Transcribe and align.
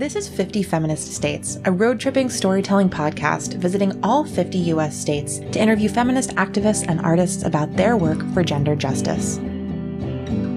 This 0.00 0.16
is 0.16 0.26
50 0.30 0.62
Feminist 0.62 1.12
States, 1.12 1.58
a 1.66 1.70
road 1.70 2.00
tripping 2.00 2.30
storytelling 2.30 2.88
podcast 2.88 3.58
visiting 3.58 4.02
all 4.02 4.24
50 4.24 4.56
US 4.72 4.96
states 4.96 5.40
to 5.52 5.60
interview 5.60 5.90
feminist 5.90 6.30
activists 6.36 6.86
and 6.88 7.02
artists 7.02 7.42
about 7.42 7.76
their 7.76 7.98
work 7.98 8.26
for 8.32 8.42
gender 8.42 8.74
justice. 8.74 9.36
From 9.36 10.56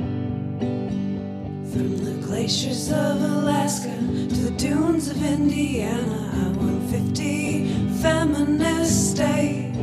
the 2.06 2.26
glaciers 2.26 2.90
of 2.90 3.22
Alaska 3.22 3.90
to 3.90 4.50
the 4.50 4.52
dunes 4.52 5.10
of 5.10 5.22
Indiana, 5.22 6.32
I 6.36 6.48
want 6.58 6.90
50 6.90 7.68
feminist 8.02 9.12
states. 9.12 9.78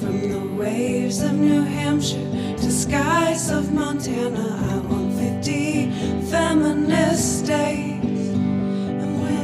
From 0.00 0.32
the 0.32 0.40
waves 0.60 1.22
of 1.22 1.32
New 1.34 1.62
Hampshire 1.62 2.28
to 2.56 2.66
the 2.66 2.72
skies 2.72 3.52
of 3.52 3.72
Montana, 3.72 4.58
I 4.68 4.78
want 4.78 5.14
50 5.14 5.92
feminist 6.28 7.44
states. 7.44 8.07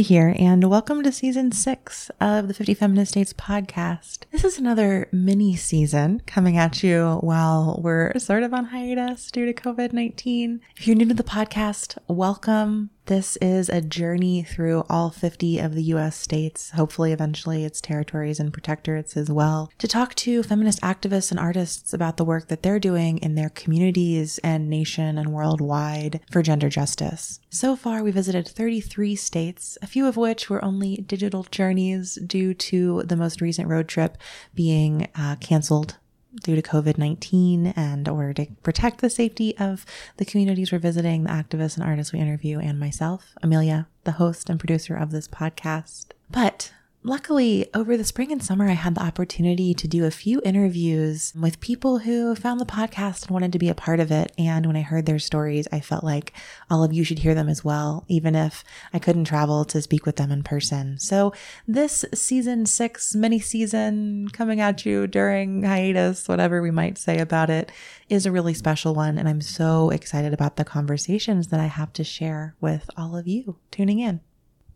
Here, 0.00 0.34
and 0.38 0.70
welcome 0.70 1.02
to 1.02 1.12
season 1.12 1.52
six 1.52 2.10
of 2.22 2.48
the 2.48 2.54
50 2.54 2.72
Feminist 2.72 3.12
States 3.12 3.34
podcast. 3.34 4.24
This 4.32 4.44
is 4.44 4.56
another 4.56 5.10
mini 5.12 5.56
season 5.56 6.22
coming 6.24 6.56
at 6.56 6.82
you 6.82 7.18
while 7.20 7.78
we're 7.82 8.18
sort 8.18 8.42
of 8.42 8.54
on 8.54 8.66
hiatus 8.66 9.30
due 9.30 9.44
to 9.44 9.52
COVID 9.52 9.92
19. 9.92 10.62
If 10.74 10.86
you're 10.86 10.96
new 10.96 11.04
to 11.04 11.14
the 11.14 11.22
podcast, 11.22 11.98
welcome. 12.08 12.88
This 13.06 13.36
is 13.38 13.68
a 13.68 13.80
journey 13.80 14.42
through 14.42 14.84
all 14.88 15.10
50 15.10 15.58
of 15.58 15.74
the 15.74 15.82
US 15.84 16.16
states, 16.16 16.70
hopefully, 16.70 17.12
eventually, 17.12 17.64
its 17.64 17.80
territories 17.80 18.38
and 18.38 18.52
protectorates 18.52 19.16
as 19.16 19.30
well, 19.30 19.70
to 19.78 19.88
talk 19.88 20.14
to 20.16 20.42
feminist 20.42 20.80
activists 20.80 21.30
and 21.30 21.40
artists 21.40 21.92
about 21.92 22.16
the 22.16 22.24
work 22.24 22.48
that 22.48 22.62
they're 22.62 22.78
doing 22.78 23.18
in 23.18 23.34
their 23.34 23.50
communities 23.50 24.38
and 24.44 24.70
nation 24.70 25.18
and 25.18 25.32
worldwide 25.32 26.20
for 26.30 26.42
gender 26.42 26.68
justice. 26.68 27.40
So 27.48 27.74
far, 27.74 28.02
we 28.02 28.10
visited 28.10 28.46
33 28.46 29.16
states, 29.16 29.76
a 29.82 29.86
few 29.86 30.06
of 30.06 30.16
which 30.16 30.48
were 30.48 30.64
only 30.64 30.98
digital 30.98 31.44
journeys 31.50 32.14
due 32.14 32.54
to 32.54 33.02
the 33.02 33.16
most 33.16 33.40
recent 33.40 33.68
road 33.68 33.88
trip 33.88 34.18
being 34.54 35.08
uh, 35.16 35.36
canceled 35.40 35.96
due 36.42 36.56
to 36.56 36.62
COVID 36.62 36.98
19 36.98 37.68
and 37.68 38.08
order 38.08 38.32
to 38.34 38.46
protect 38.62 39.00
the 39.00 39.10
safety 39.10 39.56
of 39.58 39.84
the 40.16 40.24
communities 40.24 40.72
we're 40.72 40.78
visiting, 40.78 41.24
the 41.24 41.30
activists 41.30 41.76
and 41.76 41.84
artists 41.84 42.12
we 42.12 42.20
interview, 42.20 42.58
and 42.58 42.78
myself, 42.78 43.34
Amelia, 43.42 43.88
the 44.04 44.12
host 44.12 44.48
and 44.48 44.58
producer 44.58 44.94
of 44.94 45.10
this 45.10 45.28
podcast. 45.28 46.08
But 46.30 46.72
Luckily, 47.02 47.66
over 47.72 47.96
the 47.96 48.04
spring 48.04 48.30
and 48.30 48.42
summer, 48.42 48.68
I 48.68 48.74
had 48.74 48.94
the 48.94 49.02
opportunity 49.02 49.72
to 49.72 49.88
do 49.88 50.04
a 50.04 50.10
few 50.10 50.42
interviews 50.44 51.32
with 51.34 51.58
people 51.58 52.00
who 52.00 52.34
found 52.34 52.60
the 52.60 52.66
podcast 52.66 53.22
and 53.22 53.30
wanted 53.30 53.54
to 53.54 53.58
be 53.58 53.70
a 53.70 53.74
part 53.74 54.00
of 54.00 54.10
it. 54.10 54.32
And 54.36 54.66
when 54.66 54.76
I 54.76 54.82
heard 54.82 55.06
their 55.06 55.18
stories, 55.18 55.66
I 55.72 55.80
felt 55.80 56.04
like 56.04 56.34
all 56.68 56.84
of 56.84 56.92
you 56.92 57.02
should 57.02 57.20
hear 57.20 57.34
them 57.34 57.48
as 57.48 57.64
well, 57.64 58.04
even 58.08 58.34
if 58.34 58.62
I 58.92 58.98
couldn't 58.98 59.24
travel 59.24 59.64
to 59.64 59.80
speak 59.80 60.04
with 60.04 60.16
them 60.16 60.30
in 60.30 60.42
person. 60.42 60.98
So, 60.98 61.32
this 61.66 62.04
season 62.12 62.66
six 62.66 63.14
mini 63.14 63.40
season 63.40 64.28
coming 64.28 64.60
at 64.60 64.84
you 64.84 65.06
during 65.06 65.62
hiatus, 65.62 66.28
whatever 66.28 66.60
we 66.60 66.70
might 66.70 66.98
say 66.98 67.16
about 67.16 67.48
it, 67.48 67.72
is 68.10 68.26
a 68.26 68.32
really 68.32 68.52
special 68.52 68.94
one. 68.94 69.16
And 69.16 69.26
I'm 69.26 69.40
so 69.40 69.88
excited 69.88 70.34
about 70.34 70.56
the 70.56 70.66
conversations 70.66 71.46
that 71.46 71.60
I 71.60 71.66
have 71.66 71.94
to 71.94 72.04
share 72.04 72.56
with 72.60 72.90
all 72.94 73.16
of 73.16 73.26
you 73.26 73.56
tuning 73.70 74.00
in. 74.00 74.20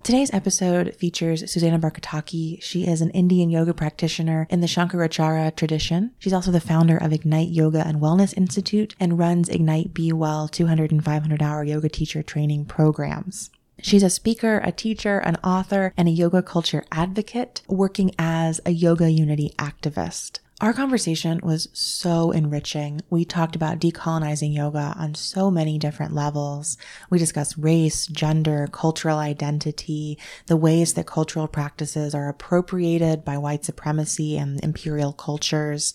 Today's 0.04 0.34
episode 0.34 0.94
features 0.96 1.50
Susanna 1.50 1.78
Barkataki. 1.78 2.62
She 2.62 2.86
is 2.86 3.00
an 3.00 3.08
Indian 3.12 3.48
yoga 3.48 3.72
practitioner 3.72 4.46
in 4.50 4.60
the 4.60 4.66
Shankaracharya 4.66 5.56
tradition. 5.56 6.10
She's 6.18 6.34
also 6.34 6.50
the 6.50 6.60
founder 6.60 6.98
of 6.98 7.14
Ignite 7.14 7.48
Yoga 7.48 7.82
and 7.86 8.02
Wellness 8.02 8.36
Institute 8.36 8.94
and 9.00 9.18
runs 9.18 9.48
Ignite 9.48 9.94
Be 9.94 10.12
Well 10.12 10.46
200 10.46 10.92
and 10.92 11.02
500 11.02 11.40
hour 11.40 11.64
yoga 11.64 11.88
teacher 11.88 12.22
training 12.22 12.66
programs. 12.66 13.48
She's 13.80 14.02
a 14.02 14.10
speaker, 14.10 14.60
a 14.62 14.72
teacher, 14.72 15.20
an 15.20 15.36
author, 15.36 15.94
and 15.96 16.06
a 16.06 16.10
yoga 16.10 16.42
culture 16.42 16.84
advocate 16.92 17.62
working 17.66 18.10
as 18.18 18.60
a 18.66 18.72
yoga 18.72 19.10
unity 19.10 19.54
activist. 19.56 20.40
Our 20.60 20.72
conversation 20.72 21.40
was 21.42 21.68
so 21.72 22.30
enriching. 22.30 23.00
We 23.10 23.24
talked 23.24 23.56
about 23.56 23.80
decolonizing 23.80 24.54
yoga 24.54 24.94
on 24.96 25.16
so 25.16 25.50
many 25.50 25.80
different 25.80 26.14
levels. 26.14 26.78
We 27.10 27.18
discussed 27.18 27.56
race, 27.58 28.06
gender, 28.06 28.68
cultural 28.70 29.18
identity, 29.18 30.16
the 30.46 30.56
ways 30.56 30.94
that 30.94 31.08
cultural 31.08 31.48
practices 31.48 32.14
are 32.14 32.28
appropriated 32.28 33.24
by 33.24 33.36
white 33.36 33.64
supremacy 33.64 34.36
and 34.36 34.62
imperial 34.62 35.12
cultures. 35.12 35.92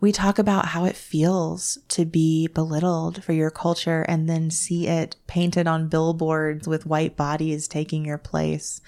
We 0.00 0.10
talk 0.10 0.38
about 0.38 0.68
how 0.68 0.86
it 0.86 0.96
feels 0.96 1.78
to 1.88 2.06
be 2.06 2.46
belittled 2.46 3.22
for 3.22 3.34
your 3.34 3.50
culture 3.50 4.06
and 4.08 4.26
then 4.26 4.50
see 4.50 4.86
it 4.86 5.16
painted 5.26 5.66
on 5.66 5.88
billboards 5.88 6.66
with 6.66 6.86
white 6.86 7.14
bodies 7.14 7.68
taking 7.68 8.06
your 8.06 8.18
place. 8.18 8.80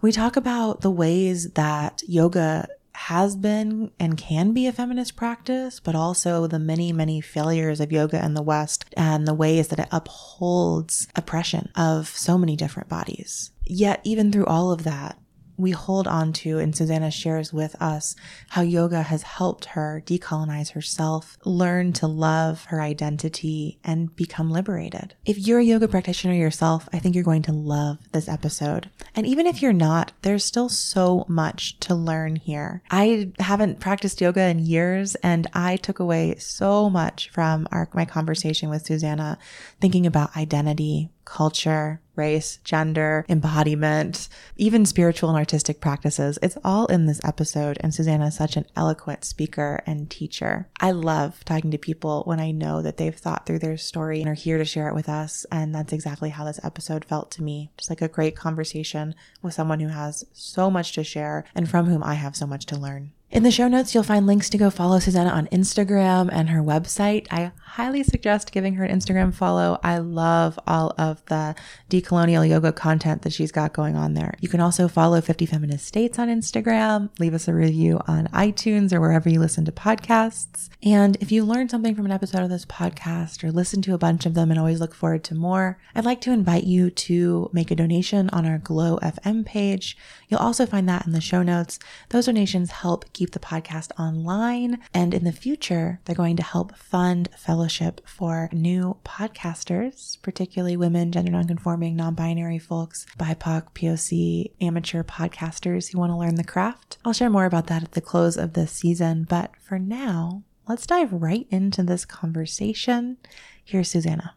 We 0.00 0.12
talk 0.12 0.36
about 0.36 0.80
the 0.80 0.90
ways 0.90 1.50
that 1.52 2.02
yoga 2.06 2.68
has 3.06 3.36
been 3.36 3.88
and 4.00 4.16
can 4.16 4.52
be 4.52 4.66
a 4.66 4.72
feminist 4.72 5.14
practice, 5.14 5.78
but 5.78 5.94
also 5.94 6.48
the 6.48 6.58
many, 6.58 6.92
many 6.92 7.20
failures 7.20 7.78
of 7.78 7.92
yoga 7.92 8.24
in 8.24 8.34
the 8.34 8.42
West 8.42 8.84
and 8.96 9.28
the 9.28 9.34
ways 9.34 9.68
that 9.68 9.78
it 9.78 9.86
upholds 9.92 11.06
oppression 11.14 11.70
of 11.76 12.08
so 12.08 12.36
many 12.36 12.56
different 12.56 12.88
bodies. 12.88 13.52
Yet, 13.64 14.00
even 14.02 14.32
through 14.32 14.46
all 14.46 14.72
of 14.72 14.82
that, 14.82 15.20
we 15.56 15.70
hold 15.70 16.06
on 16.06 16.32
to, 16.34 16.58
and 16.58 16.76
Susanna 16.76 17.10
shares 17.10 17.52
with 17.52 17.80
us 17.80 18.14
how 18.50 18.62
yoga 18.62 19.02
has 19.02 19.22
helped 19.22 19.66
her 19.66 20.02
decolonize 20.04 20.72
herself, 20.72 21.38
learn 21.44 21.92
to 21.94 22.06
love 22.06 22.64
her 22.66 22.80
identity, 22.80 23.78
and 23.84 24.14
become 24.16 24.50
liberated. 24.50 25.14
If 25.24 25.38
you're 25.38 25.60
a 25.60 25.64
yoga 25.64 25.88
practitioner 25.88 26.34
yourself, 26.34 26.88
I 26.92 26.98
think 26.98 27.14
you're 27.14 27.24
going 27.24 27.42
to 27.42 27.52
love 27.52 27.98
this 28.12 28.28
episode. 28.28 28.90
And 29.14 29.26
even 29.26 29.46
if 29.46 29.62
you're 29.62 29.72
not, 29.72 30.12
there's 30.22 30.44
still 30.44 30.68
so 30.68 31.24
much 31.28 31.78
to 31.80 31.94
learn 31.94 32.36
here. 32.36 32.82
I 32.90 33.32
haven't 33.38 33.80
practiced 33.80 34.20
yoga 34.20 34.42
in 34.42 34.58
years, 34.58 35.14
and 35.16 35.46
I 35.52 35.76
took 35.76 35.98
away 35.98 36.36
so 36.38 36.90
much 36.90 37.30
from 37.30 37.66
our, 37.70 37.88
my 37.94 38.04
conversation 38.04 38.68
with 38.68 38.86
Susanna, 38.86 39.38
thinking 39.80 40.06
about 40.06 40.36
identity, 40.36 41.10
culture, 41.26 42.00
race, 42.14 42.58
gender, 42.64 43.26
embodiment, 43.28 44.28
even 44.56 44.86
spiritual 44.86 45.28
and 45.28 45.36
artistic 45.36 45.80
practices. 45.80 46.38
It's 46.42 46.56
all 46.64 46.86
in 46.86 47.04
this 47.04 47.20
episode. 47.22 47.76
And 47.80 47.92
Susanna 47.92 48.28
is 48.28 48.36
such 48.36 48.56
an 48.56 48.64
eloquent 48.74 49.24
speaker 49.24 49.82
and 49.86 50.08
teacher. 50.08 50.68
I 50.80 50.92
love 50.92 51.44
talking 51.44 51.70
to 51.72 51.78
people 51.78 52.22
when 52.24 52.40
I 52.40 52.52
know 52.52 52.80
that 52.80 52.96
they've 52.96 53.14
thought 53.14 53.44
through 53.44 53.58
their 53.58 53.76
story 53.76 54.20
and 54.20 54.30
are 54.30 54.34
here 54.34 54.56
to 54.56 54.64
share 54.64 54.88
it 54.88 54.94
with 54.94 55.08
us. 55.08 55.44
And 55.52 55.74
that's 55.74 55.92
exactly 55.92 56.30
how 56.30 56.44
this 56.44 56.60
episode 56.64 57.04
felt 57.04 57.30
to 57.32 57.42
me. 57.42 57.70
Just 57.76 57.90
like 57.90 58.00
a 58.00 58.08
great 58.08 58.36
conversation 58.36 59.14
with 59.42 59.52
someone 59.52 59.80
who 59.80 59.88
has 59.88 60.24
so 60.32 60.70
much 60.70 60.92
to 60.92 61.04
share 61.04 61.44
and 61.54 61.68
from 61.68 61.86
whom 61.86 62.02
I 62.02 62.14
have 62.14 62.36
so 62.36 62.46
much 62.46 62.64
to 62.66 62.78
learn. 62.78 63.12
In 63.28 63.42
the 63.42 63.50
show 63.50 63.66
notes, 63.66 63.92
you'll 63.92 64.04
find 64.04 64.24
links 64.24 64.48
to 64.50 64.56
go 64.56 64.70
follow 64.70 65.00
Susanna 65.00 65.30
on 65.30 65.48
Instagram 65.48 66.28
and 66.30 66.48
her 66.48 66.62
website. 66.62 67.26
I 67.28 67.50
highly 67.60 68.04
suggest 68.04 68.52
giving 68.52 68.74
her 68.74 68.84
an 68.84 68.96
Instagram 68.96 69.34
follow. 69.34 69.80
I 69.82 69.98
love 69.98 70.58
all 70.64 70.94
of 70.96 71.24
the 71.26 71.56
decolonial 71.90 72.48
yoga 72.48 72.72
content 72.72 73.22
that 73.22 73.32
she's 73.32 73.50
got 73.50 73.72
going 73.72 73.96
on 73.96 74.14
there. 74.14 74.34
You 74.40 74.48
can 74.48 74.60
also 74.60 74.86
follow 74.86 75.20
50 75.20 75.44
Feminist 75.44 75.84
States 75.84 76.20
on 76.20 76.28
Instagram, 76.28 77.10
leave 77.18 77.34
us 77.34 77.48
a 77.48 77.52
review 77.52 78.00
on 78.06 78.28
iTunes 78.28 78.92
or 78.92 79.00
wherever 79.00 79.28
you 79.28 79.40
listen 79.40 79.64
to 79.64 79.72
podcasts. 79.72 80.70
And 80.82 81.16
if 81.16 81.32
you 81.32 81.44
learned 81.44 81.72
something 81.72 81.96
from 81.96 82.06
an 82.06 82.12
episode 82.12 82.44
of 82.44 82.48
this 82.48 82.64
podcast 82.64 83.42
or 83.42 83.50
listen 83.50 83.82
to 83.82 83.94
a 83.94 83.98
bunch 83.98 84.24
of 84.24 84.34
them 84.34 84.50
and 84.50 84.58
always 84.58 84.78
look 84.78 84.94
forward 84.94 85.24
to 85.24 85.34
more, 85.34 85.78
I'd 85.96 86.04
like 86.04 86.20
to 86.22 86.32
invite 86.32 86.64
you 86.64 86.90
to 86.90 87.50
make 87.52 87.72
a 87.72 87.76
donation 87.76 88.30
on 88.30 88.46
our 88.46 88.58
Glow 88.58 88.98
FM 89.02 89.44
page. 89.44 89.98
You'll 90.28 90.40
also 90.40 90.66
find 90.66 90.88
that 90.88 91.06
in 91.06 91.12
the 91.12 91.20
show 91.20 91.42
notes. 91.42 91.78
Those 92.10 92.26
donations 92.26 92.70
help 92.70 93.12
keep 93.12 93.30
the 93.30 93.38
podcast 93.38 93.90
online. 93.98 94.80
And 94.92 95.14
in 95.14 95.24
the 95.24 95.32
future, 95.32 96.00
they're 96.04 96.14
going 96.14 96.36
to 96.36 96.42
help 96.42 96.76
fund 96.76 97.28
fellowship 97.36 98.00
for 98.06 98.48
new 98.52 98.96
podcasters, 99.04 100.20
particularly 100.22 100.76
women, 100.76 101.12
gender 101.12 101.32
nonconforming, 101.32 101.96
non 101.96 102.14
binary 102.14 102.58
folks, 102.58 103.06
BIPOC, 103.18 103.72
POC, 103.74 104.52
amateur 104.60 105.02
podcasters 105.02 105.92
who 105.92 105.98
want 105.98 106.10
to 106.10 106.16
learn 106.16 106.36
the 106.36 106.44
craft. 106.44 106.98
I'll 107.04 107.12
share 107.12 107.30
more 107.30 107.44
about 107.44 107.66
that 107.68 107.82
at 107.82 107.92
the 107.92 108.00
close 108.00 108.36
of 108.36 108.54
this 108.54 108.72
season. 108.72 109.26
But 109.28 109.52
for 109.56 109.78
now, 109.78 110.42
let's 110.68 110.86
dive 110.86 111.12
right 111.12 111.46
into 111.50 111.82
this 111.82 112.04
conversation. 112.04 113.18
Here's 113.64 113.90
Susanna. 113.90 114.34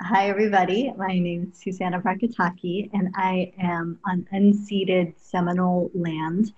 Hi, 0.00 0.28
everybody. 0.28 0.92
My 0.96 1.18
name 1.18 1.50
is 1.52 1.60
Susanna 1.60 2.00
Barkataki, 2.00 2.88
and 2.94 3.12
I 3.16 3.52
am 3.58 3.98
on 4.06 4.28
unceded 4.32 5.14
Seminole 5.18 5.90
land 5.92 6.52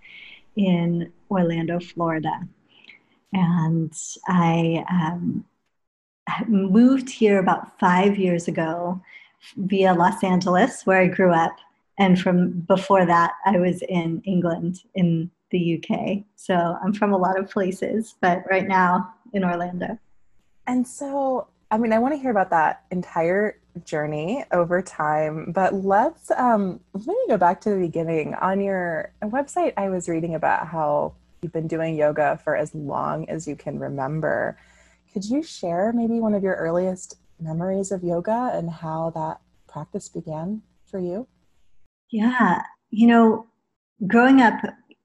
in 0.57 1.11
Orlando, 1.31 1.81
Florida. 1.81 2.47
And 3.33 3.93
I 4.29 4.85
um, 4.91 5.47
moved 6.49 7.09
here 7.09 7.39
about 7.39 7.81
five 7.81 8.19
years 8.19 8.47
ago 8.47 9.01
via 9.57 9.95
Los 9.95 10.23
Angeles, 10.23 10.85
where 10.85 11.01
I 11.01 11.07
grew 11.07 11.33
up. 11.33 11.57
And 11.99 12.21
from 12.21 12.51
before 12.69 13.07
that, 13.07 13.33
I 13.47 13.57
was 13.57 13.81
in 13.89 14.21
England, 14.27 14.83
in 14.95 15.31
the 15.51 15.83
UK. 15.83 16.25
So 16.37 16.77
I'm 16.85 16.93
from 16.93 17.15
a 17.15 17.19
lot 17.19 17.39
of 17.39 17.51
places, 17.51 18.17
but 18.21 18.45
right 18.51 18.69
now 18.69 19.15
in 19.33 19.45
Orlando. 19.45 19.99
And 20.67 20.87
so, 20.87 21.49
I 21.71 21.79
mean, 21.79 21.93
I 21.93 21.99
want 21.99 22.15
to 22.15 22.19
hear 22.19 22.33
about 22.33 22.51
that 22.51 22.85
entire 22.91 23.59
journey 23.85 24.45
over 24.53 24.83
time, 24.83 25.53
but 25.53 25.73
let's 25.73 26.31
um, 26.33 26.81
let 26.93 27.07
me 27.07 27.25
go 27.29 27.37
back 27.37 27.61
to 27.63 27.71
the 27.71 27.79
beginning. 27.79 28.35
On 28.35 28.61
your 28.61 29.13
website, 29.23 29.75
I 29.77 29.89
was 29.89 30.09
reading 30.09 30.35
about 30.35 30.67
how 30.67 31.15
you've 31.43 31.53
been 31.53 31.69
doing 31.69 31.95
yoga 31.95 32.41
for 32.43 32.57
as 32.57 32.75
long 32.75 33.29
as 33.29 33.47
you 33.47 33.55
can 33.55 33.79
remember. 33.79 34.59
Could 35.13 35.25
you 35.25 35.43
share 35.43 35.93
maybe 35.93 36.19
one 36.19 36.35
of 36.35 36.43
your 36.43 36.57
earliest 36.57 37.17
memories 37.41 37.93
of 37.93 38.03
yoga 38.03 38.51
and 38.53 38.69
how 38.71 39.11
that 39.11 39.41
practice 39.69 40.09
began 40.09 40.63
for 40.87 40.99
you? 40.99 41.29
Yeah, 42.11 42.63
you 42.91 43.07
know, 43.07 43.47
growing 44.09 44.41
up, 44.41 44.61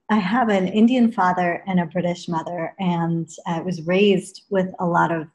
I 0.09 0.17
have 0.17 0.49
an 0.49 0.67
Indian 0.67 1.11
father 1.11 1.63
and 1.67 1.79
a 1.79 1.85
British 1.85 2.27
mother, 2.27 2.73
and 2.79 3.29
I 3.45 3.61
was 3.61 3.83
raised 3.83 4.43
with 4.49 4.73
a 4.79 4.85
lot 4.85 5.11
of 5.11 5.27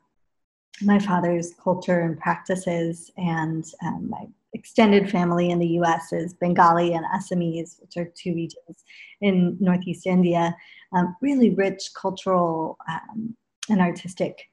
my 0.82 0.98
father's 0.98 1.54
culture 1.62 2.00
and 2.00 2.18
practices. 2.18 3.10
And 3.16 3.64
um, 3.84 4.08
my 4.10 4.26
extended 4.52 5.10
family 5.10 5.50
in 5.50 5.58
the 5.58 5.78
US 5.80 6.12
is 6.12 6.34
Bengali 6.34 6.94
and 6.94 7.04
Assamese, 7.14 7.80
which 7.80 7.96
are 7.96 8.10
two 8.16 8.34
regions 8.34 8.84
in 9.20 9.56
Northeast 9.60 10.06
India. 10.06 10.56
Um, 10.92 11.16
really 11.20 11.50
rich 11.50 11.90
cultural 11.94 12.76
um, 12.88 13.36
and 13.68 13.80
artistic 13.80 14.48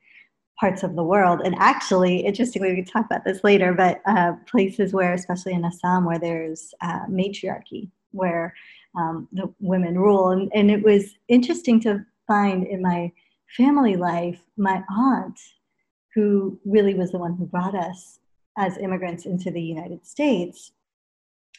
parts 0.59 0.83
of 0.83 0.95
the 0.95 1.03
world. 1.03 1.41
And 1.43 1.55
actually, 1.59 2.19
interestingly, 2.19 2.69
we 2.69 2.83
can 2.83 2.85
talk 2.85 3.05
about 3.05 3.23
this 3.23 3.43
later, 3.43 3.73
but 3.73 4.01
uh, 4.05 4.33
places 4.47 4.93
where, 4.93 5.13
especially 5.13 5.53
in 5.53 5.65
Assam, 5.65 6.05
where 6.05 6.19
there's 6.19 6.73
uh, 6.81 7.01
matriarchy, 7.07 7.91
where 8.11 8.53
um, 8.95 9.27
the 9.31 9.53
women 9.59 9.97
rule. 9.99 10.29
And, 10.29 10.51
and 10.53 10.71
it 10.71 10.83
was 10.83 11.15
interesting 11.27 11.79
to 11.81 12.03
find 12.27 12.65
in 12.65 12.81
my 12.81 13.11
family 13.55 13.95
life, 13.95 14.41
my 14.57 14.83
aunt, 14.89 15.39
who 16.17 16.59
really 16.65 16.95
was 16.95 17.11
the 17.11 17.19
one 17.19 17.35
who 17.35 17.45
brought 17.45 17.75
us 17.75 18.17
as 18.57 18.75
immigrants 18.79 19.27
into 19.27 19.51
the 19.51 19.61
United 19.61 20.03
States, 20.03 20.71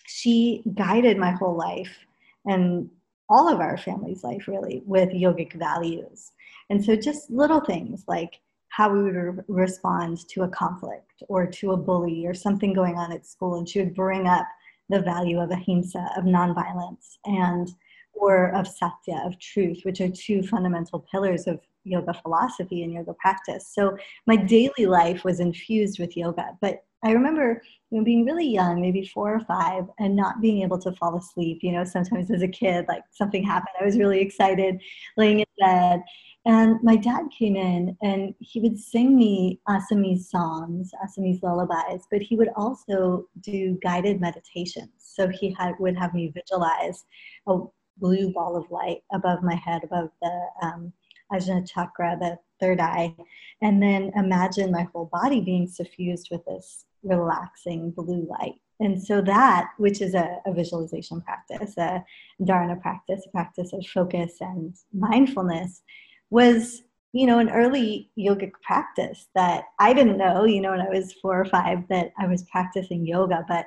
she 0.04 0.64
guided 0.74 1.16
my 1.16 1.30
whole 1.30 1.56
life 1.56 1.96
and 2.44 2.90
all 3.28 3.48
of 3.48 3.60
our 3.60 3.76
family's 3.76 4.24
life 4.24 4.48
really 4.48 4.82
with 4.84 5.10
yogic 5.10 5.52
values. 5.52 6.32
And 6.70 6.84
so 6.84 6.96
just 6.96 7.30
little 7.30 7.60
things 7.60 8.02
like 8.08 8.40
how 8.70 8.92
we 8.92 9.00
would 9.00 9.14
re- 9.14 9.44
respond 9.46 10.28
to 10.30 10.42
a 10.42 10.48
conflict 10.48 11.22
or 11.28 11.46
to 11.46 11.70
a 11.70 11.76
bully 11.76 12.26
or 12.26 12.34
something 12.34 12.72
going 12.72 12.96
on 12.96 13.12
at 13.12 13.26
school. 13.26 13.58
And 13.58 13.68
she 13.68 13.78
would 13.78 13.94
bring 13.94 14.26
up 14.26 14.48
the 14.88 15.02
value 15.02 15.38
of 15.38 15.52
ahimsa, 15.52 16.04
of 16.16 16.24
nonviolence, 16.24 17.18
and 17.26 17.70
or 18.12 18.52
of 18.56 18.66
satya, 18.66 19.22
of 19.24 19.38
truth, 19.38 19.82
which 19.84 20.00
are 20.00 20.08
two 20.08 20.42
fundamental 20.42 21.06
pillars 21.12 21.46
of 21.46 21.60
yoga 21.88 22.14
philosophy 22.14 22.82
and 22.82 22.92
yoga 22.92 23.14
practice. 23.14 23.68
So 23.72 23.96
my 24.26 24.36
daily 24.36 24.86
life 24.86 25.24
was 25.24 25.40
infused 25.40 25.98
with 25.98 26.16
yoga. 26.16 26.56
But 26.60 26.84
I 27.04 27.12
remember 27.12 27.62
you 27.90 27.98
know, 27.98 28.04
being 28.04 28.24
really 28.24 28.48
young, 28.48 28.80
maybe 28.80 29.06
four 29.06 29.32
or 29.34 29.40
five, 29.40 29.84
and 29.98 30.16
not 30.16 30.40
being 30.40 30.62
able 30.62 30.78
to 30.80 30.92
fall 30.92 31.16
asleep. 31.16 31.60
You 31.62 31.72
know, 31.72 31.84
sometimes 31.84 32.30
as 32.30 32.42
a 32.42 32.48
kid, 32.48 32.86
like 32.88 33.02
something 33.12 33.44
happened, 33.44 33.76
I 33.80 33.84
was 33.84 33.96
really 33.96 34.20
excited, 34.20 34.80
laying 35.16 35.40
in 35.40 35.46
bed, 35.60 36.02
and 36.48 36.82
my 36.82 36.96
dad 36.96 37.26
came 37.36 37.56
in 37.56 37.94
and 38.00 38.34
he 38.38 38.58
would 38.60 38.78
sing 38.78 39.16
me 39.16 39.60
Assamese 39.68 40.24
songs, 40.24 40.92
Assamese 41.04 41.42
lullabies, 41.42 42.06
but 42.10 42.22
he 42.22 42.36
would 42.36 42.48
also 42.56 43.26
do 43.42 43.78
guided 43.82 44.18
meditations. 44.18 44.88
So 44.96 45.28
he 45.28 45.52
had, 45.58 45.74
would 45.78 45.96
have 45.98 46.14
me 46.14 46.32
visualize 46.34 47.04
a 47.46 47.58
blue 47.98 48.32
ball 48.32 48.56
of 48.56 48.70
light 48.70 49.02
above 49.12 49.42
my 49.42 49.56
head, 49.56 49.84
above 49.84 50.08
the 50.22 50.40
um, 50.62 50.92
Ajna 51.32 51.68
chakra, 51.68 52.16
the 52.20 52.38
third 52.60 52.80
eye, 52.80 53.14
and 53.62 53.82
then 53.82 54.12
imagine 54.16 54.70
my 54.70 54.86
whole 54.92 55.10
body 55.12 55.40
being 55.40 55.66
suffused 55.66 56.28
with 56.30 56.44
this 56.46 56.84
relaxing 57.02 57.90
blue 57.90 58.26
light. 58.28 58.60
And 58.80 59.02
so 59.02 59.20
that, 59.22 59.70
which 59.78 60.00
is 60.00 60.14
a, 60.14 60.38
a 60.46 60.52
visualization 60.52 61.20
practice, 61.20 61.76
a 61.76 62.04
dharana 62.40 62.80
practice, 62.80 63.24
a 63.26 63.30
practice 63.30 63.72
of 63.72 63.84
focus 63.86 64.36
and 64.40 64.74
mindfulness, 64.92 65.82
was 66.30 66.82
you 67.12 67.26
know 67.26 67.38
an 67.38 67.50
early 67.50 68.10
yogic 68.18 68.52
practice 68.62 69.28
that 69.34 69.64
i 69.78 69.94
didn't 69.94 70.18
know 70.18 70.44
you 70.44 70.60
know 70.60 70.72
when 70.72 70.80
i 70.80 70.88
was 70.90 71.14
four 71.14 71.40
or 71.40 71.44
five 71.46 71.78
that 71.88 72.12
i 72.18 72.26
was 72.26 72.42
practicing 72.52 73.06
yoga 73.06 73.44
but 73.48 73.66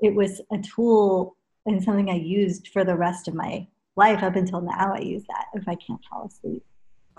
it 0.00 0.12
was 0.12 0.40
a 0.52 0.58
tool 0.58 1.36
and 1.66 1.82
something 1.82 2.10
i 2.10 2.16
used 2.16 2.68
for 2.72 2.84
the 2.84 2.96
rest 2.96 3.28
of 3.28 3.34
my 3.34 3.64
life 3.96 4.22
up 4.24 4.34
until 4.34 4.60
now 4.60 4.92
i 4.94 4.98
use 4.98 5.22
that 5.28 5.46
if 5.54 5.68
i 5.68 5.76
can't 5.76 6.04
fall 6.10 6.26
asleep 6.26 6.64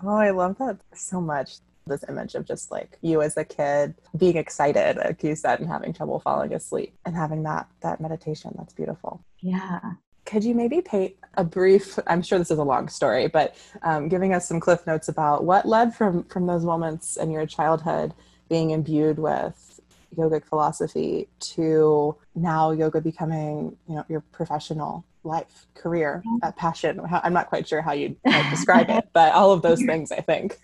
oh 0.03 0.15
i 0.15 0.31
love 0.31 0.57
that 0.57 0.77
so 0.93 1.21
much. 1.21 1.55
This 1.85 2.05
image 2.07 2.33
of 2.35 2.45
just 2.45 2.71
like 2.71 2.97
you 3.01 3.21
as 3.21 3.35
a 3.35 3.43
kid 3.43 3.95
being 4.15 4.37
excited 4.37 4.95
like 4.95 5.21
you 5.21 5.35
said 5.35 5.59
and 5.59 5.67
having 5.67 5.91
trouble 5.91 6.17
falling 6.21 6.53
asleep 6.53 6.95
and 7.05 7.13
having 7.13 7.43
that 7.43 7.67
that 7.81 7.99
meditation 7.99 8.53
that's 8.57 8.73
beautiful. 8.73 9.21
Yeah. 9.41 9.81
Could 10.25 10.45
you 10.45 10.55
maybe 10.55 10.79
paint 10.79 11.15
a 11.35 11.43
brief 11.43 11.99
i'm 12.07 12.21
sure 12.21 12.39
this 12.39 12.51
is 12.51 12.57
a 12.57 12.63
long 12.63 12.87
story 12.87 13.27
but 13.27 13.57
um, 13.81 14.07
giving 14.07 14.33
us 14.33 14.47
some 14.47 14.61
cliff 14.61 14.87
notes 14.87 15.09
about 15.09 15.43
what 15.43 15.67
led 15.67 15.93
from 15.93 16.23
from 16.23 16.47
those 16.47 16.63
moments 16.63 17.17
in 17.17 17.29
your 17.31 17.45
childhood 17.45 18.13
being 18.47 18.69
imbued 18.71 19.19
with 19.19 19.72
yogic 20.17 20.45
philosophy 20.45 21.27
to 21.39 22.15
now 22.35 22.71
yoga 22.71 23.01
becoming 23.01 23.75
you 23.87 23.95
know 23.95 24.05
your 24.09 24.21
professional 24.31 25.03
life 25.23 25.67
career 25.75 26.23
uh, 26.41 26.51
passion 26.51 27.01
i'm 27.23 27.33
not 27.33 27.47
quite 27.47 27.67
sure 27.67 27.81
how 27.81 27.93
you 27.93 28.15
describe 28.49 28.89
it 28.89 29.07
but 29.13 29.33
all 29.33 29.51
of 29.51 29.61
those 29.61 29.81
things 29.83 30.11
i 30.11 30.19
think 30.19 30.59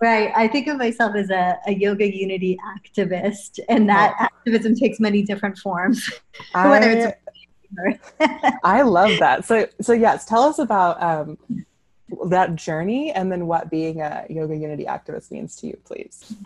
right 0.00 0.32
i 0.34 0.48
think 0.48 0.66
of 0.66 0.76
myself 0.76 1.14
as 1.14 1.30
a, 1.30 1.56
a 1.66 1.72
yoga 1.72 2.12
unity 2.12 2.58
activist 2.76 3.60
and 3.68 3.88
that 3.88 4.14
oh. 4.20 4.24
activism 4.24 4.74
takes 4.74 4.98
many 4.98 5.22
different 5.22 5.56
forms 5.58 6.10
whether 6.52 6.90
it's 6.90 7.16
I 8.64 8.82
love 8.82 9.18
that. 9.18 9.44
So, 9.44 9.66
so 9.80 9.92
yes, 9.92 10.24
tell 10.24 10.42
us 10.42 10.58
about 10.58 11.02
um, 11.02 11.38
that 12.28 12.56
journey 12.56 13.12
and 13.12 13.30
then 13.30 13.46
what 13.46 13.70
being 13.70 14.00
a 14.00 14.26
yoga 14.28 14.56
unity 14.56 14.84
activist 14.84 15.30
means 15.30 15.56
to 15.56 15.68
you, 15.68 15.78
please. 15.84 16.34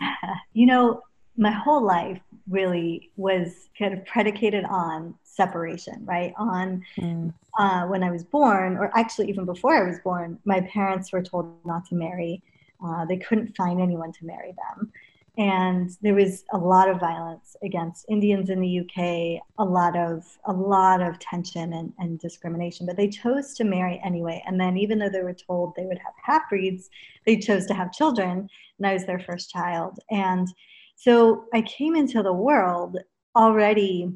You 0.53 0.67
know, 0.67 1.01
my 1.35 1.51
whole 1.51 1.83
life 1.83 2.21
really 2.49 3.11
was 3.15 3.69
kind 3.77 3.93
of 3.93 4.05
predicated 4.05 4.65
on 4.65 5.15
separation, 5.23 6.05
right? 6.05 6.33
On 6.37 6.83
mm. 6.97 7.33
uh, 7.59 7.85
when 7.87 8.03
I 8.03 8.11
was 8.11 8.23
born, 8.23 8.77
or 8.77 8.91
actually 8.97 9.29
even 9.29 9.45
before 9.45 9.75
I 9.75 9.87
was 9.87 9.99
born, 10.03 10.39
my 10.45 10.61
parents 10.61 11.11
were 11.11 11.23
told 11.23 11.53
not 11.65 11.85
to 11.87 11.95
marry. 11.95 12.41
Uh, 12.85 13.05
they 13.05 13.17
couldn't 13.17 13.55
find 13.55 13.81
anyone 13.81 14.11
to 14.11 14.25
marry 14.25 14.53
them 14.53 14.91
and 15.37 15.97
there 16.01 16.13
was 16.13 16.45
a 16.53 16.57
lot 16.57 16.89
of 16.89 16.99
violence 16.99 17.57
against 17.61 18.05
Indians 18.07 18.49
in 18.49 18.61
the 18.61 18.79
UK, 18.79 19.41
a 19.57 19.65
lot 19.65 19.97
of 19.97 20.23
a 20.45 20.53
lot 20.53 21.01
of 21.01 21.19
tension 21.19 21.73
and, 21.73 21.91
and 21.99 22.19
discrimination. 22.19 22.85
But 22.85 22.95
they 22.95 23.09
chose 23.09 23.53
to 23.55 23.65
marry 23.65 24.01
anyway. 24.03 24.41
And 24.45 24.59
then 24.59 24.77
even 24.77 24.97
though 24.97 25.09
they 25.09 25.23
were 25.23 25.33
told 25.33 25.75
they 25.75 25.85
would 25.85 25.97
have 25.97 26.13
half 26.23 26.49
breeds, 26.49 26.89
they 27.25 27.37
chose 27.37 27.65
to 27.67 27.73
have 27.73 27.91
children, 27.91 28.49
and 28.77 28.87
I 28.87 28.93
was 28.93 29.05
their 29.05 29.19
first 29.19 29.49
child. 29.49 29.99
And 30.09 30.47
so 30.95 31.45
I 31.53 31.61
came 31.61 31.95
into 31.95 32.23
the 32.23 32.33
world 32.33 32.97
already, 33.35 34.11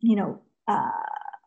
you 0.00 0.16
know, 0.16 0.40
uh, 0.68 0.90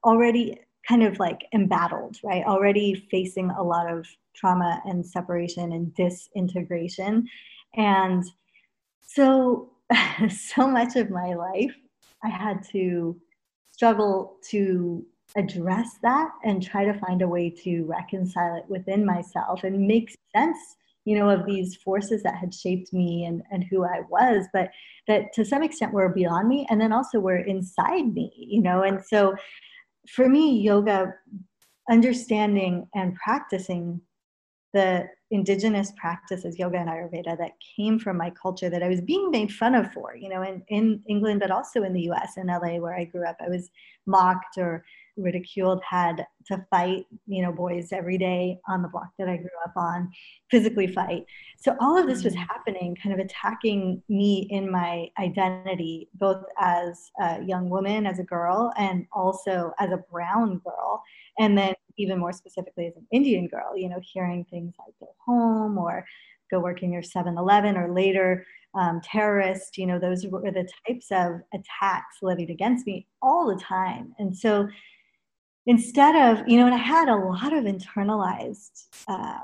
already 0.03 0.59
kind 0.87 1.03
of 1.03 1.19
like 1.19 1.45
embattled, 1.53 2.17
right? 2.23 2.43
Already 2.45 3.07
facing 3.11 3.49
a 3.51 3.63
lot 3.63 3.91
of 3.91 4.07
trauma 4.35 4.81
and 4.85 5.05
separation 5.05 5.73
and 5.73 5.93
disintegration. 5.95 7.27
And 7.75 8.23
so 9.07 9.71
so 10.29 10.67
much 10.67 10.95
of 10.95 11.09
my 11.09 11.33
life 11.33 11.75
i 12.23 12.29
had 12.29 12.63
to 12.63 13.19
struggle 13.71 14.37
to 14.43 15.05
address 15.35 15.97
that 16.01 16.29
and 16.43 16.63
try 16.63 16.85
to 16.85 16.93
find 16.99 17.21
a 17.21 17.27
way 17.27 17.49
to 17.49 17.83
reconcile 17.83 18.55
it 18.55 18.65
within 18.69 19.05
myself 19.05 19.63
and 19.63 19.87
make 19.87 20.15
sense 20.35 20.57
you 21.07 21.17
know 21.17 21.29
of 21.29 21.45
these 21.45 21.75
forces 21.75 22.21
that 22.23 22.35
had 22.35 22.53
shaped 22.53 22.91
me 22.91 23.25
and, 23.25 23.41
and 23.51 23.63
who 23.63 23.85
i 23.85 24.01
was 24.09 24.45
but 24.53 24.69
that 25.07 25.31
to 25.33 25.45
some 25.45 25.63
extent 25.63 25.93
were 25.93 26.09
beyond 26.09 26.47
me 26.47 26.67
and 26.69 26.81
then 26.81 26.91
also 26.91 27.19
were 27.19 27.37
inside 27.37 28.13
me 28.13 28.31
you 28.35 28.61
know 28.61 28.83
and 28.83 29.03
so 29.03 29.35
for 30.09 30.27
me 30.27 30.59
yoga 30.59 31.13
understanding 31.89 32.87
and 32.93 33.15
practicing 33.15 34.01
the 34.73 35.07
indigenous 35.31 35.91
practices, 35.97 36.57
yoga 36.57 36.77
and 36.77 36.89
Ayurveda, 36.89 37.37
that 37.37 37.53
came 37.75 37.99
from 37.99 38.17
my 38.17 38.29
culture 38.29 38.69
that 38.69 38.83
I 38.83 38.87
was 38.87 39.01
being 39.01 39.31
made 39.31 39.51
fun 39.51 39.75
of 39.75 39.91
for, 39.91 40.15
you 40.15 40.29
know, 40.29 40.41
in, 40.41 40.63
in 40.69 41.01
England, 41.07 41.39
but 41.39 41.51
also 41.51 41.83
in 41.83 41.93
the 41.93 42.09
US, 42.11 42.37
in 42.37 42.47
LA, 42.47 42.77
where 42.77 42.95
I 42.95 43.05
grew 43.05 43.25
up. 43.25 43.37
I 43.41 43.49
was 43.49 43.69
mocked 44.05 44.57
or 44.57 44.83
ridiculed, 45.17 45.81
had 45.87 46.25
to 46.47 46.65
fight, 46.69 47.05
you 47.25 47.41
know, 47.41 47.51
boys 47.51 47.89
every 47.91 48.17
day 48.17 48.57
on 48.67 48.81
the 48.81 48.87
block 48.87 49.09
that 49.19 49.27
I 49.27 49.37
grew 49.37 49.49
up 49.65 49.73
on, 49.75 50.09
physically 50.49 50.87
fight. 50.87 51.25
So 51.57 51.75
all 51.81 51.97
of 51.97 52.07
this 52.07 52.23
was 52.23 52.35
Mm. 52.35 52.47
happening, 52.47 52.95
kind 53.01 53.13
of 53.13 53.25
attacking 53.25 54.01
me 54.09 54.47
in 54.49 54.69
my 54.71 55.09
identity, 55.19 56.09
both 56.15 56.43
as 56.59 57.11
a 57.19 57.43
young 57.43 57.69
woman, 57.69 58.05
as 58.05 58.19
a 58.19 58.23
girl, 58.23 58.71
and 58.77 59.05
also 59.11 59.73
as 59.79 59.91
a 59.91 60.03
brown 60.11 60.59
girl. 60.59 61.03
And 61.39 61.57
then 61.57 61.73
even 61.97 62.19
more 62.19 62.33
specifically 62.33 62.87
as 62.87 62.95
an 62.95 63.07
Indian 63.11 63.47
girl, 63.47 63.75
you 63.75 63.89
know, 63.89 63.99
hearing 64.01 64.45
things 64.45 64.75
like 64.79 64.93
go 64.99 65.09
home 65.25 65.77
or 65.77 66.05
go 66.51 66.59
work 66.59 66.83
in 66.83 66.93
your 66.93 67.01
7-Eleven 67.01 67.75
or 67.75 67.91
later 67.93 68.45
um, 68.75 69.01
terrorist, 69.01 69.77
you 69.77 69.87
know, 69.87 69.97
those 69.97 70.27
were 70.27 70.51
the 70.51 70.69
types 70.87 71.07
of 71.11 71.41
attacks 71.53 72.17
levied 72.21 72.51
against 72.51 72.85
me 72.85 73.07
all 73.21 73.47
the 73.47 73.59
time. 73.61 74.13
And 74.19 74.37
so 74.37 74.67
instead 75.67 76.15
of, 76.15 76.47
you 76.47 76.57
know, 76.57 76.65
and 76.65 76.73
I 76.73 76.79
had 76.79 77.09
a 77.09 77.15
lot 77.15 77.53
of 77.53 77.65
internalized 77.65 78.87
um, 79.07 79.43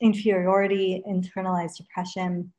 inferiority, 0.00 1.02
internalized 1.08 1.76
depression, 1.76 2.52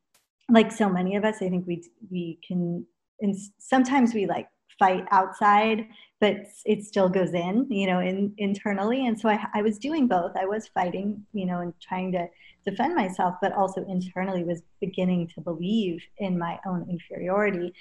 like 0.50 0.72
so 0.72 0.88
many 0.88 1.16
of 1.16 1.26
us, 1.26 1.38
I 1.42 1.50
think 1.50 1.68
we, 1.68 1.84
we 2.10 2.40
can, 2.48 2.86
and 3.22 3.36
sometimes 3.58 4.14
we 4.14 4.26
like 4.26 4.48
fight 4.78 5.06
outside, 5.12 5.88
but 6.22 6.38
it 6.66 6.84
still 6.86 7.10
goes 7.10 7.34
in, 7.34 7.68
you 7.70 7.88
know, 7.88 8.00
in, 8.00 8.34
internally. 8.38 9.08
And 9.08 9.20
so 9.20 9.28
I, 9.28 9.46
I 9.54 9.62
was 9.62 9.78
doing 9.78 10.08
both. 10.08 10.32
I 10.36 10.46
was 10.46 10.68
fighting, 10.68 11.26
you 11.34 11.46
know, 11.46 11.60
and 11.60 11.74
trying 11.82 12.12
to 12.14 12.28
defend 12.66 12.96
myself, 12.96 13.36
but 13.42 13.54
also 13.54 13.86
internally 13.88 14.44
was 14.44 14.62
beginning 14.80 15.28
to 15.36 15.42
believe 15.42 16.02
in 16.20 16.38
my 16.38 16.60
own 16.66 16.88
inferiority. 16.90 17.74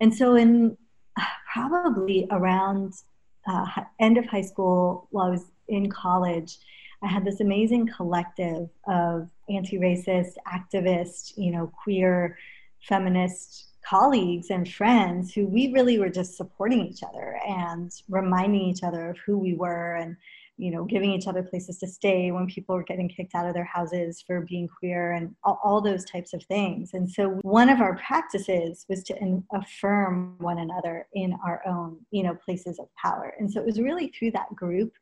And 0.00 0.14
so, 0.14 0.34
in 0.34 0.76
uh, 1.20 1.24
probably 1.52 2.26
around 2.30 2.94
uh, 3.46 3.66
end 3.98 4.18
of 4.18 4.26
high 4.26 4.42
school, 4.42 5.08
while 5.10 5.26
I 5.26 5.30
was 5.30 5.44
in 5.68 5.90
college, 5.90 6.58
I 7.02 7.06
had 7.06 7.24
this 7.24 7.40
amazing 7.40 7.88
collective 7.96 8.68
of 8.86 9.30
anti-racist 9.48 10.34
activists, 10.46 11.32
you 11.36 11.50
know, 11.50 11.72
queer, 11.82 12.38
feminist 12.82 13.68
colleagues 13.82 14.50
and 14.50 14.70
friends 14.70 15.32
who 15.32 15.46
we 15.46 15.72
really 15.72 15.98
were 15.98 16.10
just 16.10 16.36
supporting 16.36 16.86
each 16.86 17.02
other 17.02 17.40
and 17.46 17.90
reminding 18.08 18.60
each 18.60 18.82
other 18.82 19.10
of 19.10 19.18
who 19.24 19.38
we 19.38 19.54
were 19.54 19.96
and 19.96 20.16
you 20.60 20.70
know, 20.70 20.84
giving 20.84 21.10
each 21.10 21.26
other 21.26 21.42
places 21.42 21.78
to 21.78 21.86
stay 21.86 22.30
when 22.30 22.46
people 22.46 22.74
were 22.74 22.82
getting 22.82 23.08
kicked 23.08 23.34
out 23.34 23.46
of 23.46 23.54
their 23.54 23.64
houses 23.64 24.22
for 24.26 24.42
being 24.42 24.68
queer 24.68 25.12
and 25.12 25.34
all, 25.42 25.58
all 25.64 25.80
those 25.80 26.04
types 26.04 26.34
of 26.34 26.42
things. 26.44 26.90
And 26.92 27.10
so 27.10 27.30
one 27.42 27.70
of 27.70 27.80
our 27.80 27.96
practices 27.96 28.84
was 28.88 29.02
to 29.04 29.16
in, 29.18 29.42
affirm 29.54 30.36
one 30.38 30.58
another 30.58 31.06
in 31.14 31.34
our 31.44 31.62
own, 31.66 31.98
you 32.10 32.22
know, 32.22 32.36
places 32.44 32.78
of 32.78 32.86
power. 33.02 33.32
And 33.38 33.50
so 33.50 33.60
it 33.60 33.66
was 33.66 33.80
really 33.80 34.08
through 34.08 34.32
that 34.32 34.54
group 34.54 34.92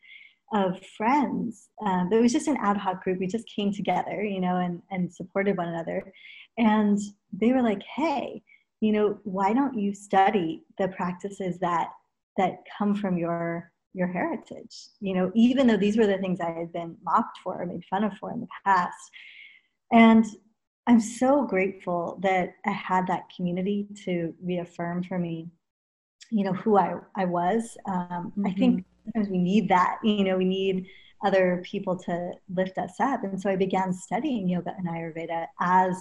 of 0.55 0.81
friends. 0.97 1.71
Um, 1.85 2.09
it 2.13 2.21
was 2.21 2.33
just 2.33 2.49
an 2.49 2.57
ad 2.61 2.77
hoc 2.77 3.03
group. 3.03 3.19
We 3.19 3.27
just 3.27 3.49
came 3.55 3.73
together, 3.73 4.23
you 4.23 4.41
know, 4.41 4.57
and, 4.59 4.81
and 4.93 5.13
supported 5.13 5.57
one 5.57 5.69
another. 5.69 6.13
And 6.57 6.99
they 7.33 7.53
were 7.53 7.63
like, 7.63 7.83
hey, 7.97 8.43
you 8.81 8.93
know, 8.93 9.19
why 9.25 9.53
don't 9.53 9.77
you 9.77 9.93
study 9.93 10.63
the 10.79 10.89
practices 10.89 11.59
that 11.59 11.91
that 12.37 12.59
come 12.79 12.95
from 12.95 13.19
your 13.19 13.73
your 13.99 14.07
heritage 14.07 14.89
you 15.01 15.13
know 15.13 15.31
even 15.35 15.67
though 15.67 15.77
these 15.77 15.97
were 15.97 16.07
the 16.07 16.19
things 16.19 16.41
i 16.41 16.51
had 16.51 16.73
been 16.73 16.97
mocked 17.03 17.39
for 17.43 17.61
or 17.61 17.67
made 17.67 17.85
fun 17.91 18.05
of 18.05 18.13
for 18.19 18.33
in 18.33 18.41
the 18.41 18.47
past. 18.65 19.11
And 19.93 20.25
i'm 20.87 21.01
so 21.01 21.45
grateful 21.45 22.19
that 22.23 22.55
i 22.65 22.71
had 22.71 23.07
that 23.09 23.25
community 23.35 23.89
to 24.05 24.35
reaffirm 24.43 25.03
for 25.03 25.19
me 25.19 25.49
you 26.31 26.45
know 26.45 26.53
who 26.53 26.77
i, 26.77 26.95
I 27.17 27.25
was. 27.25 27.77
Um, 27.87 28.33
mm-hmm. 28.33 28.47
i 28.47 28.53
think 28.53 28.85
sometimes 29.05 29.31
we 29.31 29.39
need 29.39 29.69
that 29.69 29.97
you 30.05 30.25
know 30.25 30.37
we 30.37 30.45
need 30.45 30.87
other 31.25 31.61
people 31.65 31.97
to 31.97 32.31
lift 32.55 32.79
us 32.79 32.95
up. 33.01 33.25
And 33.25 33.41
so 33.41 33.51
i 33.51 33.57
began 33.57 33.93
studying 33.93 34.49
yoga 34.49 34.75
and 34.79 34.89
ayurveda 34.89 35.47
as 35.61 36.01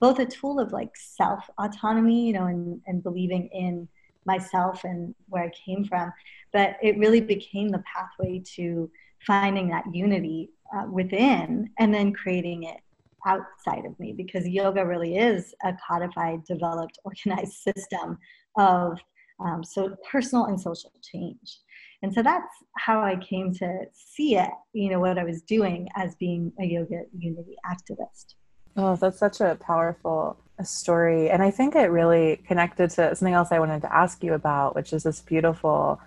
both 0.00 0.18
a 0.18 0.26
tool 0.26 0.58
of 0.58 0.72
like 0.72 0.90
self 0.96 1.48
autonomy 1.58 2.26
you 2.26 2.32
know 2.32 2.46
and, 2.46 2.80
and 2.86 3.02
believing 3.02 3.48
in 3.52 3.88
myself 4.26 4.84
and 4.84 5.14
where 5.28 5.44
I 5.44 5.50
came 5.50 5.84
from. 5.84 6.12
But 6.52 6.76
it 6.82 6.98
really 6.98 7.20
became 7.20 7.68
the 7.68 7.82
pathway 7.92 8.42
to 8.56 8.90
finding 9.26 9.68
that 9.70 9.84
unity 9.92 10.50
uh, 10.76 10.86
within 10.90 11.70
and 11.78 11.94
then 11.94 12.12
creating 12.12 12.64
it 12.64 12.76
outside 13.26 13.84
of 13.84 13.98
me 13.98 14.12
because 14.12 14.46
yoga 14.46 14.84
really 14.84 15.16
is 15.16 15.54
a 15.64 15.72
codified, 15.86 16.44
developed, 16.44 16.98
organized 17.04 17.54
system 17.54 18.18
of 18.56 18.98
um, 19.44 19.62
so 19.62 19.94
personal 20.10 20.46
and 20.46 20.60
social 20.60 20.92
change. 21.02 21.60
And 22.02 22.12
so 22.12 22.22
that's 22.22 22.52
how 22.76 23.00
I 23.00 23.16
came 23.16 23.52
to 23.54 23.80
see 23.92 24.36
it, 24.36 24.50
you 24.72 24.90
know, 24.90 25.00
what 25.00 25.18
I 25.18 25.24
was 25.24 25.42
doing 25.42 25.88
as 25.96 26.14
being 26.16 26.52
a 26.60 26.64
yoga 26.64 27.02
unity 27.18 27.56
activist. 27.66 28.34
Oh, 28.76 28.96
that's 28.96 29.18
such 29.18 29.40
a 29.40 29.56
powerful 29.60 30.38
story. 30.64 31.30
And 31.30 31.42
I 31.42 31.50
think 31.50 31.74
it 31.74 31.90
really 31.90 32.36
connected 32.46 32.90
to 32.90 33.14
something 33.14 33.34
else 33.34 33.52
I 33.52 33.58
wanted 33.58 33.82
to 33.82 33.94
ask 33.94 34.22
you 34.22 34.34
about, 34.34 34.74
which 34.74 34.92
is 34.92 35.02
this 35.02 35.20
beautiful 35.20 36.00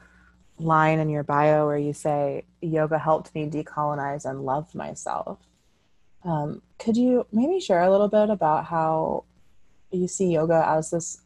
line 0.58 1.00
in 1.00 1.10
your 1.10 1.24
bio 1.24 1.66
where 1.68 1.78
you 1.78 1.94
say, 1.94 2.46
Yoga 2.62 2.98
helped 2.98 3.34
me 3.36 3.50
decolonize 3.50 4.26
and 4.26 4.46
love 4.46 4.74
myself. 4.76 5.38
Um, 6.24 6.62
could 6.78 6.98
you 6.98 7.26
maybe 7.32 7.60
share 7.60 7.82
a 7.82 7.92
little 7.92 8.10
bit 8.10 8.30
about 8.30 8.66
how 8.66 9.24
you 9.92 10.08
see 10.08 10.34
yoga 10.34 10.64
as 10.68 10.92
this 10.92 11.22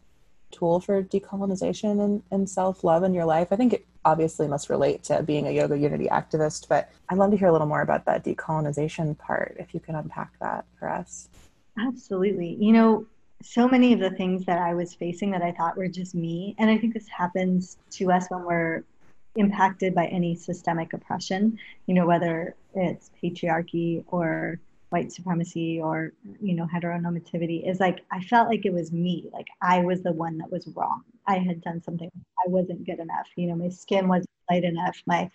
tool 0.51 0.79
for 0.79 1.01
decolonization 1.01 2.03
and, 2.03 2.23
and 2.29 2.49
self 2.49 2.83
love 2.83 3.03
in 3.03 3.13
your 3.13 3.25
life? 3.25 3.47
I 3.51 3.55
think 3.55 3.73
it 3.73 3.85
obviously 4.05 4.47
must 4.47 4.69
relate 4.69 5.03
to 5.03 5.23
being 5.23 5.47
a 5.47 5.51
yoga 5.51 5.77
unity 5.77 6.07
activist, 6.07 6.67
but 6.67 6.91
I'd 7.09 7.17
love 7.17 7.31
to 7.31 7.37
hear 7.37 7.47
a 7.47 7.51
little 7.51 7.67
more 7.67 7.81
about 7.81 8.05
that 8.05 8.23
decolonization 8.23 9.17
part, 9.17 9.55
if 9.59 9.73
you 9.73 9.79
can 9.79 9.95
unpack 9.95 10.37
that 10.39 10.65
for 10.77 10.89
us. 10.89 11.29
Absolutely. 11.79 12.55
You 12.59 12.73
know, 12.73 13.05
so 13.43 13.67
many 13.67 13.93
of 13.93 13.99
the 13.99 14.11
things 14.11 14.45
that 14.45 14.59
I 14.59 14.73
was 14.73 14.93
facing 14.93 15.31
that 15.31 15.41
I 15.41 15.51
thought 15.51 15.77
were 15.77 15.87
just 15.87 16.15
me, 16.15 16.55
and 16.57 16.69
I 16.69 16.77
think 16.77 16.93
this 16.93 17.07
happens 17.07 17.77
to 17.91 18.11
us 18.11 18.27
when 18.29 18.43
we're 18.43 18.83
impacted 19.35 19.95
by 19.95 20.05
any 20.07 20.35
systemic 20.35 20.93
oppression, 20.93 21.57
you 21.87 21.93
know, 21.93 22.05
whether 22.05 22.55
it's 22.75 23.11
patriarchy 23.21 24.03
or 24.07 24.59
white 24.89 25.11
supremacy 25.11 25.81
or 25.81 26.13
you 26.39 26.53
know 26.53 26.67
heteronormativity 26.71 27.67
is 27.67 27.79
like 27.79 28.01
i 28.11 28.21
felt 28.21 28.47
like 28.47 28.63
it 28.63 28.71
was 28.71 28.91
me. 28.91 29.27
Like 29.33 29.47
i 29.59 29.79
was 29.79 30.03
the 30.03 30.11
one 30.11 30.37
that 30.37 30.51
was 30.51 30.67
wrong. 30.75 31.01
I 31.25 31.39
had 31.39 31.61
done 31.61 31.81
something 31.81 32.11
i 32.45 32.47
wasn't 32.47 32.85
good 32.85 32.99
enough. 32.99 33.27
You 33.35 33.47
know 33.47 33.55
my 33.55 33.69
skin 33.69 34.07
wasn't 34.07 34.29
light 34.51 34.63
enough. 34.63 34.95
My 35.07 35.31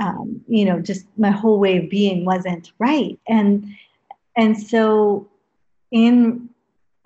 um, 0.00 0.40
you 0.48 0.64
know 0.64 0.80
just 0.80 1.06
my 1.16 1.30
whole 1.30 1.60
way 1.60 1.78
of 1.78 1.88
being 1.88 2.24
wasn't 2.24 2.72
right. 2.80 3.16
And 3.28 3.64
and 4.36 4.60
so 4.60 5.28
in 5.92 6.43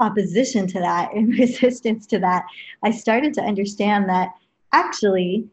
opposition 0.00 0.67
to 0.67 0.78
that 0.81 1.12
in 1.14 1.28
resistance 1.28 2.07
to 2.07 2.19
that 2.19 2.45
i 2.83 2.90
started 2.90 3.35
to 3.35 3.40
understand 3.40 4.09
that 4.09 4.31
actually 4.73 5.49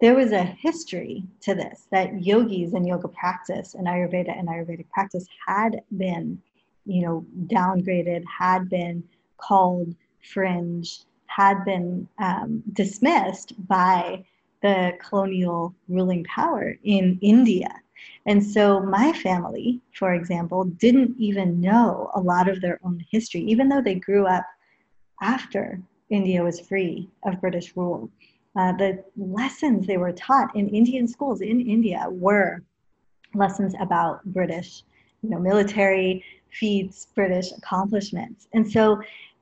there 0.00 0.14
was 0.14 0.32
a 0.32 0.42
history 0.42 1.24
to 1.40 1.54
this 1.54 1.86
that 1.90 2.22
yogis 2.22 2.72
and 2.74 2.86
yoga 2.86 3.08
practice 3.08 3.74
and 3.74 3.86
ayurveda 3.86 4.38
and 4.38 4.48
ayurvedic 4.48 4.88
practice 4.90 5.26
had 5.46 5.80
been 5.96 6.40
you 6.84 7.02
know 7.02 7.24
downgraded 7.46 8.22
had 8.26 8.68
been 8.68 9.02
called 9.38 9.94
fringe 10.22 11.00
had 11.26 11.64
been 11.64 12.06
um, 12.18 12.62
dismissed 12.74 13.54
by 13.66 14.24
the 14.62 14.92
colonial 15.00 15.74
ruling 15.88 16.24
power 16.24 16.76
in 16.84 17.18
india 17.22 17.68
and 18.26 18.42
so 18.44 18.80
my 18.80 19.12
family 19.12 19.80
for 19.92 20.14
example 20.14 20.64
didn't 20.64 21.14
even 21.18 21.60
know 21.60 22.10
a 22.14 22.20
lot 22.20 22.48
of 22.48 22.60
their 22.60 22.78
own 22.84 23.04
history 23.10 23.40
even 23.42 23.68
though 23.68 23.82
they 23.82 23.94
grew 23.94 24.26
up 24.26 24.44
after 25.22 25.80
india 26.10 26.42
was 26.42 26.60
free 26.60 27.08
of 27.24 27.40
british 27.40 27.76
rule 27.76 28.10
uh, 28.56 28.72
the 28.72 29.02
lessons 29.16 29.86
they 29.86 29.96
were 29.96 30.12
taught 30.12 30.54
in 30.54 30.68
Indian 30.68 31.08
schools 31.08 31.40
in 31.40 31.60
India 31.60 32.06
were 32.08 32.62
lessons 33.34 33.74
about 33.80 34.24
British, 34.26 34.84
you 35.22 35.30
know, 35.30 35.40
military 35.40 36.24
feats, 36.50 37.08
British 37.14 37.50
accomplishments. 37.52 38.46
And 38.52 38.70
so 38.70 39.00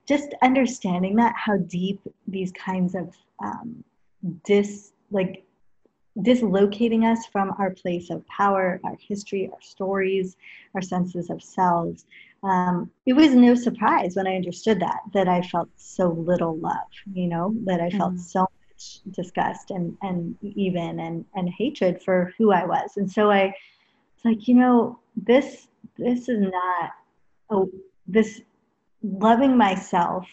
just 0.09 0.35
understanding 0.43 1.15
that, 1.17 1.35
how 1.37 1.59
deep 1.59 2.01
these 2.27 2.53
kinds 2.53 2.95
of 2.95 3.15
um, 3.45 3.85
dis, 4.45 4.93
like 5.11 5.45
dislocating 6.21 7.05
us 7.05 7.27
from 7.27 7.55
our 7.59 7.71
place 7.71 8.11
of 8.11 8.27
power, 8.27 8.81
our 8.85 8.97
history, 9.01 9.49
our 9.51 9.61
stories, 9.63 10.37
our 10.75 10.83
senses 10.83 11.31
of 11.31 11.43
selves. 11.43 12.05
Um, 12.43 12.91
it 13.07 13.15
was 13.15 13.35
no 13.35 13.55
surprise 13.55 14.17
when 14.17 14.27
I 14.27 14.35
understood 14.35 14.81
that, 14.81 15.01
that 15.15 15.29
I 15.29 15.43
felt 15.43 15.69
so 15.77 16.11
little 16.11 16.57
love, 16.59 16.89
you 17.13 17.29
know, 17.29 17.55
that 17.65 17.81
I 17.81 17.89
felt 17.91 18.15
mm. 18.15 18.21
so 18.21 18.41
much 18.41 19.01
disgust 19.13 19.71
and 19.71 19.97
and 20.03 20.37
even 20.43 20.99
and 21.01 21.25
and 21.35 21.49
hatred 21.49 22.03
for 22.03 22.33
who 22.37 22.53
I 22.53 22.67
was. 22.67 22.97
And 22.97 23.11
so 23.11 23.31
I 23.31 23.55
it's 24.17 24.25
like, 24.25 24.49
you 24.49 24.55
know, 24.55 24.99
this 25.17 25.69
this 25.97 26.29
is 26.29 26.41
not 26.41 26.91
oh 27.49 27.71
this 28.07 28.43
loving 29.03 29.57
myself 29.57 30.27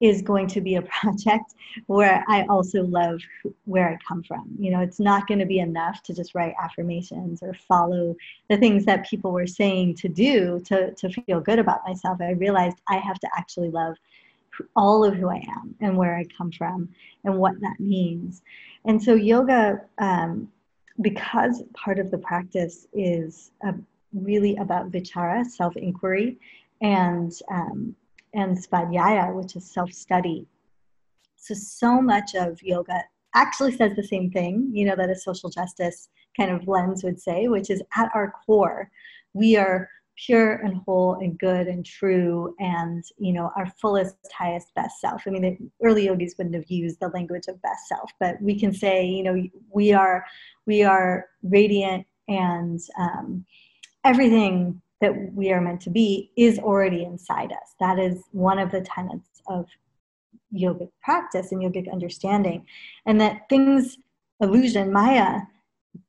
is 0.00 0.22
going 0.22 0.46
to 0.48 0.60
be 0.60 0.76
a 0.76 0.82
project 1.00 1.54
where 1.86 2.24
I 2.28 2.44
also 2.48 2.84
love 2.84 3.20
where 3.64 3.88
I 3.88 3.98
come 4.06 4.22
from. 4.22 4.48
You 4.58 4.70
know, 4.70 4.80
it's 4.80 5.00
not 5.00 5.26
going 5.26 5.40
to 5.40 5.46
be 5.46 5.58
enough 5.58 6.02
to 6.04 6.14
just 6.14 6.34
write 6.34 6.54
affirmations 6.62 7.40
or 7.42 7.54
follow 7.54 8.16
the 8.48 8.56
things 8.56 8.84
that 8.86 9.08
people 9.08 9.32
were 9.32 9.46
saying 9.46 9.96
to 9.96 10.08
do 10.08 10.60
to, 10.66 10.92
to 10.94 11.08
feel 11.10 11.40
good 11.40 11.58
about 11.58 11.86
myself. 11.86 12.20
I 12.20 12.32
realized 12.32 12.78
I 12.88 12.96
have 12.96 13.18
to 13.20 13.28
actually 13.36 13.70
love 13.70 13.96
all 14.76 15.04
of 15.04 15.14
who 15.14 15.28
I 15.28 15.42
am 15.56 15.74
and 15.80 15.96
where 15.96 16.16
I 16.16 16.24
come 16.36 16.50
from 16.50 16.88
and 17.24 17.36
what 17.36 17.60
that 17.60 17.78
means. 17.78 18.42
And 18.84 19.02
so, 19.02 19.14
yoga, 19.14 19.82
um, 19.98 20.50
because 21.00 21.62
part 21.74 21.98
of 21.98 22.10
the 22.10 22.18
practice 22.18 22.86
is 22.92 23.52
really 24.12 24.56
about 24.56 24.90
vichara, 24.90 25.46
self 25.46 25.76
inquiry, 25.76 26.38
and 26.82 27.32
um, 27.50 27.94
and 28.34 28.56
svadhyaya, 28.56 29.34
which 29.34 29.56
is 29.56 29.70
self 29.70 29.92
study. 29.92 30.46
So, 31.36 31.54
so 31.54 32.00
much 32.00 32.34
of 32.34 32.62
yoga 32.62 33.02
actually 33.34 33.76
says 33.76 33.94
the 33.96 34.02
same 34.02 34.30
thing, 34.30 34.70
you 34.72 34.84
know, 34.84 34.96
that 34.96 35.10
a 35.10 35.14
social 35.14 35.50
justice 35.50 36.08
kind 36.36 36.50
of 36.50 36.66
lens 36.66 37.02
would 37.04 37.20
say, 37.20 37.48
which 37.48 37.70
is 37.70 37.82
at 37.96 38.10
our 38.14 38.32
core, 38.46 38.90
we 39.32 39.56
are 39.56 39.88
pure 40.26 40.56
and 40.56 40.80
whole 40.84 41.14
and 41.14 41.38
good 41.38 41.66
and 41.66 41.84
true 41.84 42.54
and 42.58 43.04
you 43.18 43.32
know 43.32 43.50
our 43.56 43.66
fullest 43.80 44.16
highest 44.36 44.68
best 44.74 45.00
self 45.00 45.22
i 45.26 45.30
mean 45.30 45.42
the 45.42 45.86
early 45.86 46.06
yogis 46.06 46.34
wouldn't 46.36 46.54
have 46.54 46.70
used 46.70 47.00
the 47.00 47.08
language 47.08 47.46
of 47.48 47.60
best 47.62 47.88
self 47.88 48.10
but 48.20 48.40
we 48.42 48.58
can 48.58 48.72
say 48.72 49.06
you 49.06 49.22
know 49.22 49.42
we 49.72 49.92
are 49.92 50.24
we 50.66 50.82
are 50.82 51.26
radiant 51.42 52.06
and 52.28 52.80
um, 52.98 53.44
everything 54.04 54.80
that 55.00 55.32
we 55.34 55.50
are 55.50 55.60
meant 55.60 55.80
to 55.82 55.90
be 55.90 56.30
is 56.36 56.58
already 56.58 57.04
inside 57.04 57.52
us. 57.52 57.74
That 57.80 57.98
is 57.98 58.22
one 58.32 58.58
of 58.58 58.70
the 58.70 58.82
tenets 58.82 59.42
of 59.46 59.66
yogic 60.54 60.90
practice 61.02 61.52
and 61.52 61.62
yogic 61.62 61.90
understanding. 61.90 62.66
And 63.06 63.20
that 63.20 63.48
things, 63.48 63.96
illusion, 64.40 64.92
Maya, 64.92 65.40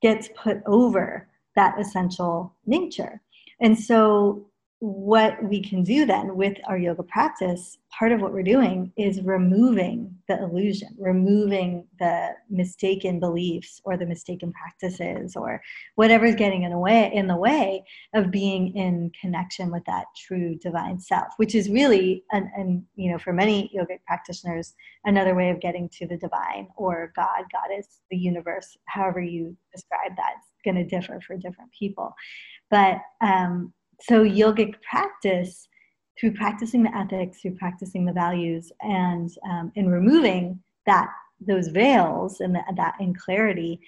gets 0.02 0.30
put 0.36 0.62
over 0.66 1.28
that 1.56 1.80
essential 1.80 2.56
nature. 2.66 3.22
And 3.60 3.78
so 3.78 4.48
what 4.82 5.38
we 5.44 5.62
can 5.62 5.84
do 5.84 6.08
then 6.08 6.36
with 6.36 6.58
our 6.68 6.76
yoga 6.76 7.04
practice, 7.04 7.78
part 7.92 8.12
of 8.12 8.20
what 8.20 8.34
we're 8.34 8.42
doing 8.42 8.92
is 8.98 9.22
removing 9.22 10.18
the 10.28 10.42
illusion, 10.42 10.90
removing 10.98 11.86
the 12.00 12.30
mistaken 12.50 13.20
beliefs 13.20 13.80
or 13.86 13.96
the 13.96 14.08
mistaken 14.08 14.52
practices 14.52 15.36
or 15.36 15.62
whatever's 15.96 16.34
getting 16.34 16.64
in 16.64 16.72
the 16.72 16.80
way 16.80 17.12
in 17.14 17.28
the 17.28 17.36
way 17.36 17.84
of 18.16 18.32
being 18.32 18.76
in 18.76 19.12
connection 19.22 19.70
with 19.70 19.86
that 19.86 20.06
true 20.18 20.56
divine 20.56 21.00
self, 21.00 21.28
which 21.38 21.54
is 21.54 21.70
really 21.70 22.24
and, 22.32 22.48
and 22.58 22.84
you 22.96 23.12
know 23.12 23.20
for 23.20 23.34
many 23.34 23.72
yogic 23.78 24.00
practitioners 24.08 24.74
another 25.06 25.36
way 25.36 25.52
of 25.52 25.62
getting 25.62 25.90
to 25.90 26.08
the 26.08 26.18
divine 26.18 26.68
or 26.76 27.14
God, 27.16 27.44
goddess, 27.52 28.00
the 28.10 28.18
universe, 28.18 28.76
however 28.86 29.22
you 29.22 29.56
describe 29.72 30.16
that, 30.18 30.34
it's 30.40 30.62
going 30.66 30.76
to 30.76 30.84
differ 30.84 31.20
for 31.22 31.38
different 31.38 31.70
people. 31.78 32.16
But 32.72 32.98
um, 33.22 33.74
so 34.08 34.24
yogic 34.24 34.76
practice 34.82 35.68
through 36.20 36.34
practicing 36.34 36.84
the 36.84 36.96
ethics 36.96 37.42
through 37.42 37.56
practicing 37.56 38.06
the 38.06 38.12
values 38.12 38.72
and 38.82 39.32
um, 39.50 39.72
in 39.76 39.90
removing 39.90 40.60
that 40.86 41.08
those 41.40 41.70
veils 41.70 42.42
and 42.42 42.56
the, 42.56 42.62
that 42.76 42.96
in 43.00 43.14
clarity 43.14 43.80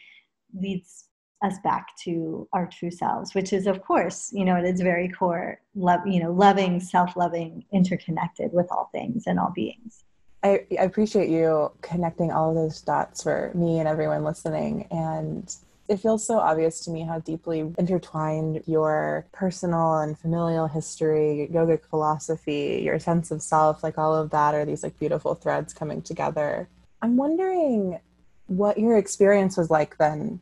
leads 0.59 1.05
us 1.43 1.55
back 1.63 1.87
to 2.01 2.47
our 2.53 2.67
true 2.67 2.91
selves 2.91 3.35
which 3.35 3.51
is 3.51 3.67
of 3.67 3.81
course 3.83 4.31
you 4.33 4.45
know 4.45 4.55
at 4.55 4.63
its 4.63 4.81
very 4.81 5.09
core 5.09 5.59
love 5.75 5.99
you 6.05 6.21
know 6.21 6.31
loving 6.31 6.79
self-loving 6.79 7.63
interconnected 7.71 8.51
with 8.53 8.67
all 8.71 8.89
things 8.91 9.23
and 9.27 9.39
all 9.39 9.51
beings. 9.53 10.03
I, 10.43 10.65
I 10.77 10.83
appreciate 10.83 11.29
you 11.29 11.71
connecting 11.81 12.31
all 12.31 12.49
of 12.49 12.55
those 12.55 12.81
dots 12.81 13.23
for 13.23 13.51
me 13.55 13.79
and 13.79 13.87
everyone 13.87 14.25
listening 14.25 14.87
and 14.91 15.55
it 15.87 15.97
feels 15.97 16.25
so 16.25 16.39
obvious 16.39 16.79
to 16.81 16.91
me 16.91 17.01
how 17.01 17.19
deeply 17.19 17.59
intertwined 17.77 18.63
your 18.65 19.25
personal 19.31 19.99
and 19.99 20.17
familial 20.17 20.67
history, 20.67 21.49
yogic 21.51 21.85
philosophy, 21.85 22.81
your 22.83 22.99
sense 22.99 23.31
of 23.31 23.41
self, 23.41 23.83
like 23.83 23.97
all 23.97 24.15
of 24.15 24.29
that 24.29 24.55
are 24.55 24.65
these 24.65 24.83
like 24.83 24.97
beautiful 24.97 25.35
threads 25.35 25.73
coming 25.73 26.01
together. 26.01 26.69
I'm 27.01 27.17
wondering 27.17 27.99
what 28.47 28.77
your 28.77 28.97
experience 28.97 29.57
was 29.57 29.69
like 29.69 29.97
then, 29.97 30.39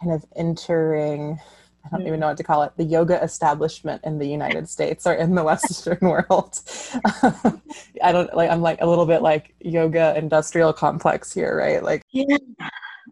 kind 0.00 0.12
of 0.12 0.24
entering 0.36 1.40
I 1.84 1.96
don't 1.96 2.06
even 2.08 2.18
know 2.18 2.26
hmm. 2.26 2.30
what 2.30 2.36
to 2.38 2.42
call 2.42 2.64
it, 2.64 2.72
the 2.76 2.84
yoga 2.84 3.22
establishment 3.22 4.02
in 4.04 4.18
the 4.18 4.26
United 4.26 4.68
States 4.68 5.06
or 5.06 5.14
in 5.14 5.36
the 5.36 5.44
Western 5.44 5.98
world. 6.02 6.60
I 8.02 8.10
don't 8.10 8.34
like, 8.34 8.50
I'm 8.50 8.60
like 8.60 8.80
a 8.80 8.86
little 8.86 9.06
bit 9.06 9.22
like 9.22 9.54
yoga 9.60 10.12
industrial 10.16 10.72
complex 10.72 11.32
here, 11.32 11.56
right? 11.56 11.82
Like, 11.82 12.02
yeah 12.10 12.38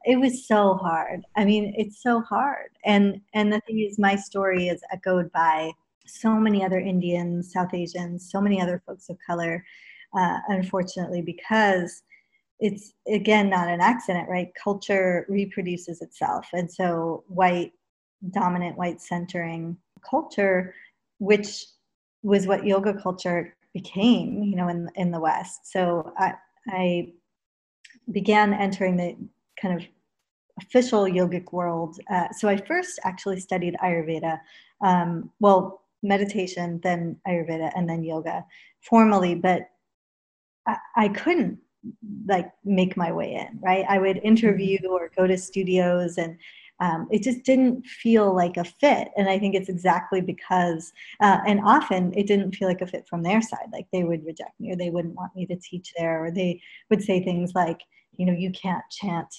it 0.05 0.17
was 0.17 0.47
so 0.47 0.75
hard. 0.75 1.23
I 1.37 1.45
mean, 1.45 1.75
it's 1.77 2.03
so 2.03 2.21
hard. 2.21 2.71
And 2.85 3.21
and 3.33 3.53
the 3.53 3.61
thing 3.61 3.81
is, 3.81 3.99
my 3.99 4.17
story 4.17 4.69
is 4.69 4.83
echoed 4.93 5.31
by 5.33 5.73
so 6.07 6.35
many 6.35 6.65
other 6.65 6.79
Indians, 6.79 7.53
South 7.53 7.73
Asians, 7.73 8.31
so 8.31 8.41
many 8.41 8.61
other 8.61 8.83
folks 8.87 9.09
of 9.09 9.19
color. 9.27 9.65
Uh, 10.17 10.39
unfortunately, 10.49 11.23
because 11.23 12.03
it's 12.61 12.93
again 13.09 13.49
not 13.51 13.69
an 13.69 13.81
accident, 13.81 14.29
right? 14.29 14.53
Culture 14.63 15.27
reproduces 15.29 16.03
itself, 16.03 16.49
and 16.53 16.71
so 16.71 17.25
white 17.29 17.73
dominant, 18.31 18.79
white 18.79 19.01
centering 19.01 19.77
culture, 20.09 20.75
which 21.19 21.67
was 22.23 22.47
what 22.47 22.65
yoga 22.65 22.95
culture 22.95 23.57
became, 23.73 24.43
you 24.43 24.57
know, 24.57 24.69
in 24.69 24.89
in 24.95 25.11
the 25.11 25.21
West. 25.21 25.71
So 25.73 26.13
I, 26.17 26.35
I 26.69 27.13
began 28.13 28.53
entering 28.53 28.97
the 28.97 29.17
kind 29.61 29.81
of 29.81 29.87
official 30.61 31.05
yogic 31.05 31.53
world. 31.53 31.99
Uh, 32.11 32.29
so 32.33 32.49
I 32.49 32.57
first 32.57 33.01
actually 33.05 33.41
studied 33.41 33.77
Ayurveda, 33.83 34.41
um, 34.83 35.31
well, 35.41 35.83
meditation, 36.03 36.81
then 36.83 37.17
Ayurveda, 37.27 37.73
and 37.75 37.89
then 37.89 38.05
yoga 38.05 38.45
formally, 38.83 39.35
but 39.35 39.63
I, 40.67 40.77
I 40.97 41.09
couldn't 41.09 41.59
like 42.27 42.51
make 42.65 42.97
my 42.97 43.13
way 43.13 43.35
in, 43.35 43.59
right? 43.61 43.85
I 43.89 43.99
would 43.99 44.19
interview 44.19 44.79
or 44.89 45.11
go 45.17 45.27
to 45.27 45.37
studios 45.37 46.19
and 46.19 46.39
um, 46.85 47.09
it 47.11 47.23
just 47.23 47.43
didn't 47.45 47.87
feel 47.87 48.35
like 48.35 48.57
a 48.57 48.65
fit. 48.65 49.09
And 49.17 49.29
I 49.29 49.39
think 49.39 49.55
it's 49.55 49.69
exactly 49.71 50.21
because, 50.21 50.93
uh, 51.21 51.39
and 51.47 51.61
often 51.65 52.13
it 52.15 52.27
didn't 52.27 52.55
feel 52.55 52.69
like 52.69 52.83
a 52.83 52.87
fit 52.87 53.09
from 53.09 53.23
their 53.23 53.41
side. 53.41 53.69
Like 53.73 53.87
they 53.93 54.05
would 54.05 54.25
reject 54.25 54.59
me 54.61 54.73
or 54.73 54.77
they 54.77 54.91
wouldn't 54.91 55.15
want 55.15 55.35
me 55.35 55.47
to 55.47 55.57
teach 55.57 55.93
there, 55.97 56.25
or 56.25 56.31
they 56.31 56.61
would 56.91 57.03
say 57.03 57.23
things 57.23 57.53
like, 57.55 57.81
you 58.19 58.27
know, 58.27 58.33
you 58.33 58.51
can't 58.51 58.85
chant 58.91 59.33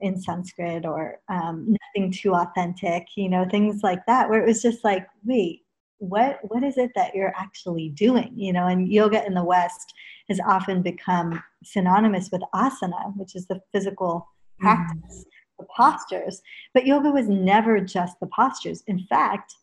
in 0.00 0.20
Sanskrit 0.20 0.84
or 0.84 1.20
um, 1.28 1.76
nothing 1.84 2.12
too 2.12 2.34
authentic, 2.34 3.06
you 3.16 3.28
know, 3.28 3.46
things 3.50 3.82
like 3.82 4.04
that, 4.06 4.28
where 4.28 4.42
it 4.42 4.46
was 4.46 4.62
just 4.62 4.84
like, 4.84 5.06
wait, 5.24 5.62
what 5.98 6.40
what 6.42 6.64
is 6.64 6.78
it 6.78 6.90
that 6.96 7.14
you're 7.14 7.34
actually 7.36 7.88
doing? 7.90 8.32
You 8.34 8.52
know, 8.52 8.66
and 8.66 8.92
yoga 8.92 9.24
in 9.24 9.34
the 9.34 9.44
West 9.44 9.94
has 10.28 10.40
often 10.40 10.82
become 10.82 11.42
synonymous 11.64 12.30
with 12.32 12.42
asana, 12.54 13.16
which 13.16 13.36
is 13.36 13.46
the 13.46 13.60
physical 13.72 14.28
mm-hmm. 14.62 14.66
practice, 14.66 15.24
mm. 15.24 15.31
The 15.62 15.66
postures. 15.76 16.42
But 16.74 16.86
yoga 16.86 17.10
was 17.10 17.28
never 17.28 17.80
just 17.80 18.18
the 18.20 18.26
postures. 18.26 18.82
In 18.86 19.00
fact, 19.06 19.54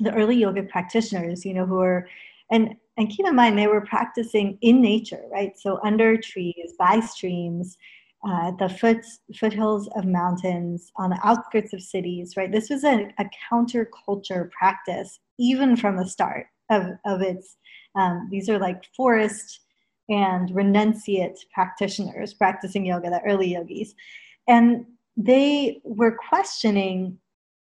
the 0.00 0.14
early 0.14 0.36
yoga 0.36 0.62
practitioners, 0.62 1.44
you 1.44 1.54
know, 1.54 1.66
who 1.66 1.76
were 1.76 2.08
and 2.50 2.76
and 2.96 3.10
keep 3.10 3.26
in 3.26 3.34
mind 3.34 3.58
they 3.58 3.66
were 3.66 3.80
practicing 3.80 4.58
in 4.60 4.80
nature, 4.80 5.22
right? 5.32 5.58
So 5.58 5.80
under 5.82 6.16
trees, 6.16 6.74
by 6.78 7.00
streams, 7.00 7.76
uh, 8.26 8.52
the 8.52 8.68
foot, 8.68 9.04
foothills 9.36 9.88
of 9.96 10.04
mountains, 10.04 10.92
on 10.96 11.10
the 11.10 11.18
outskirts 11.24 11.72
of 11.72 11.82
cities, 11.82 12.36
right? 12.36 12.50
This 12.50 12.70
was 12.70 12.84
a, 12.84 13.12
a 13.18 13.28
counterculture 13.50 14.50
practice, 14.50 15.18
even 15.38 15.76
from 15.76 15.96
the 15.96 16.06
start 16.06 16.46
of, 16.70 16.84
of 17.04 17.20
its, 17.20 17.56
um, 17.96 18.28
these 18.30 18.48
are 18.48 18.58
like 18.58 18.84
forest 18.96 19.60
and 20.08 20.50
renunciate 20.50 21.38
practitioners 21.52 22.32
practicing 22.34 22.86
yoga, 22.86 23.10
the 23.10 23.20
early 23.22 23.52
yogis. 23.54 23.94
And 24.46 24.86
they 25.16 25.80
were 25.84 26.16
questioning 26.28 27.18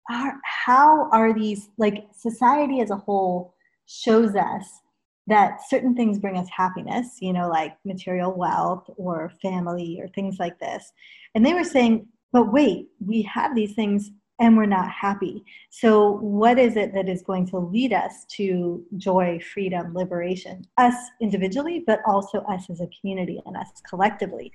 are, 0.10 0.40
how 0.44 1.10
are 1.12 1.34
these, 1.34 1.70
like 1.78 2.06
society 2.16 2.82
as 2.82 2.92
a 2.92 2.96
whole 2.96 3.54
shows 3.86 4.36
us 4.36 4.82
that 5.28 5.60
certain 5.68 5.96
things 5.96 6.20
bring 6.20 6.38
us 6.38 6.48
happiness, 6.50 7.18
you 7.22 7.32
know, 7.32 7.48
like 7.48 7.78
material 7.86 8.34
wealth 8.34 8.90
or 8.98 9.32
family 9.42 10.00
or 10.02 10.08
things 10.10 10.40
like 10.40 10.60
this. 10.60 10.92
And 11.36 11.46
they 11.46 11.54
were 11.54 11.64
saying, 11.64 12.08
but 12.34 12.52
wait, 12.52 12.88
we 13.06 13.22
have 13.24 13.56
these 13.56 13.74
things 13.74 14.12
and 14.40 14.58
we're 14.58 14.66
not 14.66 14.90
happy. 14.90 15.46
So, 15.70 16.14
what 16.18 16.58
is 16.58 16.76
it 16.76 16.94
that 16.96 17.08
is 17.08 17.22
going 17.22 17.46
to 17.50 17.60
lead 17.60 17.94
us 17.94 18.26
to 18.38 18.84
joy, 18.98 19.40
freedom, 19.54 19.94
liberation? 19.94 20.66
Us 20.78 20.96
individually, 21.22 21.84
but 21.86 22.00
also 22.08 22.40
us 22.40 22.70
as 22.70 22.82
a 22.82 22.90
community 23.00 23.40
and 23.46 23.56
us 23.56 23.70
collectively. 23.88 24.52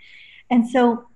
And 0.51 0.69
so, 0.69 1.07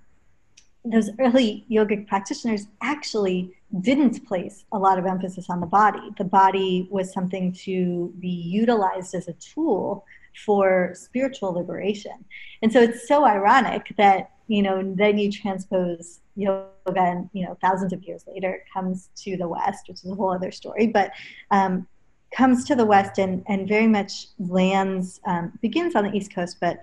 those 0.84 1.10
early 1.18 1.64
yogic 1.70 2.08
practitioners 2.08 2.66
actually 2.80 3.54
didn't 3.80 4.26
place 4.26 4.64
a 4.72 4.78
lot 4.78 4.98
of 4.98 5.06
emphasis 5.06 5.50
on 5.50 5.60
the 5.60 5.66
body. 5.66 6.00
The 6.16 6.24
body 6.24 6.88
was 6.90 7.12
something 7.12 7.52
to 7.64 8.12
be 8.18 8.28
utilized 8.28 9.14
as 9.14 9.28
a 9.28 9.34
tool 9.34 10.04
for 10.44 10.92
spiritual 10.94 11.52
liberation. 11.52 12.24
And 12.62 12.72
so 12.72 12.80
it's 12.80 13.06
so 13.06 13.24
ironic 13.24 13.94
that, 13.98 14.30
you 14.48 14.62
know, 14.62 14.94
then 14.96 15.18
you 15.18 15.30
transpose 15.30 16.20
yoga 16.34 16.64
and, 16.96 17.28
you 17.32 17.44
know, 17.44 17.58
thousands 17.60 17.92
of 17.92 18.02
years 18.04 18.24
later 18.26 18.54
it 18.54 18.64
comes 18.72 19.10
to 19.16 19.36
the 19.36 19.46
West, 19.46 19.86
which 19.88 19.98
is 20.02 20.10
a 20.10 20.14
whole 20.14 20.32
other 20.32 20.50
story, 20.50 20.86
but 20.86 21.12
um, 21.50 21.86
comes 22.34 22.64
to 22.64 22.74
the 22.74 22.86
West 22.86 23.18
and, 23.18 23.44
and 23.48 23.68
very 23.68 23.86
much 23.86 24.28
lands, 24.38 25.20
um, 25.26 25.52
begins 25.60 25.94
on 25.94 26.04
the 26.04 26.16
East 26.16 26.34
Coast, 26.34 26.56
but, 26.60 26.80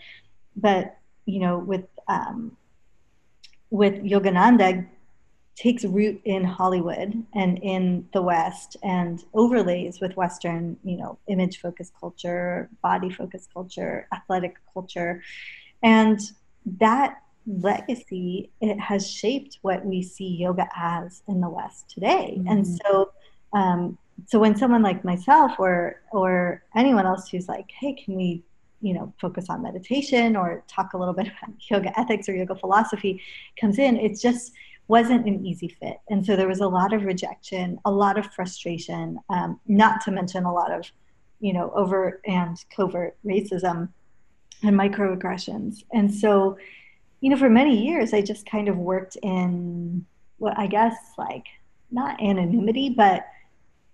but, 0.56 0.98
you 1.26 1.40
know, 1.40 1.58
with, 1.58 1.86
um, 2.08 2.56
with 3.70 3.96
Yogananda 4.04 4.88
takes 5.56 5.84
root 5.84 6.22
in 6.24 6.44
Hollywood 6.44 7.24
and 7.34 7.58
in 7.64 8.08
the 8.14 8.22
West 8.22 8.78
and 8.84 9.24
overlays 9.34 10.00
with 10.00 10.16
Western, 10.16 10.78
you 10.84 10.98
know, 10.98 11.18
image 11.28 11.60
focused 11.60 11.94
culture, 12.00 12.70
body 12.84 13.10
focused 13.10 13.52
culture, 13.52 14.08
athletic 14.14 14.58
culture. 14.72 15.24
And 15.82 16.20
that 16.80 17.22
legacy 17.48 18.52
it 18.62 18.80
has 18.80 19.10
shaped 19.10 19.58
what 19.62 19.84
we 19.86 20.04
see 20.04 20.28
yoga 20.28 20.68
as 20.76 21.24
in 21.28 21.42
the 21.42 21.50
West 21.50 21.90
today. 21.90 22.36
Mm-hmm. 22.38 22.48
And 22.48 22.68
so 22.68 23.12
um, 23.54 23.98
so 24.26 24.40
when 24.40 24.56
someone 24.56 24.84
like 24.84 25.04
myself 25.04 25.54
or 25.58 26.02
or 26.12 26.64
anyone 26.76 27.06
else 27.06 27.30
who's 27.30 27.48
like, 27.48 27.72
hey, 27.72 27.94
can 27.94 28.16
we 28.16 28.44
you 28.82 28.94
know 28.94 29.14
focus 29.20 29.46
on 29.50 29.62
meditation 29.62 30.36
or 30.36 30.64
talk 30.68 30.94
a 30.94 30.98
little 30.98 31.14
bit 31.14 31.28
about 31.44 31.56
yoga 31.70 32.00
ethics 32.00 32.30
or 32.30 32.36
yoga 32.36 32.56
philosophy 32.56 33.22
comes 33.60 33.80
in 33.80 33.98
it's 33.98 34.22
just 34.22 34.54
wasn't 34.88 35.28
an 35.28 35.46
easy 35.46 35.68
fit. 35.68 36.00
And 36.10 36.26
so 36.26 36.36
there 36.36 36.48
was 36.48 36.62
a 36.62 36.68
lot 36.68 36.94
of 36.94 37.04
rejection, 37.04 37.80
a 37.86 37.92
lot 37.92 38.18
of 38.18 38.34
frustration, 38.34 39.20
um, 39.30 39.60
not 39.68 40.02
to 40.02 40.12
mention 40.12 40.46
a 40.46 40.54
lot 40.54 40.72
of, 40.72 40.90
you 41.40 41.54
know, 41.54 41.72
overt 41.76 42.22
and 42.26 42.58
covert 42.76 43.18
racism 43.26 43.90
and 44.64 44.76
microaggressions. 44.78 45.84
And 45.94 46.14
so, 46.14 46.58
you 47.20 47.30
know, 47.30 47.38
for 47.38 47.50
many 47.50 47.86
years, 47.86 48.14
I 48.14 48.22
just 48.22 48.50
kind 48.50 48.70
of 48.70 48.78
worked 48.78 49.18
in 49.22 50.06
what 50.38 50.58
I 50.58 50.68
guess 50.68 50.96
like 51.18 51.46
not 51.92 52.22
anonymity, 52.22 52.90
but 52.90 53.28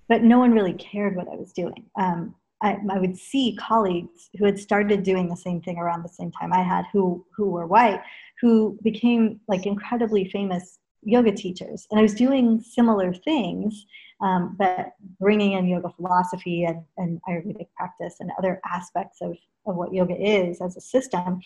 but 0.09 0.21
no 0.21 0.37
one 0.37 0.51
really 0.51 0.73
cared 0.73 1.15
what 1.15 1.29
I 1.29 1.35
was 1.35 1.53
doing. 1.53 1.85
Um, 1.95 2.35
I, 2.63 2.79
I, 2.89 2.97
would 2.97 3.17
see 3.17 3.57
colleagues 3.59 4.29
who 4.37 4.45
had 4.45 4.57
started 4.57 5.03
doing 5.03 5.27
the 5.27 5.35
same 5.35 5.61
thing 5.61 5.77
around 5.77 6.01
the 6.01 6.09
same 6.09 6.31
time 6.31 6.53
I 6.53 6.63
had, 6.63 6.85
who 6.93 7.25
who 7.35 7.49
were 7.49 7.67
white, 7.67 8.01
who 8.41 8.79
became 8.81 9.41
like 9.47 9.65
incredibly 9.65 10.29
famous 10.29 10.79
yoga 11.05 11.31
teachers. 11.31 11.87
And 11.91 11.99
I 11.99 12.03
was 12.03 12.13
doing 12.13 12.61
similar 12.61 13.13
things, 13.13 13.85
um, 14.21 14.55
but 14.57 14.93
bringing 15.19 15.53
in 15.53 15.67
yoga 15.67 15.89
philosophy 15.89 16.63
and, 16.63 16.83
and 16.97 17.19
Ayurvedic 17.27 17.67
practice 17.75 18.15
and 18.19 18.31
other 18.37 18.61
aspects 18.65 19.19
of, 19.21 19.37
of 19.65 19.75
what 19.75 19.93
yoga 19.93 20.15
is 20.15 20.61
as 20.61 20.77
a 20.77 20.81
system. 20.81 21.41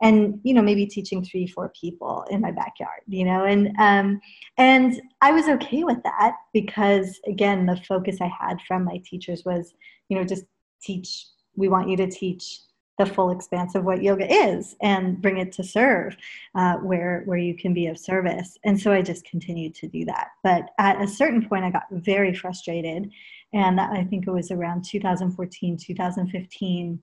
And 0.00 0.40
you 0.44 0.54
know, 0.54 0.62
maybe 0.62 0.86
teaching 0.86 1.24
three, 1.24 1.46
four 1.48 1.72
people 1.80 2.24
in 2.30 2.40
my 2.40 2.52
backyard, 2.52 3.00
you 3.08 3.24
know, 3.24 3.44
and 3.44 3.72
um, 3.80 4.20
and 4.56 5.00
I 5.20 5.32
was 5.32 5.48
okay 5.48 5.82
with 5.82 6.00
that 6.04 6.36
because 6.52 7.18
again, 7.26 7.66
the 7.66 7.76
focus 7.76 8.18
I 8.20 8.30
had 8.38 8.58
from 8.68 8.84
my 8.84 9.02
teachers 9.04 9.42
was, 9.44 9.74
you 10.08 10.16
know, 10.16 10.24
just 10.24 10.44
teach. 10.80 11.26
We 11.56 11.68
want 11.68 11.88
you 11.88 11.96
to 11.96 12.10
teach 12.10 12.60
the 12.98 13.06
full 13.06 13.30
expanse 13.30 13.76
of 13.76 13.84
what 13.84 14.02
yoga 14.02 14.30
is 14.30 14.76
and 14.82 15.22
bring 15.22 15.38
it 15.38 15.52
to 15.52 15.62
serve 15.62 16.16
uh, 16.56 16.74
where 16.74 17.22
where 17.24 17.38
you 17.38 17.56
can 17.56 17.72
be 17.72 17.86
of 17.86 17.96
service 17.96 18.58
and 18.64 18.78
so 18.78 18.92
i 18.92 19.00
just 19.00 19.24
continued 19.24 19.74
to 19.74 19.86
do 19.86 20.04
that 20.04 20.28
but 20.42 20.70
at 20.78 21.00
a 21.00 21.06
certain 21.06 21.48
point 21.48 21.64
i 21.64 21.70
got 21.70 21.84
very 21.92 22.34
frustrated 22.34 23.08
and 23.54 23.80
i 23.80 24.04
think 24.04 24.26
it 24.26 24.32
was 24.32 24.50
around 24.50 24.84
2014 24.84 25.76
2015 25.76 26.98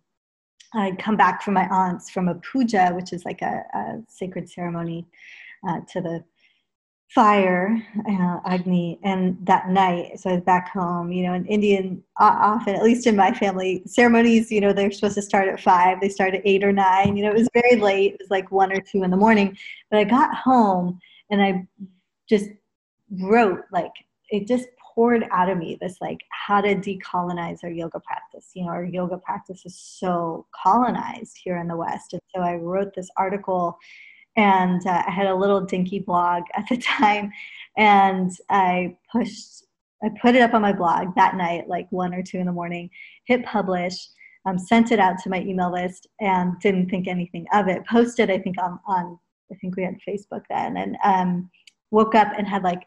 i'd 0.73 0.99
come 0.99 1.15
back 1.15 1.41
from 1.41 1.53
my 1.53 1.67
aunt's 1.69 2.09
from 2.09 2.27
a 2.27 2.35
puja 2.35 2.91
which 2.93 3.13
is 3.13 3.23
like 3.23 3.41
a, 3.41 3.63
a 3.73 4.03
sacred 4.09 4.49
ceremony 4.49 5.05
uh, 5.67 5.79
to 5.91 6.01
the 6.01 6.23
fire 7.09 7.81
uh, 8.09 8.39
agni 8.45 8.99
and 9.03 9.37
that 9.45 9.69
night 9.69 10.19
so 10.19 10.29
i 10.29 10.33
was 10.33 10.43
back 10.43 10.69
home 10.71 11.11
you 11.11 11.23
know 11.23 11.33
in 11.33 11.45
indian 11.45 12.03
often 12.17 12.75
at 12.75 12.83
least 12.83 13.05
in 13.05 13.15
my 13.15 13.31
family 13.31 13.83
ceremonies 13.85 14.51
you 14.51 14.59
know 14.59 14.73
they're 14.73 14.91
supposed 14.91 15.15
to 15.15 15.21
start 15.21 15.47
at 15.47 15.59
five 15.59 16.01
they 16.01 16.09
start 16.09 16.33
at 16.33 16.41
eight 16.45 16.63
or 16.63 16.71
nine 16.71 17.15
you 17.15 17.23
know 17.23 17.29
it 17.29 17.37
was 17.37 17.47
very 17.53 17.79
late 17.79 18.13
it 18.13 18.19
was 18.19 18.31
like 18.31 18.51
one 18.51 18.71
or 18.71 18.81
two 18.81 19.03
in 19.03 19.11
the 19.11 19.17
morning 19.17 19.55
but 19.91 19.99
i 19.99 20.03
got 20.03 20.35
home 20.35 20.99
and 21.29 21.41
i 21.41 21.65
just 22.27 22.49
wrote 23.21 23.61
like 23.71 23.91
it 24.29 24.47
just 24.47 24.65
poured 24.79 25.25
out 25.31 25.49
of 25.49 25.57
me 25.59 25.77
this 25.79 25.97
like 26.01 26.21
how 26.31 26.59
to 26.59 26.73
decolonize 26.75 27.63
our 27.63 27.69
yoga 27.69 27.99
practice 27.99 28.49
you 28.55 28.63
know 28.63 28.69
our 28.69 28.83
yoga 28.83 29.17
practice 29.17 29.63
is 29.65 29.77
so 29.77 30.45
colonized 30.63 31.37
here 31.43 31.57
in 31.57 31.67
the 31.67 31.75
west 31.75 32.13
and 32.13 32.21
so 32.33 32.41
i 32.41 32.55
wrote 32.55 32.95
this 32.95 33.09
article 33.15 33.77
and 34.35 34.85
uh, 34.85 35.03
I 35.07 35.11
had 35.11 35.27
a 35.27 35.35
little 35.35 35.61
dinky 35.61 35.99
blog 35.99 36.43
at 36.55 36.67
the 36.69 36.77
time, 36.77 37.31
and 37.77 38.31
I 38.49 38.97
pushed, 39.11 39.65
I 40.03 40.09
put 40.21 40.35
it 40.35 40.41
up 40.41 40.53
on 40.53 40.61
my 40.61 40.73
blog 40.73 41.15
that 41.15 41.35
night, 41.35 41.67
like 41.67 41.87
one 41.91 42.13
or 42.13 42.21
two 42.21 42.37
in 42.37 42.45
the 42.45 42.51
morning, 42.51 42.89
hit 43.25 43.45
publish, 43.45 43.95
um, 44.45 44.59
sent 44.59 44.91
it 44.91 44.99
out 44.99 45.17
to 45.23 45.29
my 45.29 45.41
email 45.41 45.71
list, 45.71 46.07
and 46.19 46.59
didn't 46.59 46.89
think 46.89 47.07
anything 47.07 47.45
of 47.53 47.67
it. 47.67 47.85
Posted, 47.87 48.29
I 48.29 48.39
think 48.39 48.57
on 48.61 48.79
on, 48.87 49.19
I 49.51 49.55
think 49.55 49.75
we 49.75 49.83
had 49.83 49.97
Facebook 50.07 50.43
then, 50.49 50.77
and 50.77 50.97
um, 51.03 51.49
woke 51.91 52.15
up 52.15 52.27
and 52.37 52.47
had 52.47 52.63
like 52.63 52.83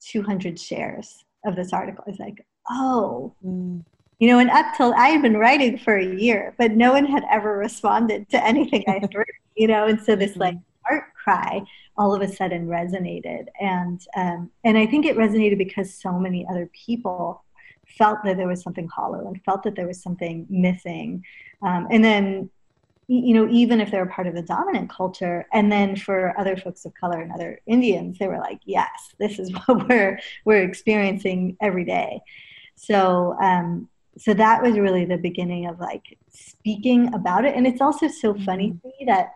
200 0.00 0.58
shares 0.58 1.24
of 1.44 1.56
this 1.56 1.72
article. 1.72 2.04
I 2.06 2.10
was 2.10 2.18
like, 2.18 2.44
oh. 2.70 3.34
Mm. 3.44 3.84
You 4.18 4.28
know, 4.28 4.38
and 4.38 4.48
up 4.48 4.74
till 4.74 4.94
I 4.94 5.08
had 5.08 5.20
been 5.20 5.36
writing 5.36 5.76
for 5.76 5.98
a 5.98 6.16
year, 6.16 6.54
but 6.56 6.72
no 6.72 6.92
one 6.92 7.04
had 7.04 7.24
ever 7.30 7.58
responded 7.58 8.30
to 8.30 8.42
anything 8.42 8.82
I 8.88 8.92
had 9.00 9.14
written, 9.14 9.34
you 9.56 9.66
know, 9.66 9.86
and 9.86 10.00
so 10.00 10.16
this 10.16 10.36
like 10.36 10.56
heart 10.86 11.04
cry 11.14 11.62
all 11.96 12.14
of 12.14 12.22
a 12.22 12.28
sudden 12.28 12.66
resonated. 12.66 13.46
And 13.60 14.00
um, 14.16 14.50
and 14.64 14.78
i 14.78 14.86
think 14.86 15.06
it 15.06 15.16
resonated 15.16 15.58
because 15.58 15.92
so 15.94 16.12
many 16.12 16.46
other 16.50 16.70
people 16.86 17.44
felt 17.86 18.18
that 18.24 18.36
there 18.36 18.48
was 18.48 18.62
something 18.62 18.88
hollow 18.88 19.26
and 19.26 19.42
felt 19.44 19.62
that 19.62 19.76
there 19.76 19.86
was 19.86 20.02
something 20.02 20.46
missing. 20.50 21.24
Um, 21.62 21.86
and 21.90 22.04
then 22.04 22.50
you 23.08 23.34
know 23.34 23.48
even 23.50 23.80
if 23.80 23.90
they 23.92 23.98
were 23.98 24.06
part 24.06 24.26
of 24.26 24.34
the 24.34 24.42
dominant 24.42 24.90
culture 24.90 25.46
and 25.52 25.70
then 25.70 25.94
for 25.94 26.34
other 26.40 26.56
folks 26.56 26.84
of 26.84 26.92
color 26.94 27.20
and 27.20 27.30
other 27.30 27.60
indians 27.64 28.18
they 28.18 28.26
were 28.26 28.40
like 28.40 28.58
yes 28.64 29.14
this 29.20 29.38
is 29.38 29.52
what 29.66 29.88
we're 29.88 30.18
we're 30.44 30.62
experiencing 30.62 31.56
every 31.60 31.84
day. 31.84 32.20
So 32.74 33.36
um 33.40 33.88
so 34.18 34.32
that 34.34 34.62
was 34.62 34.78
really 34.78 35.04
the 35.04 35.18
beginning 35.18 35.66
of 35.66 35.78
like 35.78 36.18
speaking 36.30 37.12
about 37.14 37.44
it. 37.44 37.54
And 37.54 37.66
it's 37.66 37.80
also 37.80 38.08
so 38.08 38.34
funny 38.34 38.70
mm-hmm. 38.70 38.88
to 38.88 38.94
me 38.98 39.04
that 39.06 39.32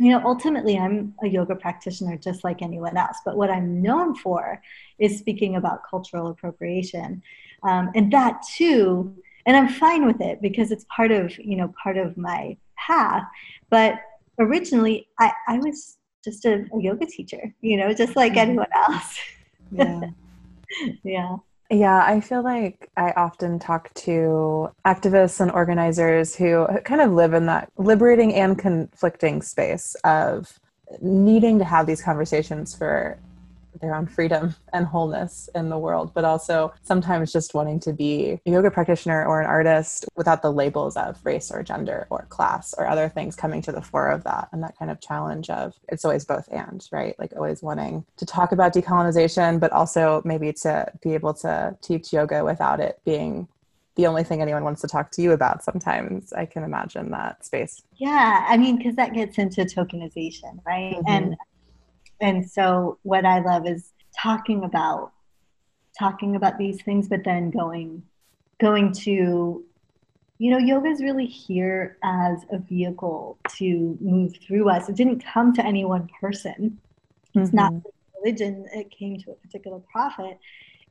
you 0.00 0.10
know, 0.10 0.22
ultimately, 0.24 0.78
I'm 0.78 1.14
a 1.22 1.28
yoga 1.28 1.54
practitioner 1.54 2.16
just 2.16 2.42
like 2.42 2.62
anyone 2.62 2.96
else. 2.96 3.18
But 3.22 3.36
what 3.36 3.50
I'm 3.50 3.82
known 3.82 4.14
for 4.14 4.62
is 4.98 5.18
speaking 5.18 5.56
about 5.56 5.82
cultural 5.88 6.28
appropriation, 6.28 7.22
um, 7.62 7.90
and 7.94 8.10
that 8.10 8.42
too. 8.56 9.14
And 9.44 9.54
I'm 9.54 9.68
fine 9.68 10.06
with 10.06 10.22
it 10.22 10.40
because 10.40 10.70
it's 10.70 10.86
part 10.94 11.10
of 11.10 11.38
you 11.38 11.54
know 11.54 11.74
part 11.82 11.98
of 11.98 12.16
my 12.16 12.56
path. 12.78 13.24
But 13.68 13.96
originally, 14.38 15.06
I, 15.18 15.32
I 15.46 15.58
was 15.58 15.98
just 16.24 16.46
a, 16.46 16.64
a 16.74 16.80
yoga 16.80 17.04
teacher, 17.04 17.54
you 17.60 17.76
know, 17.76 17.92
just 17.92 18.16
like 18.16 18.32
mm-hmm. 18.32 18.50
anyone 18.50 18.72
else. 18.74 19.18
Yeah. 19.70 20.00
yeah. 21.04 21.36
Yeah, 21.72 22.02
I 22.04 22.20
feel 22.20 22.42
like 22.42 22.90
I 22.96 23.12
often 23.12 23.60
talk 23.60 23.94
to 23.94 24.70
activists 24.84 25.40
and 25.40 25.52
organizers 25.52 26.34
who 26.34 26.66
kind 26.84 27.00
of 27.00 27.12
live 27.12 27.32
in 27.32 27.46
that 27.46 27.70
liberating 27.78 28.34
and 28.34 28.58
conflicting 28.58 29.40
space 29.40 29.94
of 30.02 30.58
needing 31.00 31.60
to 31.60 31.64
have 31.64 31.86
these 31.86 32.02
conversations 32.02 32.74
for 32.74 33.20
their 33.80 33.94
own 33.94 34.06
freedom 34.06 34.54
and 34.72 34.86
wholeness 34.86 35.48
in 35.54 35.68
the 35.68 35.78
world, 35.78 36.12
but 36.14 36.24
also 36.24 36.72
sometimes 36.82 37.32
just 37.32 37.54
wanting 37.54 37.80
to 37.80 37.92
be 37.92 38.40
a 38.44 38.50
yoga 38.50 38.70
practitioner 38.70 39.24
or 39.24 39.40
an 39.40 39.46
artist 39.46 40.06
without 40.16 40.42
the 40.42 40.52
labels 40.52 40.96
of 40.96 41.18
race 41.24 41.50
or 41.50 41.62
gender 41.62 42.06
or 42.10 42.26
class 42.28 42.74
or 42.76 42.86
other 42.86 43.08
things 43.08 43.36
coming 43.36 43.62
to 43.62 43.72
the 43.72 43.82
fore 43.82 44.10
of 44.10 44.24
that. 44.24 44.48
And 44.52 44.62
that 44.62 44.76
kind 44.78 44.90
of 44.90 45.00
challenge 45.00 45.50
of 45.50 45.74
it's 45.88 46.04
always 46.04 46.24
both 46.24 46.48
and, 46.50 46.86
right? 46.92 47.18
Like 47.18 47.32
always 47.36 47.62
wanting 47.62 48.04
to 48.16 48.26
talk 48.26 48.52
about 48.52 48.74
decolonization, 48.74 49.60
but 49.60 49.72
also 49.72 50.22
maybe 50.24 50.52
to 50.52 50.90
be 51.02 51.14
able 51.14 51.34
to 51.34 51.76
teach 51.80 52.12
yoga 52.12 52.44
without 52.44 52.80
it 52.80 53.00
being 53.04 53.48
the 53.96 54.06
only 54.06 54.24
thing 54.24 54.40
anyone 54.40 54.64
wants 54.64 54.80
to 54.80 54.88
talk 54.88 55.10
to 55.10 55.20
you 55.20 55.32
about 55.32 55.62
sometimes 55.62 56.32
i 56.32 56.46
can 56.46 56.62
imagine 56.62 57.10
that 57.10 57.44
space 57.44 57.82
yeah 57.96 58.46
i 58.48 58.56
mean 58.56 58.76
because 58.76 58.94
that 58.96 59.12
gets 59.12 59.36
into 59.36 59.62
tokenization 59.62 60.58
right 60.64 60.94
mm-hmm. 60.94 61.08
and 61.08 61.36
and 62.20 62.48
so 62.48 62.98
what 63.02 63.24
i 63.24 63.40
love 63.40 63.66
is 63.66 63.92
talking 64.16 64.64
about 64.64 65.12
talking 65.98 66.36
about 66.36 66.58
these 66.58 66.82
things 66.82 67.08
but 67.08 67.24
then 67.24 67.50
going 67.50 68.02
going 68.60 68.92
to 68.92 69.64
you 70.40 70.50
know 70.50 70.58
yoga 70.58 70.88
is 70.88 71.02
really 71.02 71.26
here 71.26 71.98
as 72.02 72.38
a 72.50 72.58
vehicle 72.58 73.38
to 73.56 73.98
move 74.00 74.34
through 74.46 74.70
us. 74.70 74.88
It 74.88 74.96
didn't 74.96 75.22
come 75.22 75.52
to 75.54 75.64
any 75.64 75.84
one 75.84 76.08
person. 76.18 76.78
It's 77.34 77.50
mm-hmm. 77.50 77.56
not 77.56 77.72
religion 78.16 78.66
it 78.72 78.90
came 78.90 79.18
to 79.20 79.32
a 79.32 79.34
particular 79.34 79.80
prophet. 79.92 80.38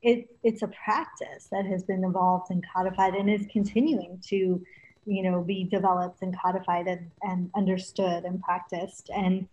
It, 0.01 0.29
it's 0.43 0.61
a 0.61 0.67
practice 0.67 1.47
that 1.51 1.65
has 1.65 1.83
been 1.83 2.03
evolved 2.05 2.51
and 2.51 2.63
codified 2.73 3.15
and 3.15 3.29
is 3.29 3.45
continuing 3.51 4.21
to 4.27 4.63
you 5.05 5.23
know 5.23 5.41
be 5.41 5.63
developed 5.63 6.21
and 6.21 6.37
codified 6.39 6.87
and, 6.87 7.09
and 7.23 7.49
understood 7.55 8.25
and 8.25 8.41
practiced. 8.41 9.09
And 9.09 9.47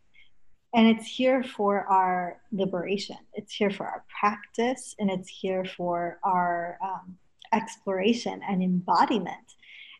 and 0.76 0.86
it's 0.86 1.06
here 1.06 1.42
for 1.42 1.86
our 1.86 2.38
liberation. 2.52 3.16
It's 3.32 3.54
here 3.54 3.70
for 3.70 3.86
our 3.86 4.04
practice 4.20 4.94
and 4.98 5.10
it's 5.10 5.28
here 5.28 5.64
for 5.64 6.18
our 6.22 6.78
um, 6.84 7.16
exploration 7.54 8.42
and 8.46 8.62
embodiment. 8.62 9.54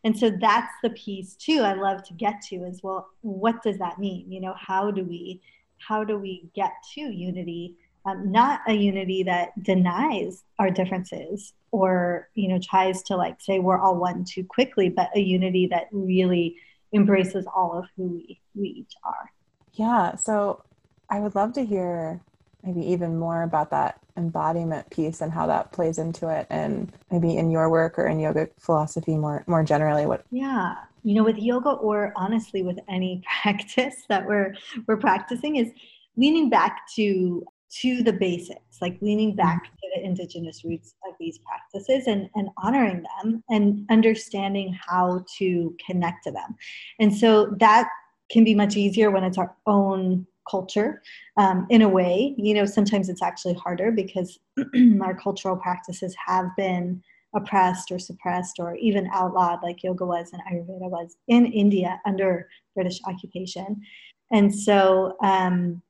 And 0.05 0.17
so 0.17 0.31
that's 0.31 0.73
the 0.83 0.91
piece 0.91 1.35
too 1.35 1.63
i 1.63 1.73
love 1.73 2.05
to 2.05 2.15
get 2.15 2.41
to 2.43 2.57
is 2.57 2.81
well 2.83 3.09
what 3.23 3.63
does 3.63 3.79
that 3.79 3.99
mean? 3.99 4.31
You 4.31 4.41
know 4.43 4.55
how 4.57 4.91
do 4.91 5.03
we 5.03 5.41
how 5.79 6.05
do 6.05 6.19
we 6.19 6.49
get 6.55 6.73
to 6.95 7.01
unity? 7.01 7.75
Um, 8.05 8.31
not 8.31 8.61
a 8.69 8.75
unity 8.75 9.23
that 9.25 9.61
denies 9.63 10.45
our 10.59 10.71
differences 10.71 11.55
or 11.73 12.29
you 12.35 12.49
know 12.49 12.61
tries 12.63 13.03
to 13.05 13.17
like 13.17 13.41
say 13.41 13.59
we're 13.59 13.81
all 13.81 13.97
one 13.97 14.25
too 14.25 14.45
quickly 14.45 14.91
but 14.91 15.09
a 15.17 15.21
unity 15.21 15.67
that 15.69 15.89
really 15.91 16.57
embraces 16.93 17.47
all 17.47 17.77
of 17.79 17.87
who 17.97 18.09
we, 18.09 18.41
we 18.55 18.69
each 18.69 18.93
are. 19.03 19.31
Yeah. 19.77 20.17
So 20.17 20.63
i 21.11 21.21
would 21.21 21.35
love 21.35 21.53
to 21.53 21.65
hear 21.65 22.21
maybe 22.65 22.81
even 22.81 23.19
more 23.19 23.43
about 23.43 23.71
that 23.71 24.01
embodiment 24.17 24.89
piece 24.91 25.21
and 25.21 25.33
how 25.33 25.47
that 25.47 25.71
plays 25.73 25.99
into 25.99 26.29
it 26.29 26.47
and 26.49 26.93
maybe 27.11 27.37
in 27.37 27.51
your 27.51 27.69
work 27.69 27.99
or 27.99 28.07
in 28.07 28.19
yoga 28.19 28.49
philosophy 28.59 29.17
more 29.17 29.45
more 29.47 29.63
generally 29.63 30.07
what 30.07 30.25
yeah 30.31 30.75
you 31.03 31.15
know 31.15 31.23
with 31.23 31.37
yoga 31.37 31.71
or 31.71 32.13
honestly 32.17 32.63
with 32.63 32.79
any 32.89 33.23
practice 33.43 34.05
that 34.09 34.27
we're 34.27 34.55
we're 34.87 34.97
practicing 34.97 35.57
is 35.57 35.71
leaning 36.17 36.49
back 36.49 36.89
to 36.95 37.45
to 37.81 38.03
the 38.03 38.13
basics, 38.13 38.81
like 38.81 38.97
leaning 39.01 39.35
back 39.35 39.65
mm-hmm. 39.65 39.75
to 39.75 39.89
the 39.97 40.05
indigenous 40.05 40.65
roots 40.65 40.95
of 41.09 41.15
these 41.19 41.39
practices 41.39 42.07
and, 42.07 42.31
and 42.35 42.49
honoring 42.59 43.05
them 43.23 43.43
and 43.51 43.85
understanding 43.91 44.77
how 44.87 45.25
to 45.39 45.77
connect 45.85 46.25
to 46.25 46.31
them. 46.31 46.55
And 47.01 47.15
so 47.15 47.55
that 47.59 47.89
can 48.31 48.45
be 48.45 48.55
much 48.55 48.77
easier 48.77 49.11
when 49.11 49.25
it's 49.25 49.39
our 49.39 49.55
own 49.67 50.27
culture 50.51 51.03
um, 51.37 51.67
in 51.71 51.83
a 51.83 51.89
way. 51.89 52.35
You 52.37 52.55
know, 52.55 52.67
sometimes 52.67 53.09
it's 53.09 53.23
actually 53.23 53.55
harder 53.55 53.91
because 53.91 54.39
our 55.03 55.15
cultural 55.15 55.57
practices 55.57 56.15
have 56.27 56.47
been 56.57 57.03
oppressed 57.35 57.91
or 57.91 57.99
suppressed 57.99 58.59
or 58.59 58.77
even 58.77 59.09
outlawed, 59.13 59.63
like 59.63 59.83
yoga 59.83 60.07
was 60.07 60.33
and 60.33 60.43
Ayurveda 60.51 60.91
was 60.91 61.17
in 61.29 61.47
India 61.47 62.01
under 62.07 62.49
British 62.75 63.01
occupation. 63.07 63.81
And 64.33 64.55
so, 64.55 65.17
um, 65.23 65.83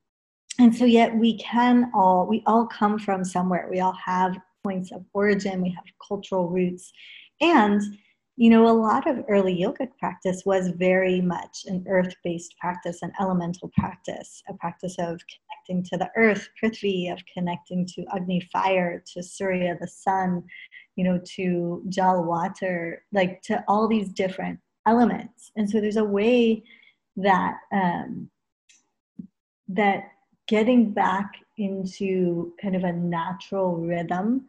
and 0.59 0.75
so 0.75 0.85
yet 0.85 1.15
we 1.15 1.37
can 1.37 1.91
all 1.93 2.25
we 2.27 2.43
all 2.45 2.65
come 2.65 2.97
from 2.97 3.23
somewhere 3.23 3.67
we 3.69 3.79
all 3.79 3.93
have 3.93 4.37
points 4.63 4.91
of 4.91 5.03
origin 5.13 5.61
we 5.61 5.69
have 5.69 5.83
cultural 6.05 6.49
roots 6.49 6.91
and 7.41 7.81
you 8.37 8.49
know 8.49 8.67
a 8.67 8.71
lot 8.71 9.07
of 9.07 9.23
early 9.27 9.55
yogic 9.55 9.89
practice 9.99 10.43
was 10.45 10.69
very 10.69 11.19
much 11.21 11.65
an 11.65 11.83
earth-based 11.89 12.55
practice 12.59 12.99
an 13.01 13.11
elemental 13.19 13.71
practice 13.77 14.41
a 14.47 14.53
practice 14.53 14.95
of 14.99 15.19
connecting 15.67 15.83
to 15.83 15.97
the 15.97 16.09
earth 16.15 16.47
prithvi 16.61 17.11
of 17.11 17.19
connecting 17.33 17.85
to 17.85 18.05
agni 18.15 18.39
fire 18.53 19.03
to 19.11 19.21
surya 19.21 19.75
the 19.81 19.87
sun 19.87 20.43
you 20.95 21.03
know 21.03 21.19
to 21.25 21.83
jal 21.89 22.23
water 22.23 23.03
like 23.11 23.41
to 23.41 23.63
all 23.67 23.87
these 23.87 24.09
different 24.09 24.59
elements. 24.87 25.51
And 25.55 25.69
so 25.69 25.79
there's 25.79 25.97
a 25.97 26.03
way 26.03 26.63
that 27.17 27.57
um, 27.71 28.29
that 29.67 30.05
getting 30.47 30.91
back 30.91 31.33
into 31.57 32.53
kind 32.61 32.75
of 32.75 32.83
a 32.83 32.93
natural 32.93 33.75
rhythm 33.75 34.45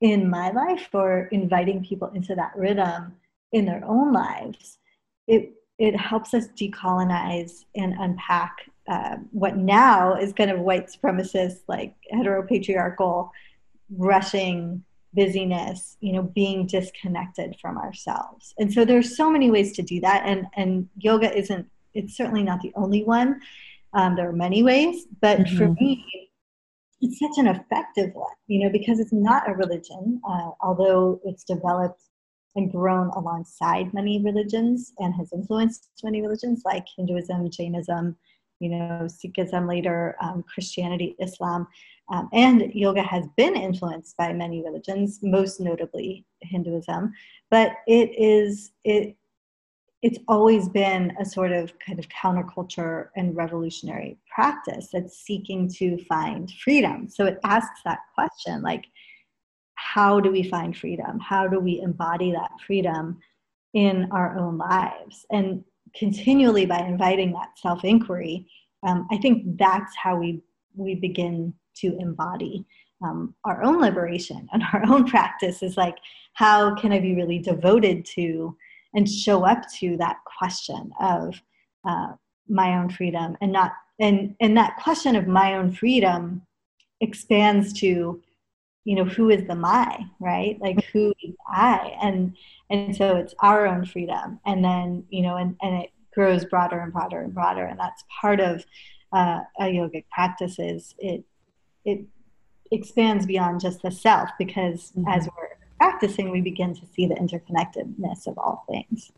in 0.00 0.28
my 0.28 0.50
life 0.50 0.88
or 0.92 1.28
inviting 1.32 1.84
people 1.84 2.08
into 2.08 2.34
that 2.34 2.52
rhythm 2.56 3.14
in 3.52 3.64
their 3.64 3.82
own 3.84 4.12
lives 4.12 4.78
it 5.26 5.52
it 5.78 5.96
helps 5.96 6.32
us 6.34 6.48
decolonize 6.48 7.64
and 7.74 7.94
unpack 7.98 8.70
uh, 8.88 9.16
what 9.32 9.56
now 9.56 10.14
is 10.14 10.32
kind 10.32 10.50
of 10.50 10.60
white 10.60 10.86
supremacist 10.86 11.60
like 11.68 11.94
heteropatriarchal 12.12 13.30
rushing 13.96 14.82
busyness 15.14 15.96
you 16.00 16.12
know 16.12 16.22
being 16.22 16.66
disconnected 16.66 17.56
from 17.60 17.78
ourselves 17.78 18.52
and 18.58 18.72
so 18.72 18.84
there's 18.84 19.16
so 19.16 19.30
many 19.30 19.50
ways 19.50 19.72
to 19.72 19.82
do 19.82 19.98
that 20.00 20.22
and 20.26 20.46
and 20.56 20.88
yoga 20.98 21.34
isn't 21.34 21.66
it's 21.94 22.16
certainly 22.16 22.42
not 22.42 22.60
the 22.60 22.72
only 22.74 23.02
one 23.02 23.40
um, 23.96 24.14
there 24.14 24.28
are 24.28 24.32
many 24.32 24.62
ways, 24.62 25.06
but 25.22 25.38
mm-hmm. 25.38 25.56
for 25.56 25.68
me, 25.68 26.25
it's 27.00 27.18
such 27.18 27.38
an 27.38 27.48
effective 27.48 28.10
one, 28.14 28.34
you 28.46 28.64
know, 28.64 28.70
because 28.70 29.00
it's 29.00 29.12
not 29.12 29.48
a 29.48 29.54
religion, 29.54 30.20
uh, 30.28 30.50
although 30.60 31.20
it's 31.24 31.44
developed 31.44 32.02
and 32.56 32.72
grown 32.72 33.08
alongside 33.10 33.92
many 33.92 34.22
religions 34.22 34.92
and 34.98 35.14
has 35.14 35.32
influenced 35.32 35.90
many 36.02 36.22
religions 36.22 36.62
like 36.64 36.86
Hinduism, 36.96 37.50
Jainism, 37.50 38.16
you 38.60 38.70
know, 38.70 39.06
Sikhism 39.06 39.68
later, 39.68 40.16
um, 40.22 40.42
Christianity, 40.42 41.14
Islam, 41.20 41.66
um, 42.08 42.28
and 42.32 42.72
yoga 42.72 43.02
has 43.02 43.26
been 43.36 43.54
influenced 43.54 44.16
by 44.16 44.32
many 44.32 44.62
religions, 44.62 45.18
most 45.22 45.60
notably 45.60 46.24
Hinduism. 46.40 47.12
But 47.50 47.72
it 47.86 48.10
is 48.16 48.72
it 48.84 49.16
it's 50.06 50.20
always 50.28 50.68
been 50.68 51.12
a 51.20 51.24
sort 51.24 51.50
of 51.50 51.76
kind 51.80 51.98
of 51.98 52.08
counterculture 52.10 53.08
and 53.16 53.36
revolutionary 53.36 54.16
practice 54.32 54.88
that's 54.92 55.18
seeking 55.18 55.68
to 55.68 55.98
find 56.04 56.48
freedom. 56.62 57.08
So 57.08 57.26
it 57.26 57.40
asks 57.42 57.80
that 57.84 57.98
question 58.14 58.62
like, 58.62 58.84
how 59.74 60.20
do 60.20 60.30
we 60.30 60.44
find 60.44 60.76
freedom? 60.76 61.18
How 61.18 61.48
do 61.48 61.58
we 61.58 61.80
embody 61.80 62.30
that 62.30 62.52
freedom 62.64 63.18
in 63.74 64.06
our 64.12 64.38
own 64.38 64.58
lives? 64.58 65.26
And 65.32 65.64
continually 65.96 66.66
by 66.66 66.78
inviting 66.78 67.32
that 67.32 67.58
self 67.58 67.82
inquiry, 67.82 68.46
um, 68.86 69.08
I 69.10 69.16
think 69.16 69.58
that's 69.58 69.96
how 69.96 70.16
we, 70.18 70.40
we 70.76 70.94
begin 70.94 71.52
to 71.78 71.96
embody 71.98 72.64
um, 73.04 73.34
our 73.44 73.64
own 73.64 73.80
liberation 73.80 74.48
and 74.52 74.62
our 74.72 74.84
own 74.88 75.04
practice 75.04 75.64
is 75.64 75.76
like, 75.76 75.96
how 76.34 76.76
can 76.76 76.92
I 76.92 77.00
be 77.00 77.16
really 77.16 77.40
devoted 77.40 78.04
to? 78.14 78.56
And 78.94 79.08
show 79.08 79.44
up 79.44 79.62
to 79.78 79.96
that 79.98 80.16
question 80.24 80.90
of 81.00 81.40
uh, 81.86 82.12
my 82.48 82.78
own 82.78 82.88
freedom 82.88 83.36
and 83.40 83.52
not 83.52 83.72
and 83.98 84.34
and 84.40 84.56
that 84.56 84.76
question 84.76 85.16
of 85.16 85.26
my 85.26 85.54
own 85.54 85.72
freedom 85.72 86.42
expands 87.00 87.72
to 87.72 88.22
you 88.84 88.94
know 88.94 89.04
who 89.04 89.30
is 89.30 89.46
the 89.46 89.54
my 89.54 89.98
right? 90.20 90.58
Like 90.60 90.84
who 90.92 91.12
is 91.22 91.34
i? 91.48 91.96
And 92.00 92.36
and 92.70 92.96
so 92.96 93.16
it's 93.16 93.34
our 93.40 93.66
own 93.66 93.84
freedom. 93.84 94.40
And 94.46 94.64
then 94.64 95.04
you 95.10 95.22
know 95.22 95.36
and 95.36 95.56
and 95.62 95.82
it 95.82 95.90
grows 96.14 96.44
broader 96.44 96.80
and 96.80 96.92
broader 96.92 97.20
and 97.20 97.34
broader. 97.34 97.64
And 97.64 97.78
that's 97.78 98.04
part 98.20 98.40
of 98.40 98.64
uh, 99.12 99.40
a 99.58 99.64
yogic 99.64 100.04
practice 100.10 100.58
is 100.58 100.94
it 100.98 101.24
it 101.84 102.04
expands 102.70 103.26
beyond 103.26 103.60
just 103.60 103.82
the 103.82 103.90
self 103.90 104.30
because 104.38 104.92
mm-hmm. 104.92 105.08
as 105.08 105.28
we're 105.36 105.55
practicing, 105.78 106.30
we 106.30 106.40
begin 106.40 106.74
to 106.74 106.82
see 106.94 107.06
the 107.06 107.14
interconnectedness 107.14 108.26
of 108.26 108.38
all 108.38 108.64
things. 108.68 109.12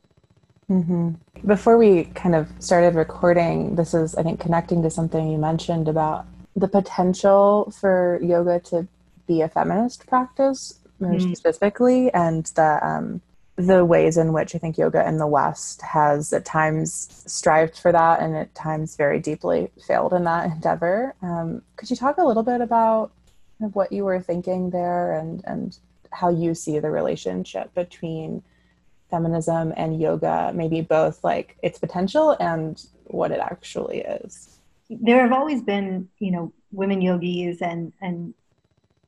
Mm-hmm. 0.71 1.13
Before 1.47 1.79
we 1.79 2.05
kind 2.15 2.35
of 2.35 2.49
started 2.59 2.95
recording, 2.95 3.75
this 3.77 3.95
is, 3.95 4.15
I 4.17 4.23
think, 4.23 4.39
connecting 4.39 4.83
to 4.83 4.91
something 4.91 5.31
you 5.31 5.39
mentioned 5.39 5.89
about 5.89 6.27
the 6.55 6.69
potential 6.69 7.73
for 7.81 8.21
yoga 8.23 8.61
to 8.61 8.87
be 9.27 9.41
a 9.41 9.49
feminist 9.49 10.07
practice 10.07 10.79
more 11.01 11.13
mm. 11.13 11.37
specifically, 11.37 12.13
and 12.13 12.47
the 12.57 12.87
um, 12.87 13.21
the 13.57 13.85
ways 13.85 14.17
in 14.17 14.33
which 14.33 14.55
I 14.55 14.59
think 14.59 14.79
yoga 14.79 15.07
in 15.07 15.19
the 15.19 15.27
West 15.27 15.83
has 15.83 16.33
at 16.33 16.45
times 16.45 17.23
strived 17.27 17.79
for 17.79 17.93
that, 17.93 18.21
and 18.21 18.37
at 18.37 18.55
times 18.55 18.97
very 18.97 19.21
deeply 19.21 19.71
failed 19.87 20.13
in 20.13 20.25
that 20.25 20.47
endeavor. 20.53 21.15
Um, 21.23 21.63
could 21.77 21.91
you 21.91 21.97
talk 21.97 22.19
a 22.19 22.25
little 22.25 22.43
bit 22.43 22.61
about 22.61 23.13
what 23.59 23.93
you 23.93 24.05
were 24.05 24.21
thinking 24.21 24.71
there, 24.71 25.15
and 25.15 25.43
and 25.47 25.79
how 26.13 26.31
you 26.31 26.55
see 26.55 26.79
the 26.79 26.91
relationship 26.91 27.73
between 27.75 28.43
feminism 29.11 29.73
and 29.77 30.01
yoga, 30.01 30.53
maybe 30.55 30.81
both 30.81 31.23
like 31.25 31.57
its 31.63 31.79
potential 31.79 32.37
and 32.41 32.87
what 33.05 33.31
it 33.31 33.41
actually 33.41 34.01
is. 34.01 34.59
There 34.91 35.21
have 35.21 35.33
always 35.33 35.63
been, 35.63 36.09
you 36.19 36.31
know, 36.31 36.53
women 36.73 37.01
yogis 37.01 37.63
and 37.63 37.93
and 38.01 38.35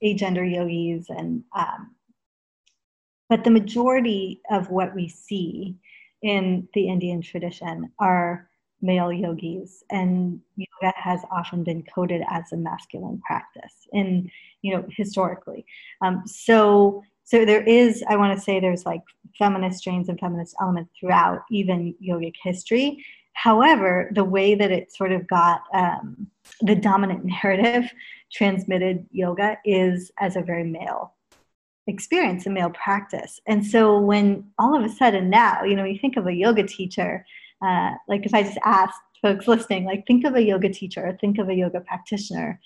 agender 0.02 0.50
yogis, 0.50 1.06
and 1.08 1.44
um, 1.54 1.94
but 3.28 3.44
the 3.44 3.50
majority 3.50 4.40
of 4.50 4.70
what 4.70 4.94
we 4.94 5.08
see 5.08 5.76
in 6.22 6.68
the 6.74 6.88
Indian 6.88 7.22
tradition 7.22 7.92
are 7.98 8.48
male 8.82 9.12
yogis, 9.12 9.84
and 9.90 10.40
yoga 10.56 10.94
has 10.96 11.20
often 11.30 11.64
been 11.64 11.82
coded 11.82 12.22
as 12.30 12.52
a 12.52 12.56
masculine 12.56 13.20
practice. 13.26 13.88
In 13.92 14.30
you 14.62 14.74
know 14.74 14.84
historically 14.90 15.64
um, 16.02 16.22
so 16.26 17.02
so 17.24 17.44
there 17.44 17.62
is 17.62 18.02
i 18.08 18.16
want 18.16 18.36
to 18.36 18.42
say 18.42 18.60
there's 18.60 18.86
like 18.86 19.02
feminist 19.38 19.78
strains 19.78 20.08
and 20.08 20.18
feminist 20.18 20.54
elements 20.60 20.90
throughout 20.98 21.40
even 21.50 21.94
yogic 22.02 22.34
history 22.42 23.04
however 23.34 24.10
the 24.14 24.24
way 24.24 24.54
that 24.54 24.70
it 24.70 24.92
sort 24.92 25.12
of 25.12 25.26
got 25.28 25.62
um, 25.74 26.26
the 26.62 26.74
dominant 26.74 27.24
narrative 27.42 27.90
transmitted 28.32 29.06
yoga 29.10 29.56
is 29.64 30.10
as 30.18 30.36
a 30.36 30.42
very 30.42 30.64
male 30.64 31.14
experience 31.90 32.46
in 32.46 32.54
male 32.54 32.70
practice. 32.70 33.40
And 33.46 33.66
so 33.66 33.98
when 33.98 34.50
all 34.58 34.76
of 34.76 34.84
a 34.84 34.88
sudden 34.88 35.28
now, 35.28 35.64
you 35.64 35.76
know, 35.76 35.84
you 35.84 35.98
think 35.98 36.16
of 36.16 36.26
a 36.26 36.32
yoga 36.32 36.62
teacher, 36.62 37.26
uh, 37.62 37.92
like 38.08 38.24
if 38.24 38.32
I 38.32 38.42
just 38.42 38.58
asked 38.64 39.00
folks 39.20 39.46
listening, 39.46 39.84
like 39.84 40.06
think 40.06 40.24
of 40.24 40.34
a 40.34 40.42
yoga 40.42 40.70
teacher 40.70 41.06
or 41.06 41.12
think 41.20 41.38
of 41.38 41.50
a 41.50 41.54
yoga 41.54 41.80
practitioner. 41.80 42.60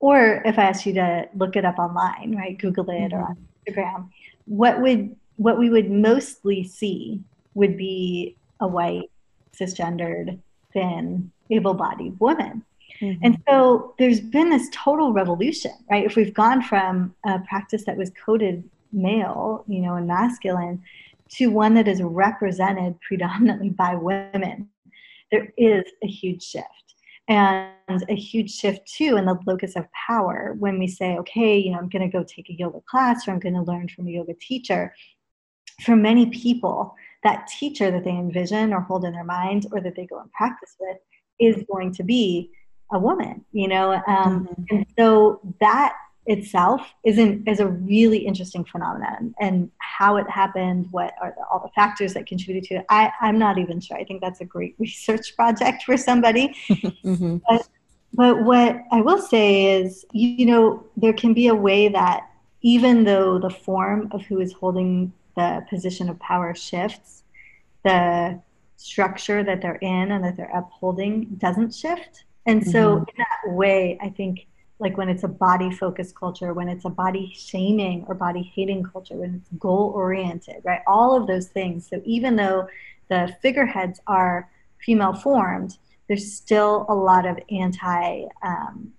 Or 0.00 0.42
if 0.44 0.58
I 0.58 0.64
asked 0.64 0.86
you 0.86 0.94
to 0.94 1.28
look 1.34 1.56
it 1.56 1.64
up 1.64 1.78
online, 1.78 2.34
right, 2.36 2.56
Google 2.58 2.88
it 2.90 3.12
mm-hmm. 3.12 3.16
or 3.16 3.22
on 3.22 3.36
Instagram, 3.66 4.08
what 4.44 4.80
would 4.80 5.16
what 5.36 5.58
we 5.58 5.70
would 5.70 5.90
mostly 5.90 6.64
see 6.64 7.20
would 7.54 7.76
be 7.76 8.36
a 8.60 8.66
white, 8.66 9.10
cisgendered, 9.58 10.38
thin, 10.72 11.30
able-bodied 11.50 12.18
woman. 12.20 12.64
Mm-hmm. 13.00 13.24
And 13.24 13.42
so 13.48 13.94
there's 13.98 14.20
been 14.20 14.50
this 14.50 14.68
total 14.72 15.12
revolution, 15.12 15.72
right? 15.90 16.04
If 16.04 16.16
we've 16.16 16.34
gone 16.34 16.62
from 16.62 17.14
a 17.24 17.38
practice 17.40 17.84
that 17.84 17.96
was 17.96 18.10
coded 18.24 18.68
male, 18.92 19.64
you 19.68 19.80
know, 19.80 19.94
and 19.94 20.06
masculine, 20.06 20.82
to 21.30 21.48
one 21.48 21.74
that 21.74 21.86
is 21.86 22.02
represented 22.02 23.00
predominantly 23.00 23.70
by 23.70 23.94
women, 23.94 24.68
there 25.30 25.52
is 25.56 25.84
a 26.02 26.06
huge 26.06 26.42
shift. 26.42 26.87
And 27.28 27.70
a 28.08 28.14
huge 28.14 28.50
shift 28.50 28.86
too 28.86 29.16
in 29.16 29.26
the 29.26 29.38
locus 29.46 29.76
of 29.76 29.86
power 29.92 30.54
when 30.58 30.78
we 30.78 30.86
say, 30.86 31.16
okay, 31.18 31.58
you 31.58 31.72
know, 31.72 31.78
I'm 31.78 31.88
going 31.88 32.10
to 32.10 32.16
go 32.16 32.24
take 32.24 32.48
a 32.48 32.54
yoga 32.54 32.80
class 32.88 33.28
or 33.28 33.32
I'm 33.32 33.38
going 33.38 33.54
to 33.54 33.62
learn 33.62 33.88
from 33.88 34.08
a 34.08 34.10
yoga 34.10 34.34
teacher. 34.40 34.94
For 35.82 35.94
many 35.94 36.26
people, 36.26 36.94
that 37.22 37.46
teacher 37.46 37.90
that 37.90 38.04
they 38.04 38.10
envision 38.10 38.72
or 38.72 38.80
hold 38.80 39.04
in 39.04 39.12
their 39.12 39.24
mind 39.24 39.66
or 39.72 39.80
that 39.80 39.94
they 39.94 40.06
go 40.06 40.20
and 40.20 40.32
practice 40.32 40.74
with 40.80 40.96
is 41.38 41.64
going 41.70 41.92
to 41.94 42.02
be 42.02 42.50
a 42.92 42.98
woman, 42.98 43.44
you 43.52 43.68
know? 43.68 43.92
Um, 43.92 44.48
mm-hmm. 44.48 44.76
And 44.76 44.86
so 44.98 45.40
that 45.60 45.94
itself 46.28 46.82
is, 47.04 47.18
an, 47.18 47.42
is 47.46 47.58
a 47.58 47.66
really 47.66 48.18
interesting 48.18 48.62
phenomenon 48.64 49.34
and 49.40 49.70
how 49.78 50.18
it 50.18 50.28
happened, 50.28 50.86
what 50.90 51.14
are 51.20 51.34
the, 51.36 51.42
all 51.50 51.58
the 51.58 51.70
factors 51.74 52.12
that 52.14 52.26
contributed 52.26 52.68
to 52.68 52.74
it. 52.76 52.86
I, 52.90 53.10
I'm 53.20 53.38
not 53.38 53.56
even 53.56 53.80
sure. 53.80 53.96
I 53.96 54.04
think 54.04 54.20
that's 54.20 54.40
a 54.40 54.44
great 54.44 54.76
research 54.78 55.34
project 55.34 55.84
for 55.84 55.96
somebody. 55.96 56.54
mm-hmm. 56.70 57.38
but, 57.48 57.68
but 58.12 58.44
what 58.44 58.78
I 58.92 59.00
will 59.00 59.20
say 59.20 59.80
is, 59.80 60.04
you, 60.12 60.28
you 60.28 60.46
know, 60.46 60.84
there 60.96 61.14
can 61.14 61.32
be 61.32 61.48
a 61.48 61.54
way 61.54 61.88
that 61.88 62.28
even 62.60 63.04
though 63.04 63.38
the 63.38 63.50
form 63.50 64.08
of 64.10 64.22
who 64.22 64.40
is 64.40 64.52
holding 64.52 65.12
the 65.34 65.64
position 65.70 66.10
of 66.10 66.18
power 66.20 66.54
shifts, 66.54 67.22
the 67.84 68.38
structure 68.76 69.42
that 69.42 69.62
they're 69.62 69.76
in 69.76 70.12
and 70.12 70.24
that 70.24 70.36
they're 70.36 70.54
upholding 70.54 71.24
doesn't 71.38 71.74
shift. 71.74 72.24
And 72.44 72.66
so, 72.66 72.96
mm-hmm. 72.96 72.98
in 72.98 73.14
that 73.18 73.56
way, 73.56 73.98
I 74.00 74.10
think 74.10 74.46
like 74.80 74.96
when 74.96 75.08
it's 75.08 75.24
a 75.24 75.28
body 75.28 75.70
focused 75.70 76.14
culture, 76.14 76.54
when 76.54 76.68
it's 76.68 76.84
a 76.84 76.90
body 76.90 77.32
shaming 77.34 78.04
or 78.06 78.14
body 78.14 78.42
hating 78.54 78.84
culture, 78.84 79.16
when 79.16 79.34
it's 79.34 79.50
goal 79.58 79.92
oriented, 79.94 80.62
right? 80.64 80.82
All 80.86 81.16
of 81.16 81.26
those 81.26 81.48
things. 81.48 81.88
So, 81.88 82.00
even 82.04 82.36
though 82.36 82.68
the 83.08 83.34
figureheads 83.42 84.00
are 84.06 84.48
female 84.78 85.14
formed, 85.14 85.78
there's 86.06 86.32
still 86.32 86.86
a 86.88 86.94
lot 86.94 87.26
of 87.26 87.38
anti, 87.50 88.24
um, 88.42 88.92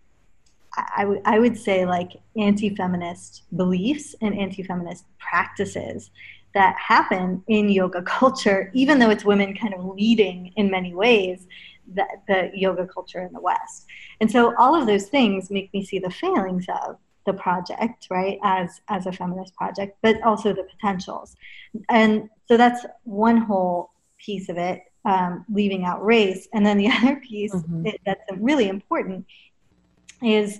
I, 0.75 1.01
w- 1.01 1.21
I 1.25 1.39
would 1.39 1.57
say 1.57 1.85
like 1.85 2.11
anti 2.37 2.75
feminist 2.75 3.43
beliefs 3.55 4.15
and 4.21 4.37
anti 4.37 4.63
feminist 4.63 5.05
practices 5.17 6.11
that 6.53 6.75
happen 6.75 7.43
in 7.47 7.69
yoga 7.69 8.01
culture, 8.05 8.69
even 8.73 8.99
though 8.99 9.09
it's 9.09 9.23
women 9.23 9.55
kind 9.55 9.73
of 9.73 9.85
leading 9.85 10.51
in 10.57 10.69
many 10.69 10.93
ways 10.93 11.47
the, 11.93 12.05
the 12.27 12.51
yoga 12.53 12.87
culture 12.87 13.21
in 13.21 13.33
the 13.33 13.41
West. 13.41 13.85
And 14.21 14.31
so 14.31 14.55
all 14.57 14.75
of 14.75 14.87
those 14.87 15.07
things 15.07 15.49
make 15.49 15.73
me 15.73 15.83
see 15.85 15.99
the 15.99 16.09
failings 16.09 16.65
of 16.83 16.97
the 17.25 17.33
project, 17.33 18.07
right, 18.09 18.39
as 18.43 18.81
as 18.87 19.05
a 19.05 19.11
feminist 19.11 19.53
project, 19.55 19.97
but 20.01 20.21
also 20.23 20.53
the 20.53 20.63
potentials. 20.63 21.35
And 21.89 22.29
so 22.47 22.57
that's 22.57 22.85
one 23.03 23.37
whole 23.37 23.91
piece 24.17 24.49
of 24.49 24.57
it, 24.57 24.83
um, 25.05 25.45
leaving 25.53 25.85
out 25.85 26.03
race. 26.03 26.47
And 26.53 26.65
then 26.65 26.77
the 26.77 26.87
other 26.91 27.17
piece 27.17 27.53
mm-hmm. 27.53 27.89
that's 28.05 28.21
really 28.37 28.67
important 28.67 29.25
is 30.21 30.59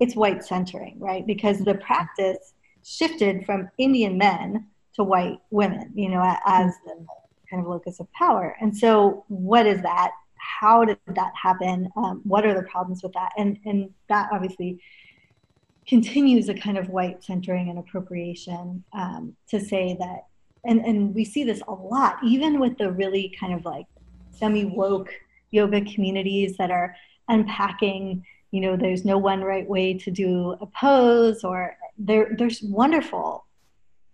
it's 0.00 0.14
white 0.14 0.44
centering, 0.44 0.98
right? 0.98 1.26
Because 1.26 1.58
the 1.60 1.74
practice 1.74 2.54
shifted 2.84 3.44
from 3.44 3.68
Indian 3.78 4.16
men 4.16 4.66
to 4.94 5.04
white 5.04 5.38
women, 5.50 5.92
you 5.94 6.08
know, 6.08 6.22
as 6.46 6.72
the 6.84 7.06
kind 7.48 7.62
of 7.62 7.68
locus 7.68 8.00
of 8.00 8.10
power. 8.12 8.56
And 8.60 8.76
so, 8.76 9.24
what 9.28 9.66
is 9.66 9.82
that? 9.82 10.12
How 10.48 10.84
did 10.84 10.98
that 11.06 11.32
happen? 11.40 11.90
Um, 11.96 12.22
what 12.24 12.46
are 12.46 12.54
the 12.54 12.62
problems 12.62 13.02
with 13.02 13.12
that? 13.12 13.32
And 13.36 13.58
and 13.64 13.90
that 14.08 14.30
obviously 14.32 14.80
continues 15.86 16.48
a 16.48 16.54
kind 16.54 16.76
of 16.76 16.88
white 16.88 17.22
centering 17.24 17.70
and 17.70 17.78
appropriation 17.78 18.84
um, 18.92 19.36
to 19.50 19.60
say 19.60 19.96
that, 19.98 20.26
and 20.64 20.84
and 20.84 21.14
we 21.14 21.24
see 21.24 21.44
this 21.44 21.62
a 21.68 21.72
lot, 21.72 22.18
even 22.24 22.58
with 22.58 22.78
the 22.78 22.90
really 22.90 23.34
kind 23.38 23.52
of 23.52 23.64
like 23.64 23.86
semi 24.30 24.64
woke 24.64 25.10
yoga 25.50 25.82
communities 25.82 26.56
that 26.56 26.70
are 26.70 26.94
unpacking. 27.28 28.24
You 28.50 28.62
know, 28.62 28.76
there's 28.76 29.04
no 29.04 29.18
one 29.18 29.42
right 29.42 29.68
way 29.68 29.94
to 29.94 30.10
do 30.10 30.56
a 30.60 30.66
pose, 30.66 31.44
or 31.44 31.76
there 31.98 32.34
there's 32.38 32.62
wonderful 32.62 33.44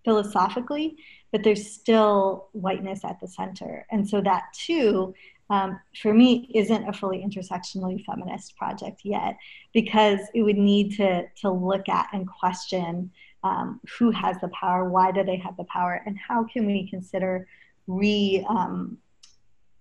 philosophically, 0.03 0.97
but 1.31 1.43
there's 1.43 1.71
still 1.71 2.49
whiteness 2.51 3.05
at 3.05 3.19
the 3.21 3.27
center, 3.27 3.87
and 3.89 4.07
so 4.07 4.21
that 4.21 4.43
too 4.53 5.15
um, 5.49 5.79
for 6.01 6.13
me 6.13 6.49
isn't 6.53 6.87
a 6.87 6.93
fully 6.93 7.23
intersectionally 7.23 8.03
feminist 8.05 8.57
project 8.57 9.01
yet 9.03 9.37
because 9.73 10.19
it 10.33 10.41
would 10.41 10.57
need 10.57 10.95
to 10.97 11.23
to 11.41 11.49
look 11.49 11.87
at 11.89 12.07
and 12.13 12.27
question 12.27 13.11
um, 13.43 13.79
who 13.97 14.11
has 14.11 14.39
the 14.41 14.49
power 14.49 14.89
why 14.89 15.11
do 15.11 15.23
they 15.23 15.37
have 15.37 15.55
the 15.57 15.65
power 15.65 16.01
and 16.05 16.17
how 16.17 16.43
can 16.43 16.65
we 16.65 16.87
consider 16.89 17.47
re 17.87 18.45
um, 18.49 18.97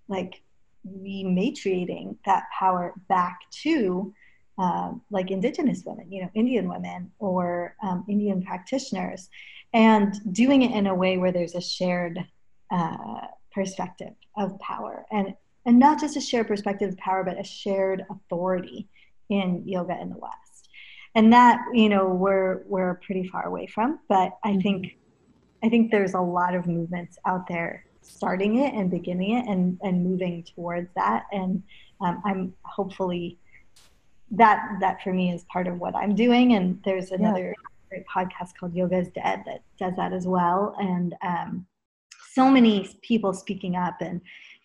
like 0.08 0.42
rematriating 0.86 2.16
that 2.26 2.44
power 2.58 2.92
back 3.08 3.40
to 3.50 4.14
uh, 4.58 4.92
like 5.10 5.30
indigenous 5.30 5.82
women 5.84 6.10
you 6.12 6.22
know 6.22 6.30
indian 6.34 6.68
women 6.68 7.10
or 7.18 7.74
um, 7.82 8.04
indian 8.08 8.42
practitioners 8.42 9.30
and 9.74 10.14
doing 10.32 10.62
it 10.62 10.70
in 10.70 10.86
a 10.86 10.94
way 10.94 11.18
where 11.18 11.32
there's 11.32 11.56
a 11.56 11.60
shared 11.60 12.24
uh, 12.70 13.26
perspective 13.52 14.14
of 14.36 14.58
power. 14.58 15.04
And 15.10 15.34
and 15.66 15.78
not 15.78 16.00
just 16.00 16.16
a 16.16 16.20
shared 16.20 16.48
perspective 16.48 16.90
of 16.90 16.98
power, 16.98 17.24
but 17.24 17.40
a 17.40 17.44
shared 17.44 18.04
authority 18.10 18.88
in 19.30 19.62
yoga 19.66 19.98
in 20.00 20.10
the 20.10 20.18
West. 20.18 20.68
And 21.14 21.32
that, 21.32 21.60
you 21.72 21.88
know, 21.88 22.08
we're 22.08 22.62
we're 22.66 22.94
pretty 22.94 23.28
far 23.28 23.46
away 23.46 23.66
from, 23.66 24.00
but 24.08 24.36
I 24.42 24.50
mm-hmm. 24.50 24.60
think 24.60 24.96
I 25.62 25.68
think 25.68 25.90
there's 25.90 26.14
a 26.14 26.20
lot 26.20 26.54
of 26.54 26.66
movements 26.66 27.18
out 27.24 27.46
there 27.48 27.86
starting 28.02 28.58
it 28.58 28.74
and 28.74 28.90
beginning 28.90 29.38
it 29.38 29.46
and 29.46 29.78
and 29.82 30.04
moving 30.04 30.44
towards 30.54 30.88
that. 30.96 31.24
And 31.32 31.62
um, 32.00 32.20
I'm 32.24 32.54
hopefully 32.64 33.38
that 34.32 34.60
that 34.80 35.02
for 35.02 35.12
me 35.12 35.32
is 35.32 35.44
part 35.44 35.66
of 35.66 35.78
what 35.78 35.94
I'm 35.94 36.14
doing. 36.14 36.54
And 36.54 36.80
there's 36.84 37.12
another 37.12 37.54
yeah. 37.56 37.68
great 37.88 38.04
podcast 38.06 38.56
called 38.58 38.74
Yoga 38.74 38.98
is 38.98 39.08
Dead 39.08 39.42
that 39.46 39.62
does 39.78 39.94
that 39.96 40.12
as 40.12 40.26
well. 40.26 40.74
And 40.78 41.14
um, 41.22 41.66
so 42.32 42.50
many 42.50 42.92
people 43.02 43.32
speaking 43.32 43.76
up 43.76 44.00
and 44.00 44.20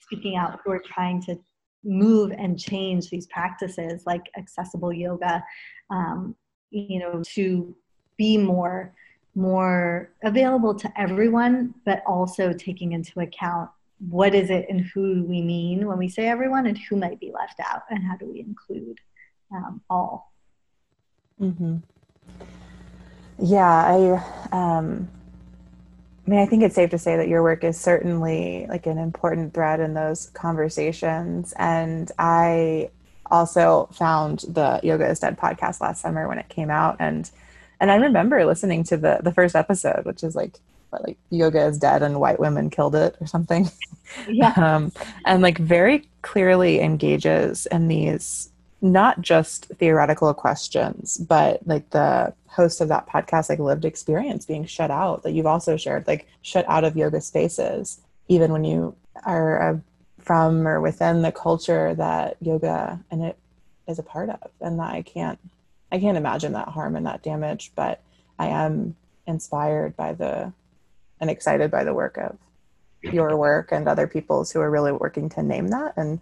speaking 0.10 0.36
out 0.36 0.60
who 0.64 0.72
are 0.72 0.82
trying 0.86 1.22
to 1.22 1.38
move 1.84 2.32
and 2.32 2.60
change 2.60 3.10
these 3.10 3.28
practices 3.28 4.04
like 4.06 4.24
accessible 4.38 4.92
yoga 4.92 5.44
um, 5.90 6.36
you 6.72 7.00
know 7.00 7.22
to 7.26 7.76
be 8.18 8.38
more 8.38 8.94
more 9.36 10.12
available 10.24 10.74
to 10.74 10.92
everyone 11.00 11.74
but 11.86 12.04
also 12.06 12.52
taking 12.52 12.92
into 12.94 13.20
account 13.22 13.70
what 14.10 14.34
is 14.34 14.50
it 14.50 14.66
and 14.70 14.82
who 14.94 15.24
we 15.26 15.42
mean 15.42 15.86
when 15.86 15.98
we 15.98 16.10
say 16.10 16.28
everyone 16.28 16.66
and 16.66 16.78
who 16.78 16.96
might 16.96 17.20
be 17.20 17.32
left 17.32 17.60
out 17.60 17.84
and 17.90 18.04
how 18.04 18.18
do 18.18 18.26
we 18.26 18.40
include 18.40 18.98
um, 19.54 19.82
all 19.90 20.34
mm-hmm. 21.40 21.78
yeah 23.40 23.86
i 23.86 24.48
um, 24.52 25.08
I 26.30 26.32
mean, 26.32 26.42
I 26.42 26.46
think 26.46 26.62
it's 26.62 26.76
safe 26.76 26.92
to 26.92 27.00
say 27.00 27.18
that 27.18 27.28
your 27.28 27.42
work 27.42 27.64
is 27.64 27.80
certainly 27.80 28.68
like 28.70 28.86
an 28.86 29.00
important 29.00 29.52
thread 29.52 29.80
in 29.80 29.96
those 29.96 30.30
conversations. 30.36 31.56
And 31.58 32.12
I 32.20 32.92
also 33.32 33.90
found 33.94 34.42
the 34.48 34.80
Yoga 34.84 35.10
is 35.10 35.20
Dead 35.20 35.40
podcast 35.40 35.82
last 35.82 36.02
summer 36.02 36.28
when 36.28 36.38
it 36.38 36.48
came 36.48 36.70
out, 36.70 36.98
and 37.00 37.32
and 37.80 37.90
I 37.90 37.96
remember 37.96 38.46
listening 38.46 38.84
to 38.86 38.98
the 38.98 39.22
the 39.24 39.34
first 39.34 39.56
episode, 39.56 40.06
which 40.06 40.24
is 40.24 40.36
like 40.36 40.60
what, 40.92 41.04
like 41.04 41.18
yoga 41.32 41.66
is 41.66 41.80
dead 41.80 42.04
and 42.04 42.20
white 42.20 42.40
women 42.40 42.70
killed 42.70 42.94
it 42.94 43.18
or 43.20 43.26
something. 43.26 43.68
Yeah. 44.28 44.54
um, 44.56 44.92
and 45.26 45.42
like 45.42 45.58
very 45.58 46.08
clearly 46.22 46.80
engages 46.80 47.66
in 47.68 47.88
these 47.88 48.52
not 48.82 49.20
just 49.22 49.66
theoretical 49.80 50.32
questions, 50.36 51.18
but 51.18 51.66
like 51.66 51.90
the 51.90 52.36
host 52.60 52.82
of 52.82 52.90
that 52.90 53.08
podcast, 53.08 53.48
like 53.48 53.60
lived 53.60 53.86
experience 53.86 54.46
being 54.46 54.66
shut 54.66 54.92
out 54.92 55.24
that 55.24 55.32
you've 55.32 55.46
also 55.46 55.78
shared, 55.78 56.06
like 56.08 56.28
shut 56.42 56.66
out 56.68 56.84
of 56.84 56.98
yoga 56.98 57.22
spaces, 57.22 58.02
even 58.28 58.52
when 58.52 58.66
you 58.66 58.94
are 59.26 59.62
uh, 59.62 59.78
from 60.20 60.68
or 60.68 60.82
within 60.82 61.22
the 61.22 61.32
culture 61.32 61.96
that 61.96 62.36
yoga 62.42 63.00
and 63.10 63.24
it 63.24 63.38
is 63.88 63.98
a 63.98 64.04
part 64.04 64.30
of. 64.30 64.52
And 64.60 64.78
that 64.80 64.94
I 64.94 65.02
can't, 65.04 65.40
I 65.90 66.00
can't 66.00 66.18
imagine 66.18 66.52
that 66.52 66.68
harm 66.68 66.98
and 66.98 67.06
that 67.06 67.24
damage, 67.24 67.72
but 67.78 68.02
I 68.38 68.48
am 68.48 68.98
inspired 69.26 69.96
by 69.96 70.12
the 70.12 70.52
and 71.22 71.30
excited 71.30 71.72
by 71.72 71.86
the 71.86 71.94
work 71.94 72.18
of 72.18 72.38
your 73.02 73.38
work 73.38 73.72
and 73.72 73.88
other 73.88 74.08
people's 74.08 74.52
who 74.52 74.60
are 74.60 74.70
really 74.70 74.92
working 74.92 75.30
to 75.30 75.42
name 75.42 75.70
that 75.70 75.94
and 75.96 76.20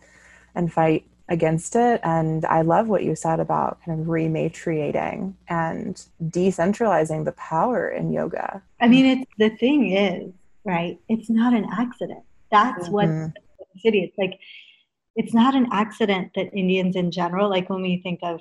and 0.53 0.71
fight 0.71 1.03
against 1.29 1.75
it. 1.75 1.99
And 2.03 2.45
I 2.45 2.61
love 2.61 2.87
what 2.87 3.03
you 3.03 3.15
said 3.15 3.39
about 3.39 3.79
kind 3.85 3.99
of 3.99 4.07
rematriating 4.07 5.33
and 5.49 6.01
decentralizing 6.23 7.25
the 7.25 7.33
power 7.33 7.89
in 7.89 8.11
yoga. 8.11 8.61
I 8.79 8.87
mean, 8.87 9.05
it's 9.05 9.31
the 9.37 9.49
thing 9.57 9.91
is, 9.91 10.31
right? 10.63 10.99
It's 11.09 11.29
not 11.29 11.53
an 11.53 11.67
accident. 11.71 12.23
That's 12.51 12.87
Mhm. 12.87 12.91
what 12.91 13.09
city. 13.81 14.01
It's 14.03 14.17
like 14.17 14.39
it's 15.15 15.33
not 15.33 15.55
an 15.55 15.67
accident 15.71 16.31
that 16.35 16.53
Indians 16.53 16.95
in 16.95 17.09
general, 17.11 17.49
like 17.49 17.69
when 17.69 17.81
we 17.81 17.97
think 18.01 18.19
of 18.21 18.39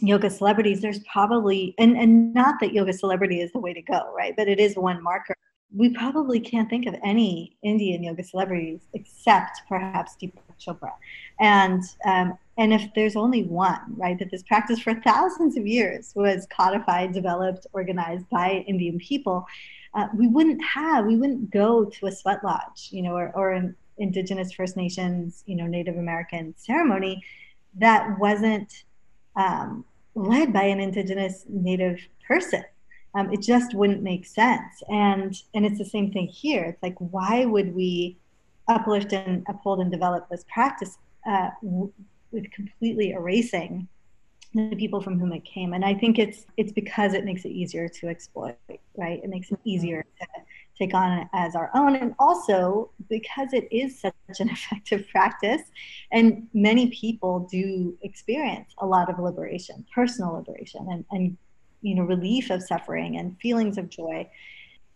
yoga 0.00 0.30
celebrities, 0.30 0.80
there's 0.80 1.00
probably 1.00 1.74
and 1.78 1.96
and 1.96 2.32
not 2.32 2.60
that 2.60 2.72
yoga 2.72 2.92
celebrity 2.92 3.40
is 3.40 3.52
the 3.52 3.58
way 3.58 3.72
to 3.74 3.82
go, 3.82 4.12
right? 4.16 4.34
But 4.36 4.48
it 4.48 4.60
is 4.60 4.76
one 4.76 5.02
marker. 5.02 5.34
We 5.76 5.90
probably 5.90 6.40
can't 6.40 6.70
think 6.70 6.86
of 6.86 6.94
any 7.04 7.56
Indian 7.62 8.02
yoga 8.02 8.24
celebrities 8.24 8.80
except 8.94 9.62
perhaps 9.68 10.16
Chopra, 10.58 10.92
and 11.40 11.82
um, 12.04 12.38
and 12.56 12.72
if 12.72 12.82
there's 12.94 13.14
only 13.14 13.44
one, 13.44 13.80
right, 13.96 14.18
that 14.18 14.30
this 14.30 14.42
practice 14.42 14.80
for 14.80 14.94
thousands 15.02 15.56
of 15.56 15.66
years 15.66 16.12
was 16.16 16.46
codified, 16.50 17.12
developed, 17.12 17.68
organized 17.72 18.28
by 18.30 18.64
Indian 18.66 18.98
people, 18.98 19.46
uh, 19.94 20.08
we 20.14 20.26
wouldn't 20.26 20.62
have, 20.64 21.06
we 21.06 21.16
wouldn't 21.16 21.50
go 21.50 21.84
to 21.84 22.06
a 22.06 22.12
sweat 22.12 22.42
lodge, 22.42 22.88
you 22.90 23.02
know, 23.02 23.14
or, 23.14 23.30
or 23.36 23.52
an 23.52 23.76
indigenous 23.98 24.52
First 24.52 24.76
Nations, 24.76 25.44
you 25.46 25.54
know, 25.54 25.66
Native 25.66 25.96
American 25.96 26.52
ceremony 26.56 27.22
that 27.74 28.18
wasn't 28.18 28.84
um, 29.36 29.84
led 30.14 30.52
by 30.52 30.64
an 30.64 30.80
indigenous 30.80 31.44
Native 31.48 32.00
person. 32.26 32.64
Um, 33.14 33.32
it 33.32 33.40
just 33.40 33.74
wouldn't 33.74 34.02
make 34.02 34.26
sense. 34.26 34.82
And 34.88 35.34
and 35.54 35.64
it's 35.64 35.78
the 35.78 35.84
same 35.84 36.12
thing 36.12 36.26
here. 36.26 36.64
It's 36.64 36.82
like 36.82 36.96
why 36.98 37.44
would 37.44 37.74
we 37.74 38.16
uplift 38.68 39.12
and 39.12 39.44
uphold 39.48 39.80
and 39.80 39.90
develop 39.90 40.28
this 40.28 40.44
practice 40.52 40.98
uh, 41.26 41.50
with 41.62 42.50
completely 42.52 43.10
erasing 43.10 43.88
the 44.54 44.74
people 44.76 45.00
from 45.00 45.18
whom 45.18 45.32
it 45.32 45.44
came? 45.44 45.74
And 45.74 45.84
I 45.84 45.94
think 45.94 46.18
it's 46.18 46.46
it's 46.56 46.72
because 46.72 47.14
it 47.14 47.24
makes 47.24 47.44
it 47.44 47.50
easier 47.50 47.88
to 47.88 48.08
exploit, 48.08 48.56
right? 48.96 49.20
It 49.22 49.30
makes 49.30 49.50
it 49.50 49.58
easier 49.64 50.02
to 50.02 50.26
take 50.78 50.94
on 50.94 51.28
as 51.34 51.56
our 51.56 51.70
own, 51.74 51.96
and 51.96 52.14
also 52.18 52.90
because 53.08 53.52
it 53.52 53.68
is 53.72 54.00
such 54.00 54.14
an 54.40 54.48
effective 54.56 55.06
practice, 55.10 55.62
and 56.12 56.48
many 56.54 56.90
people 56.90 57.48
do 57.50 57.96
experience 58.02 58.72
a 58.78 58.86
lot 58.86 59.10
of 59.10 59.18
liberation, 59.18 59.84
personal 59.94 60.34
liberation, 60.34 60.86
and 60.90 61.04
and 61.10 61.36
you 61.82 61.94
know 61.94 62.02
relief 62.02 62.50
of 62.50 62.62
suffering 62.62 63.16
and 63.16 63.38
feelings 63.40 63.78
of 63.78 63.88
joy 63.88 64.28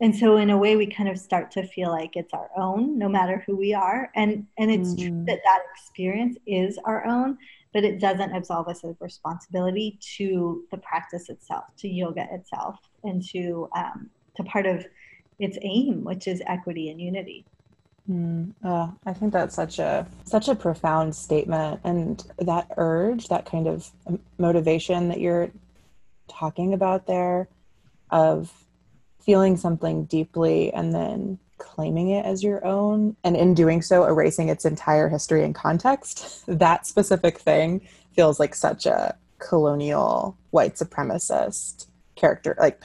and 0.02 0.14
so 0.14 0.36
in 0.36 0.50
a 0.50 0.58
way 0.58 0.76
we 0.76 0.86
kind 0.86 1.08
of 1.08 1.16
start 1.18 1.50
to 1.52 1.66
feel 1.66 1.90
like 1.90 2.16
it's 2.16 2.34
our 2.34 2.50
own 2.56 2.98
no 2.98 3.08
matter 3.08 3.42
who 3.46 3.56
we 3.56 3.72
are. 3.72 4.10
And 4.14 4.46
and 4.58 4.70
it's 4.70 4.94
true 4.96 5.10
Mhm. 5.10 5.26
that 5.26 5.40
that 5.44 5.60
experience 5.74 6.36
is 6.46 6.78
our 6.84 7.06
own 7.06 7.38
but 7.72 7.84
it 7.84 8.00
doesn't 8.00 8.34
absolve 8.34 8.68
us 8.68 8.84
of 8.84 8.96
responsibility 9.00 9.98
to 10.18 10.64
the 10.70 10.76
practice 10.76 11.30
itself 11.30 11.64
to 11.78 11.88
yoga 11.88 12.26
itself 12.30 12.76
and 13.04 13.22
to 13.32 13.68
um, 13.74 14.10
to 14.36 14.44
part 14.44 14.66
of 14.66 14.84
its 15.38 15.56
aim 15.62 16.04
which 16.04 16.26
is 16.28 16.42
equity 16.46 16.90
and 16.90 17.00
unity. 17.00 17.46
Mm, 18.10 18.52
oh, 18.64 18.92
I 19.06 19.12
think 19.12 19.32
that's 19.32 19.54
such 19.54 19.78
a 19.78 20.06
such 20.24 20.48
a 20.48 20.56
profound 20.56 21.14
statement, 21.14 21.80
and 21.84 22.22
that 22.38 22.66
urge, 22.76 23.28
that 23.28 23.46
kind 23.46 23.68
of 23.68 23.88
motivation 24.38 25.08
that 25.08 25.20
you're 25.20 25.50
talking 26.28 26.74
about 26.74 27.06
there, 27.06 27.48
of 28.10 28.52
feeling 29.24 29.56
something 29.56 30.04
deeply 30.04 30.72
and 30.72 30.94
then 30.94 31.38
claiming 31.58 32.10
it 32.10 32.24
as 32.26 32.42
your 32.42 32.64
own, 32.66 33.16
and 33.22 33.36
in 33.36 33.54
doing 33.54 33.82
so, 33.82 34.04
erasing 34.04 34.48
its 34.48 34.64
entire 34.64 35.08
history 35.08 35.44
and 35.44 35.54
context. 35.54 36.44
That 36.46 36.86
specific 36.86 37.38
thing 37.38 37.86
feels 38.14 38.40
like 38.40 38.54
such 38.54 38.84
a 38.86 39.16
colonial 39.38 40.36
white 40.50 40.74
supremacist 40.74 41.86
character, 42.16 42.56
like 42.58 42.82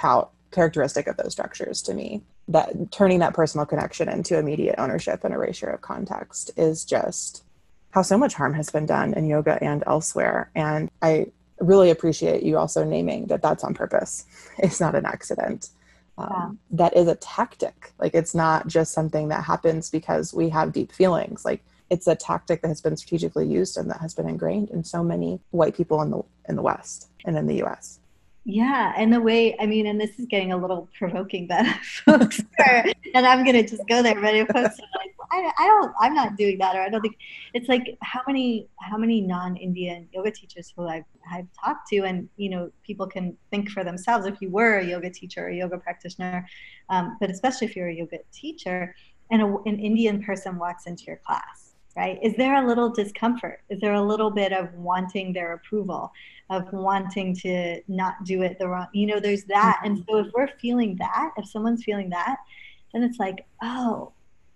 characteristic 0.52 1.08
of 1.08 1.18
those 1.18 1.32
structures 1.34 1.82
to 1.84 1.94
me 1.94 2.22
that 2.48 2.92
turning 2.92 3.20
that 3.20 3.34
personal 3.34 3.66
connection 3.66 4.08
into 4.08 4.38
immediate 4.38 4.76
ownership 4.78 5.24
and 5.24 5.34
erasure 5.34 5.70
of 5.70 5.82
context 5.82 6.52
is 6.56 6.86
just 6.86 7.44
how 7.92 8.02
so 8.02 8.18
much 8.18 8.34
harm 8.34 8.54
has 8.54 8.70
been 8.70 8.86
done 8.86 9.14
in 9.14 9.28
yoga 9.28 9.58
and 9.62 9.84
elsewhere. 9.86 10.50
And 10.56 10.90
I 11.02 11.28
really 11.60 11.90
appreciate 11.90 12.44
you 12.44 12.58
also 12.58 12.84
naming 12.84 13.28
that 13.28 13.42
that's 13.42 13.64
on 13.64 13.74
purpose. 13.74 14.26
It's 14.60 14.80
not 14.80 14.96
an 14.96 15.06
accident. 15.06 15.70
Um, 16.18 16.59
That 16.72 16.95
is 16.95 17.07
a 17.07 17.15
tactic. 17.15 17.93
Like 17.99 18.15
it's 18.15 18.34
not 18.34 18.68
just 18.68 18.93
something 18.93 19.28
that 19.30 19.43
happens 19.43 19.89
because 19.89 20.34
we 20.34 20.49
have 20.49 20.74
deep 20.74 20.91
feelings. 20.91 21.45
Like 21.45 21.63
it's 21.89 22.07
a 22.07 22.15
tactic 22.15 22.61
that 22.61 22.68
has 22.68 22.82
been 22.82 22.97
strategically 22.97 23.47
used 23.47 23.78
and 23.78 23.89
that 23.89 24.01
has 24.01 24.13
been 24.13 24.28
ingrained 24.28 24.70
in 24.70 24.84
so 24.84 25.03
many 25.03 25.39
white 25.51 25.76
people 25.76 26.01
in 26.01 26.11
the 26.11 26.22
in 26.49 26.55
the 26.55 26.61
West 26.61 27.09
and 27.26 27.38
in 27.38 27.47
the 27.47 27.55
U.S. 27.57 27.99
Yeah, 28.50 28.93
and 28.95 29.12
the 29.12 29.20
way 29.20 29.58
I 29.60 29.66
mean, 29.66 29.88
and 29.88 30.00
this 30.00 30.18
is 30.18 30.26
getting 30.26 30.54
a 30.54 30.58
little 30.58 30.88
provoking, 30.98 31.48
but 31.48 31.66
folks 32.06 32.41
are, 32.66 32.86
and 33.14 33.28
I'm 33.28 33.43
gonna 33.43 33.68
just 33.68 33.86
go 33.89 34.02
there. 34.02 34.16
But 34.22 34.36
if 34.36 34.48
folks 34.48 34.80
are 34.80 35.00
like, 35.00 35.14
I, 35.30 35.52
I 35.60 35.68
don't, 35.68 35.93
I'm 36.00 36.14
not 36.14 36.38
doing 36.38 36.58
that, 36.60 36.74
or 36.74 36.80
I 36.80 36.88
don't 36.88 37.02
think 37.02 37.18
it's 37.54 37.68
like 37.68 37.98
how 38.02 38.22
many 38.26 38.70
how 38.80 38.98
many 38.98 39.20
non-Indian 39.20 40.08
yoga 40.14 40.32
teachers 40.32 40.72
who 40.74 40.88
I've 40.88 41.04
I've 41.30 41.48
talked 41.62 41.89
to, 41.89 42.06
and 42.06 42.30
you 42.38 42.50
know, 42.50 42.72
people 42.86 43.06
can 43.06 43.36
think 43.52 43.70
for 43.70 43.84
themselves 43.84 44.26
if 44.26 44.41
you 44.41 44.50
were 44.50 44.78
a 44.78 44.86
yoga 44.86 45.10
teacher 45.10 45.48
or 45.48 45.50
a 45.50 45.56
yoga 45.56 45.78
practitioner, 45.78 46.48
um, 46.89 47.18
but 47.20 47.30
especially 47.30 47.68
if 47.68 47.76
you're 47.76 47.89
a 47.89 47.93
yoga 47.93 48.20
teacher, 48.32 48.95
and 49.30 49.41
a, 49.41 49.58
an 49.66 49.78
Indian 49.78 50.24
person 50.24 50.58
walks 50.58 50.88
into 50.88 51.04
your 51.04 51.18
class, 51.18 51.66
right? 51.98 52.20
Is 52.22 52.36
there 52.36 52.64
a 52.64 52.68
little 52.68 52.89
discomfort? 52.89 53.60
Is 53.70 53.80
there 53.82 53.95
a 53.95 54.02
little 54.02 54.30
bit 54.30 54.54
of 54.54 54.74
wanting 54.76 55.34
their 55.34 55.54
approval? 55.54 56.12
of 56.50 56.72
wanting 56.72 57.36
to 57.36 57.82
not 57.89 58.24
do 58.24 58.41
it 58.41 58.58
the 58.58 58.66
wrong 58.66 58.88
you 58.93 59.06
know 59.06 59.20
there's 59.20 59.43
that 59.43 59.82
and 59.84 59.98
so 60.08 60.20
if 60.20 60.28
we're 60.34 60.48
feeling 60.62 60.95
that 60.98 61.32
if 61.36 61.45
someone's 61.45 61.84
feeling 61.84 62.10
that 62.10 62.38
then 62.93 63.04
it's 63.04 63.20
like 63.20 63.45
oh 63.62 64.14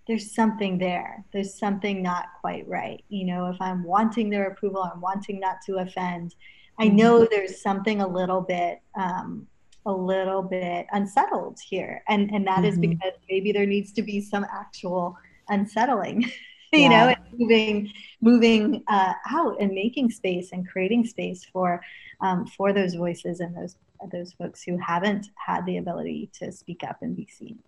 there's 0.08 0.34
something 0.34 0.78
there 0.78 1.22
there's 1.34 1.52
something 1.52 2.02
not 2.02 2.28
quite 2.40 2.66
right 2.66 3.04
you 3.10 3.26
know 3.26 3.50
if 3.50 3.60
i'm 3.60 3.84
wanting 3.84 4.30
their 4.30 4.46
approval 4.46 4.82
i'm 4.90 5.02
wanting 5.02 5.38
not 5.38 5.56
to 5.66 5.76
offend 5.84 6.34
i 6.78 6.88
know 6.88 7.26
there's 7.26 7.60
something 7.60 8.00
a 8.00 8.08
little 8.08 8.40
bit 8.40 8.80
um, 8.94 9.46
a 9.84 9.92
little 9.92 10.42
bit 10.42 10.86
unsettled 10.92 11.58
here 11.60 12.02
and 12.08 12.30
and 12.32 12.46
that 12.46 12.64
is 12.64 12.78
Mhm. 12.78 12.88
because 12.88 13.12
maybe 13.28 13.52
there 13.52 13.66
needs 13.66 13.92
to 13.92 14.00
be 14.02 14.18
some 14.18 14.46
actual 14.50 15.14
unsettling 15.50 16.24
you 16.76 16.88
Yeah. 16.88 16.90
know 16.90 17.08
and 17.08 17.16
moving 17.38 17.92
moving 18.20 18.82
uh, 18.88 19.12
out 19.30 19.56
and 19.60 19.72
making 19.72 20.10
space 20.10 20.52
and 20.52 20.68
creating 20.68 21.04
space 21.04 21.44
for 21.52 21.80
um, 22.20 22.46
for 22.46 22.72
those 22.72 22.94
voices 22.94 23.40
and 23.40 23.56
those 23.56 23.76
those 24.12 24.32
folks 24.34 24.62
who 24.62 24.76
haven't 24.78 25.26
had 25.36 25.64
the 25.66 25.76
ability 25.76 26.30
to 26.34 26.50
speak 26.52 26.82
up 26.84 26.96
and 27.02 27.16
be 27.16 27.26
seen. 27.26 27.58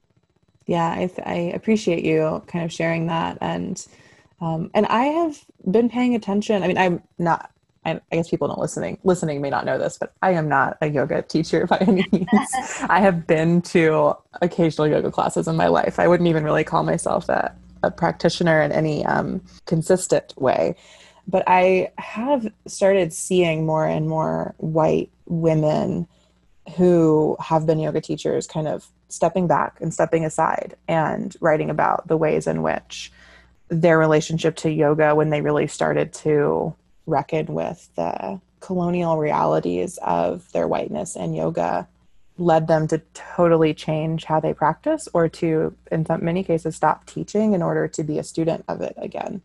Yeah, 0.67 0.87
I, 0.87 1.11
I 1.25 1.35
appreciate 1.55 2.05
you 2.05 2.43
kind 2.47 2.65
of 2.65 2.73
sharing 2.73 3.07
that, 3.09 3.37
and 3.41 3.85
um, 4.41 4.71
and 4.75 4.87
I 4.87 5.05
have 5.07 5.39
been 5.71 5.91
paying 5.91 6.15
attention. 6.15 6.63
I 6.63 6.69
mean, 6.69 6.79
I'm 6.79 7.03
not. 7.19 7.51
I, 7.85 8.01
I 8.11 8.17
guess 8.17 8.31
people 8.31 8.49
don't 8.49 8.59
listening 8.59 8.99
listening 9.05 9.43
may 9.43 9.51
not 9.51 9.67
know 9.67 9.77
this, 9.77 9.99
but 9.99 10.15
I 10.23 10.31
am 10.33 10.49
not 10.49 10.79
a 10.81 10.87
yoga 10.89 11.21
teacher 11.23 11.67
by 11.67 11.79
any 11.79 12.09
means. 12.13 12.61
I 12.89 13.01
have 13.01 13.27
been 13.27 13.61
to 13.63 14.15
occasional 14.41 14.89
yoga 14.89 15.11
classes 15.11 15.49
in 15.49 15.57
my 15.57 15.67
life. 15.69 15.99
I 15.99 16.09
wouldn't 16.09 16.29
even 16.29 16.45
really 16.45 16.65
call 16.65 16.83
myself 16.83 17.29
a, 17.29 17.55
a 17.85 17.91
practitioner 17.91 18.61
in 18.63 18.73
any 18.73 19.05
um, 19.07 19.43
consistent 19.67 20.35
way, 20.37 20.75
but 21.27 21.45
I 21.47 21.93
have 21.99 22.51
started 22.67 23.13
seeing 23.13 23.67
more 23.67 23.87
and 23.87 24.09
more 24.09 24.55
white 24.59 25.11
women 25.27 26.07
who 26.77 27.37
have 27.41 27.67
been 27.67 27.79
yoga 27.79 28.01
teachers 28.01 28.47
kind 28.47 28.69
of 28.69 28.89
stepping 29.09 29.47
back 29.47 29.81
and 29.81 29.93
stepping 29.93 30.25
aside 30.25 30.77
and 30.89 31.37
writing 31.41 31.71
about 31.71 32.07
the 32.09 32.17
ways 32.17 32.47
in 32.47 32.63
which 32.63 33.13
their 33.69 33.99
relationship 33.99 34.57
to 34.57 34.71
yoga 34.71 35.15
when 35.15 35.31
they 35.31 35.41
really 35.41 35.67
started 35.67 36.13
to 36.13 36.75
reckon 37.07 37.47
with 37.47 37.89
the 37.97 38.41
colonial 38.61 39.19
realities 39.19 39.99
of 40.03 40.51
their 40.53 40.67
whiteness 40.67 41.17
and 41.17 41.37
yoga 41.37 41.87
led 42.37 42.67
them 42.67 42.89
to 42.89 43.01
totally 43.15 43.73
change 43.73 44.25
how 44.25 44.41
they 44.41 44.53
practice 44.53 45.09
or 45.15 45.29
to 45.29 45.75
in 45.93 46.05
some, 46.05 46.25
many 46.25 46.43
cases 46.43 46.75
stop 46.75 47.07
teaching 47.07 47.53
in 47.55 47.63
order 47.63 47.87
to 47.87 48.03
be 48.03 48.19
a 48.19 48.25
student 48.25 48.65
of 48.69 48.81
it 48.81 48.95
again 48.97 49.41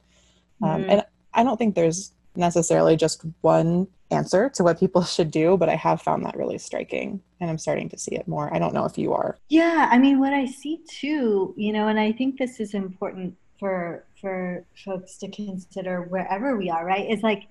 um, 0.64 0.84
Mm. 0.84 0.90
and 0.92 1.04
i 1.34 1.44
don't 1.44 1.58
think 1.58 1.76
there's 1.76 2.14
necessarily 2.36 2.96
just 2.96 3.24
one 3.42 3.88
answer 4.12 4.50
to 4.50 4.64
what 4.64 4.80
people 4.80 5.04
should 5.16 5.30
do 5.32 5.56
but 5.58 5.70
i 5.70 5.76
have 5.76 6.02
found 6.02 6.26
that 6.26 6.36
really 6.36 6.58
striking 6.58 7.22
and 7.40 7.50
i'm 7.50 7.58
starting 7.60 7.90
to 7.90 7.98
see 7.98 8.16
it 8.16 8.28
more 8.28 8.52
i 8.54 8.60
don't 8.60 8.74
know 8.74 8.86
if 8.86 8.98
you 8.98 9.14
are 9.14 9.38
Yeah, 9.50 9.88
I 9.92 9.98
mean, 10.00 10.20
what 10.20 10.34
I 10.34 10.46
see 10.46 10.80
too, 10.90 11.54
you 11.58 11.72
know, 11.74 11.88
and 11.88 12.00
I 12.00 12.12
think 12.12 12.38
this 12.38 12.60
is 12.60 12.74
important 12.74 13.36
for 13.60 14.06
for 14.22 14.64
folks 14.86 15.18
to 15.18 15.28
consider 15.30 16.02
wherever 16.04 16.58
we 16.58 16.70
are, 16.70 16.86
right? 16.86 17.10
Is 17.10 17.22
like 17.24 17.44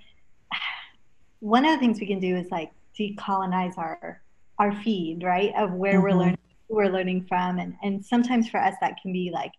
one 1.41 1.65
of 1.65 1.73
the 1.73 1.79
things 1.79 2.01
we 2.01 2.07
can 2.07 2.21
do 2.21 2.37
is 2.37 2.49
like 2.51 2.71
decolonize 2.99 3.77
our 3.79 4.21
our 4.59 4.73
feed, 4.83 5.23
right, 5.23 5.55
of 5.57 5.73
where 5.73 6.01
we're 6.01 6.11
Mhm. 6.11 6.19
learning 6.19 6.39
who 6.69 6.77
we're 6.77 6.93
learning 6.93 7.25
from. 7.25 7.59
And, 7.59 7.75
and 7.83 8.05
sometimes 8.05 8.49
for 8.51 8.59
us, 8.59 8.75
that 8.83 9.01
can 9.01 9.13
be 9.13 9.31
like, 9.33 9.53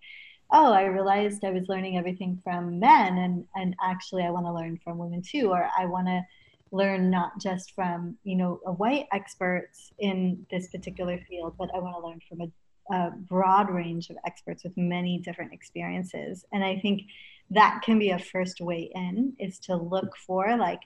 oh, 0.51 0.71
I 0.71 0.83
realized 0.85 1.43
I 1.43 1.51
was 1.51 1.67
learning 1.67 1.97
everything 1.97 2.37
from 2.43 2.79
men, 2.79 3.17
and, 3.17 3.45
and 3.55 3.75
actually 3.83 4.23
I 4.23 4.31
want 4.31 4.45
to 4.45 4.53
learn 4.53 4.77
from 4.77 4.97
women 4.97 5.21
too, 5.21 5.49
or 5.51 5.69
I 5.77 5.85
want 5.85 6.07
to 6.07 6.23
learn 6.71 7.09
not 7.09 7.39
just 7.39 7.73
from 7.73 8.17
you 8.23 8.35
know 8.35 8.59
a 8.65 8.71
white 8.71 9.07
experts 9.11 9.91
in 9.99 10.45
this 10.51 10.69
particular 10.69 11.19
field 11.27 11.55
but 11.57 11.69
i 11.73 11.79
want 11.79 11.95
to 11.95 12.07
learn 12.07 12.19
from 12.29 12.41
a, 12.41 12.95
a, 12.95 13.11
broad 13.11 13.69
range 13.69 14.09
of 14.09 14.17
experts 14.25 14.63
with 14.63 14.75
many 14.77 15.17
different 15.19 15.51
experiences 15.51 16.45
and 16.51 16.63
i 16.63 16.77
think 16.77 17.01
that 17.49 17.81
can 17.83 17.97
be 17.97 18.11
a 18.11 18.19
first 18.19 18.61
way 18.61 18.91
in 18.93 19.33
is 19.39 19.57
to 19.57 19.75
look 19.75 20.15
for 20.27 20.55
like 20.57 20.81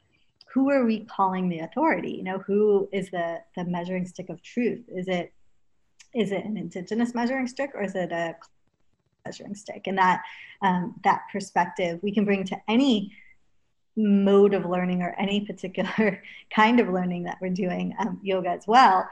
who 0.53 0.69
are 0.69 0.85
we 0.85 0.99
calling 1.05 1.49
the 1.49 1.59
authority? 1.59 2.11
You 2.11 2.23
know 2.23 2.37
who 2.39 2.87
is 2.93 3.09
the 3.09 3.39
the 3.55 3.65
measuring 3.65 4.05
stick 4.05 4.29
of 4.29 4.41
truth? 4.41 4.83
Is 4.87 5.07
it 5.07 5.33
is 6.13 6.31
it 6.31 6.45
an 6.45 6.57
indigenous 6.57 7.15
measuring 7.15 7.47
stick 7.47 7.71
or 7.73 7.81
is 7.81 7.95
it 7.95 8.11
a 8.11 8.35
measuring 9.25 9.55
stick? 9.55 9.87
And 9.87 9.97
that 9.97 10.21
um, 10.61 10.95
that 11.03 11.21
perspective 11.31 11.99
we 12.03 12.13
can 12.13 12.23
bring 12.25 12.43
to 12.45 12.57
any 12.67 13.11
mode 13.95 14.53
of 14.53 14.65
learning 14.65 15.01
or 15.01 15.15
any 15.19 15.41
particular 15.41 16.21
kind 16.55 16.79
of 16.79 16.89
learning 16.89 17.23
that 17.23 17.37
we're 17.41 17.49
doing 17.49 17.95
um, 17.99 18.19
yoga 18.21 18.49
as 18.49 18.65
well. 18.67 19.07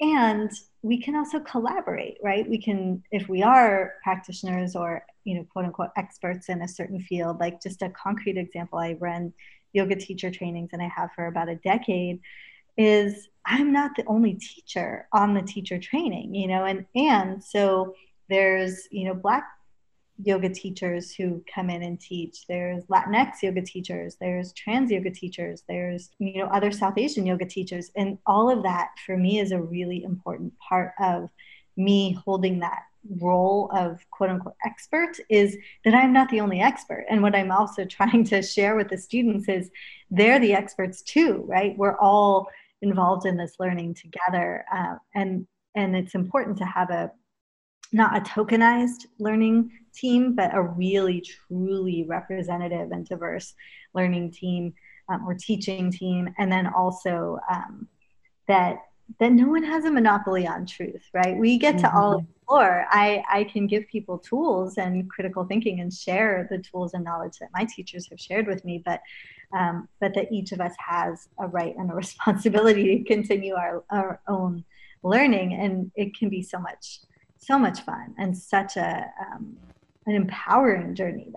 And 0.00 0.50
we 0.82 1.02
can 1.02 1.16
also 1.16 1.40
collaborate 1.40 2.16
right? 2.22 2.48
We 2.48 2.62
can 2.62 3.02
if 3.10 3.28
we 3.28 3.42
are 3.42 3.94
practitioners 4.02 4.74
or 4.74 5.04
you 5.24 5.34
know 5.34 5.44
quote 5.52 5.66
unquote 5.66 5.90
experts 5.98 6.48
in 6.48 6.62
a 6.62 6.68
certain 6.68 7.00
field 7.00 7.38
like 7.38 7.60
just 7.60 7.82
a 7.82 7.90
concrete 7.90 8.38
example 8.38 8.78
i 8.78 8.94
run 8.98 9.30
yoga 9.72 9.96
teacher 9.96 10.30
trainings 10.30 10.70
and 10.72 10.82
i 10.82 10.88
have 10.88 11.10
for 11.14 11.26
about 11.26 11.48
a 11.48 11.56
decade 11.56 12.20
is 12.76 13.28
i'm 13.44 13.72
not 13.72 13.92
the 13.96 14.04
only 14.06 14.34
teacher 14.34 15.06
on 15.12 15.34
the 15.34 15.42
teacher 15.42 15.78
training 15.78 16.34
you 16.34 16.48
know 16.48 16.64
and 16.64 16.86
and 16.94 17.42
so 17.42 17.94
there's 18.28 18.88
you 18.90 19.04
know 19.04 19.14
black 19.14 19.44
yoga 20.22 20.48
teachers 20.48 21.14
who 21.14 21.42
come 21.52 21.70
in 21.70 21.82
and 21.82 22.00
teach. 22.00 22.46
There's 22.46 22.84
Latinx 22.84 23.42
yoga 23.42 23.62
teachers, 23.62 24.16
there's 24.20 24.52
trans 24.52 24.90
yoga 24.90 25.10
teachers, 25.10 25.62
there's 25.68 26.10
you 26.18 26.38
know 26.38 26.48
other 26.48 26.72
South 26.72 26.98
Asian 26.98 27.26
yoga 27.26 27.46
teachers. 27.46 27.90
And 27.96 28.18
all 28.26 28.50
of 28.50 28.62
that 28.64 28.90
for 29.06 29.16
me 29.16 29.38
is 29.38 29.52
a 29.52 29.60
really 29.60 30.02
important 30.02 30.52
part 30.58 30.92
of 31.00 31.30
me 31.76 32.18
holding 32.24 32.58
that 32.60 32.82
role 33.20 33.70
of 33.74 34.04
quote 34.10 34.30
unquote 34.30 34.56
expert 34.64 35.16
is 35.28 35.56
that 35.84 35.94
I'm 35.94 36.12
not 36.12 36.28
the 36.28 36.40
only 36.40 36.60
expert. 36.60 37.04
And 37.08 37.22
what 37.22 37.34
I'm 37.34 37.50
also 37.50 37.84
trying 37.86 38.24
to 38.24 38.42
share 38.42 38.76
with 38.76 38.88
the 38.88 38.98
students 38.98 39.48
is 39.48 39.70
they're 40.10 40.40
the 40.40 40.54
experts 40.54 41.02
too, 41.02 41.44
right? 41.46 41.76
We're 41.76 41.98
all 41.98 42.48
involved 42.82 43.26
in 43.26 43.36
this 43.36 43.54
learning 43.58 43.94
together. 43.94 44.64
Uh, 44.72 44.96
and 45.14 45.46
and 45.74 45.96
it's 45.96 46.14
important 46.14 46.58
to 46.58 46.64
have 46.64 46.90
a 46.90 47.10
not 47.92 48.16
a 48.16 48.20
tokenized 48.20 49.06
learning 49.18 49.70
team, 49.94 50.34
but 50.34 50.54
a 50.54 50.62
really 50.62 51.22
truly 51.22 52.04
representative 52.06 52.90
and 52.90 53.06
diverse 53.06 53.54
learning 53.94 54.30
team 54.30 54.74
um, 55.08 55.26
or 55.26 55.34
teaching 55.34 55.90
team, 55.90 56.28
and 56.38 56.52
then 56.52 56.66
also 56.66 57.38
um, 57.50 57.88
that 58.46 58.78
that 59.20 59.32
no 59.32 59.48
one 59.48 59.62
has 59.62 59.84
a 59.84 59.90
monopoly 59.90 60.46
on 60.46 60.66
truth, 60.66 61.02
right? 61.12 61.36
We 61.36 61.58
get 61.58 61.76
mm-hmm. 61.76 61.84
to 61.86 61.96
all 61.96 62.14
mm-hmm. 62.14 62.30
explore. 62.30 62.86
I 62.90 63.22
I 63.30 63.44
can 63.44 63.66
give 63.66 63.88
people 63.88 64.18
tools 64.18 64.78
and 64.78 65.08
critical 65.10 65.44
thinking 65.44 65.80
and 65.80 65.92
share 65.92 66.46
the 66.50 66.58
tools 66.58 66.94
and 66.94 67.04
knowledge 67.04 67.38
that 67.40 67.50
my 67.54 67.64
teachers 67.64 68.08
have 68.10 68.20
shared 68.20 68.46
with 68.46 68.64
me, 68.64 68.82
but 68.84 69.00
um, 69.52 69.88
but 70.00 70.14
that 70.14 70.30
each 70.30 70.52
of 70.52 70.60
us 70.60 70.74
has 70.78 71.28
a 71.38 71.46
right 71.46 71.74
and 71.76 71.90
a 71.90 71.94
responsibility 72.04 72.98
to 72.98 73.04
continue 73.04 73.54
our, 73.54 73.82
our 73.90 74.20
own 74.28 74.64
learning, 75.02 75.54
and 75.54 75.90
it 75.94 76.16
can 76.16 76.28
be 76.28 76.42
so 76.42 76.58
much 76.58 77.00
so 77.38 77.58
much 77.58 77.80
fun 77.80 78.14
and 78.18 78.36
such 78.36 78.76
a 78.76 79.10
um, 79.20 79.56
an 80.06 80.14
empowering 80.14 80.94
journey 80.94 81.32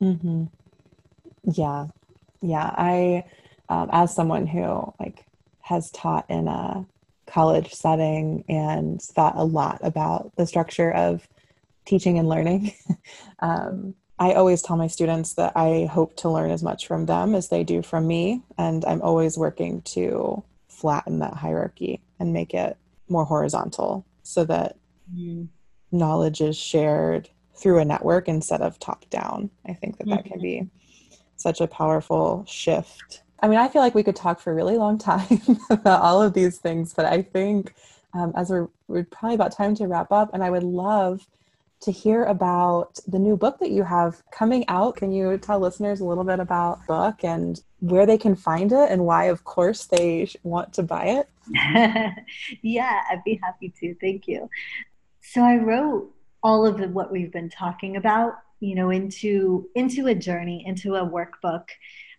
then 0.00 0.14
mm-hmm. 0.14 0.44
yeah 1.52 1.86
yeah 2.40 2.72
i 2.76 3.24
um, 3.68 3.88
as 3.92 4.14
someone 4.14 4.46
who 4.46 4.92
like 5.00 5.26
has 5.70 5.90
taught 5.90 6.28
in 6.28 6.48
a 6.48 6.86
college 7.26 7.72
setting 7.72 8.44
and 8.48 9.00
thought 9.00 9.36
a 9.36 9.44
lot 9.44 9.78
about 9.82 10.32
the 10.36 10.46
structure 10.46 10.90
of 10.92 11.26
teaching 11.86 12.18
and 12.18 12.28
learning 12.28 12.72
um, 13.40 13.94
i 14.18 14.32
always 14.32 14.62
tell 14.62 14.76
my 14.76 14.86
students 14.86 15.34
that 15.34 15.52
i 15.56 15.86
hope 15.86 16.14
to 16.16 16.28
learn 16.28 16.50
as 16.50 16.62
much 16.62 16.86
from 16.86 17.06
them 17.06 17.34
as 17.34 17.48
they 17.48 17.64
do 17.64 17.82
from 17.82 18.06
me 18.06 18.42
and 18.58 18.84
i'm 18.84 19.00
always 19.00 19.38
working 19.38 19.80
to 19.82 20.42
flatten 20.68 21.20
that 21.20 21.34
hierarchy 21.34 22.00
and 22.18 22.32
make 22.32 22.52
it 22.52 22.76
more 23.08 23.24
horizontal 23.24 24.04
so 24.22 24.44
that 24.44 24.76
mm-hmm. 25.12 25.44
knowledge 25.96 26.40
is 26.40 26.56
shared 26.56 27.28
through 27.60 27.78
a 27.78 27.84
network 27.84 28.28
instead 28.28 28.62
of 28.62 28.78
top 28.78 29.08
down. 29.10 29.50
I 29.66 29.74
think 29.74 29.98
that 29.98 30.08
that 30.08 30.20
mm-hmm. 30.20 30.28
can 30.28 30.40
be 30.40 30.70
such 31.36 31.60
a 31.60 31.66
powerful 31.66 32.44
shift. 32.48 33.22
I 33.42 33.48
mean, 33.48 33.58
I 33.58 33.68
feel 33.68 33.82
like 33.82 33.94
we 33.94 34.02
could 34.02 34.16
talk 34.16 34.40
for 34.40 34.52
a 34.52 34.54
really 34.54 34.76
long 34.76 34.98
time 34.98 35.40
about 35.70 36.02
all 36.02 36.22
of 36.22 36.34
these 36.34 36.58
things, 36.58 36.92
but 36.92 37.06
I 37.06 37.22
think 37.22 37.74
um, 38.12 38.32
as 38.36 38.50
we're, 38.50 38.68
we're 38.88 39.04
probably 39.04 39.34
about 39.34 39.52
time 39.52 39.74
to 39.76 39.86
wrap 39.86 40.12
up, 40.12 40.30
and 40.32 40.42
I 40.42 40.50
would 40.50 40.62
love 40.62 41.26
to 41.82 41.90
hear 41.90 42.24
about 42.24 42.98
the 43.06 43.18
new 43.18 43.36
book 43.36 43.58
that 43.58 43.70
you 43.70 43.82
have 43.82 44.22
coming 44.30 44.64
out. 44.68 44.96
Can 44.96 45.12
you 45.12 45.38
tell 45.38 45.58
listeners 45.58 46.00
a 46.00 46.04
little 46.04 46.24
bit 46.24 46.38
about 46.38 46.86
book 46.86 47.24
and 47.24 47.60
where 47.78 48.04
they 48.04 48.18
can 48.18 48.36
find 48.36 48.70
it 48.70 48.90
and 48.90 49.06
why, 49.06 49.24
of 49.24 49.44
course, 49.44 49.86
they 49.86 50.28
want 50.42 50.74
to 50.74 50.82
buy 50.82 51.06
it? 51.06 51.28
yeah, 52.62 53.00
I'd 53.10 53.24
be 53.24 53.40
happy 53.42 53.72
to. 53.80 53.94
Thank 53.94 54.28
you. 54.28 54.50
So 55.22 55.42
I 55.42 55.56
wrote 55.56 56.10
all 56.42 56.66
of 56.66 56.78
the, 56.78 56.88
what 56.88 57.10
we've 57.10 57.32
been 57.32 57.48
talking 57.48 57.96
about, 57.96 58.34
you 58.60 58.74
know, 58.74 58.90
into 58.90 59.68
into 59.74 60.06
a 60.06 60.14
journey, 60.14 60.64
into 60.66 60.96
a 60.96 61.06
workbook. 61.06 61.64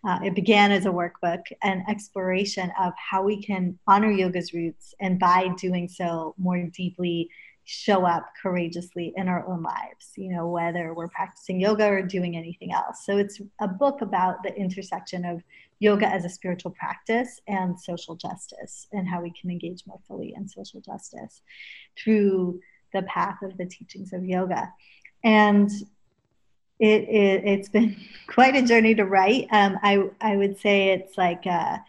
Uh, 0.04 0.18
it 0.24 0.34
began 0.34 0.72
as 0.72 0.86
a 0.86 0.90
workbook, 0.90 1.42
an 1.62 1.84
exploration 1.88 2.72
of 2.80 2.92
how 2.96 3.22
we 3.22 3.40
can 3.40 3.78
honor 3.86 4.10
yoga's 4.10 4.52
roots, 4.52 4.94
and 5.00 5.18
by 5.18 5.48
doing 5.56 5.88
so, 5.88 6.34
more 6.38 6.62
deeply 6.74 7.28
show 7.64 8.04
up 8.04 8.26
courageously 8.40 9.12
in 9.16 9.28
our 9.28 9.46
own 9.46 9.62
lives, 9.62 10.12
you 10.16 10.30
know, 10.30 10.48
whether 10.48 10.94
we're 10.94 11.08
practicing 11.08 11.60
yoga 11.60 11.86
or 11.86 12.02
doing 12.02 12.36
anything 12.36 12.72
else. 12.72 13.04
So 13.06 13.18
it's 13.18 13.40
a 13.60 13.68
book 13.68 14.02
about 14.02 14.42
the 14.42 14.54
intersection 14.54 15.24
of 15.24 15.42
yoga 15.78 16.06
as 16.06 16.24
a 16.24 16.28
spiritual 16.28 16.72
practice 16.72 17.40
and 17.46 17.78
social 17.78 18.16
justice 18.16 18.88
and 18.92 19.08
how 19.08 19.22
we 19.22 19.32
can 19.40 19.50
engage 19.50 19.84
more 19.86 20.00
fully 20.08 20.34
in 20.36 20.48
social 20.48 20.80
justice 20.80 21.42
through 21.96 22.60
the 22.92 23.02
path 23.02 23.38
of 23.42 23.56
the 23.56 23.66
teachings 23.66 24.12
of 24.12 24.24
yoga. 24.24 24.72
And 25.24 25.70
it, 26.82 27.08
it, 27.08 27.58
has 27.58 27.68
been 27.68 27.96
quite 28.26 28.56
a 28.56 28.62
journey 28.62 28.94
to 28.96 29.04
write. 29.04 29.46
Um, 29.52 29.78
I, 29.82 30.02
I 30.20 30.36
would 30.36 30.58
say 30.58 30.90
it's 30.90 31.16
like 31.16 31.46
a, 31.46 31.82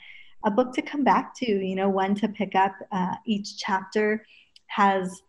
a, 0.46 0.52
book 0.52 0.74
to 0.76 0.82
come 0.84 1.04
back 1.04 1.36
to, 1.38 1.46
you 1.46 1.76
know, 1.76 1.90
one 1.90 2.14
to 2.16 2.28
pick 2.28 2.54
up. 2.54 2.76
Uh, 2.92 3.16
each 3.26 3.58
chapter 3.58 4.26
has 4.68 5.24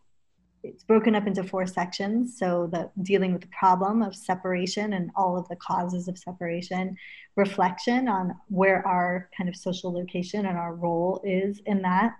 it's 0.63 0.83
broken 0.83 1.13
up 1.13 1.27
into 1.27 1.43
four 1.43 1.67
sections 1.67 2.39
so 2.39 2.67
the 2.71 2.89
dealing 3.03 3.31
with 3.33 3.43
the 3.43 3.47
problem 3.49 4.01
of 4.01 4.15
separation 4.15 4.93
and 4.93 5.11
all 5.15 5.37
of 5.37 5.47
the 5.47 5.55
causes 5.57 6.07
of 6.07 6.17
separation 6.17 6.97
reflection 7.35 8.07
on 8.07 8.35
where 8.47 8.85
our 8.87 9.29
kind 9.37 9.47
of 9.47 9.55
social 9.55 9.93
location 9.93 10.47
and 10.47 10.57
our 10.57 10.73
role 10.73 11.21
is 11.23 11.61
in 11.67 11.83
that 11.83 12.15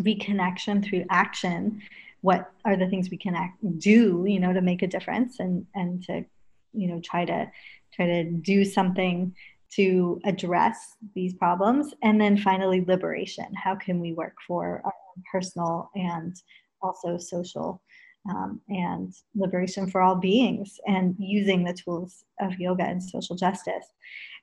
reconnection 0.00 0.82
through 0.82 1.04
action 1.10 1.82
what 2.22 2.50
are 2.64 2.74
the 2.74 2.88
things 2.88 3.10
we 3.10 3.18
can 3.18 3.34
act, 3.34 3.58
do 3.78 4.24
you 4.26 4.40
know 4.40 4.54
to 4.54 4.62
make 4.62 4.80
a 4.80 4.86
difference 4.86 5.38
and 5.38 5.66
and 5.74 6.02
to 6.02 6.24
you 6.72 6.88
know 6.88 7.00
try 7.00 7.24
to 7.24 7.50
try 7.94 8.06
to 8.06 8.24
do 8.24 8.64
something 8.64 9.34
to 9.70 10.20
address 10.24 10.96
these 11.14 11.34
problems. 11.34 11.94
And 12.02 12.20
then 12.20 12.36
finally 12.36 12.84
liberation. 12.86 13.46
How 13.54 13.74
can 13.74 14.00
we 14.00 14.12
work 14.12 14.34
for 14.46 14.80
our 14.84 14.92
own 14.92 15.22
personal 15.30 15.90
and 15.94 16.34
also 16.80 17.18
social 17.18 17.82
um, 18.28 18.60
and 18.68 19.12
liberation 19.34 19.88
for 19.90 20.00
all 20.00 20.16
beings 20.16 20.78
and 20.86 21.14
using 21.18 21.64
the 21.64 21.72
tools 21.72 22.24
of 22.40 22.58
yoga 22.58 22.84
and 22.84 23.02
social 23.02 23.36
justice? 23.36 23.86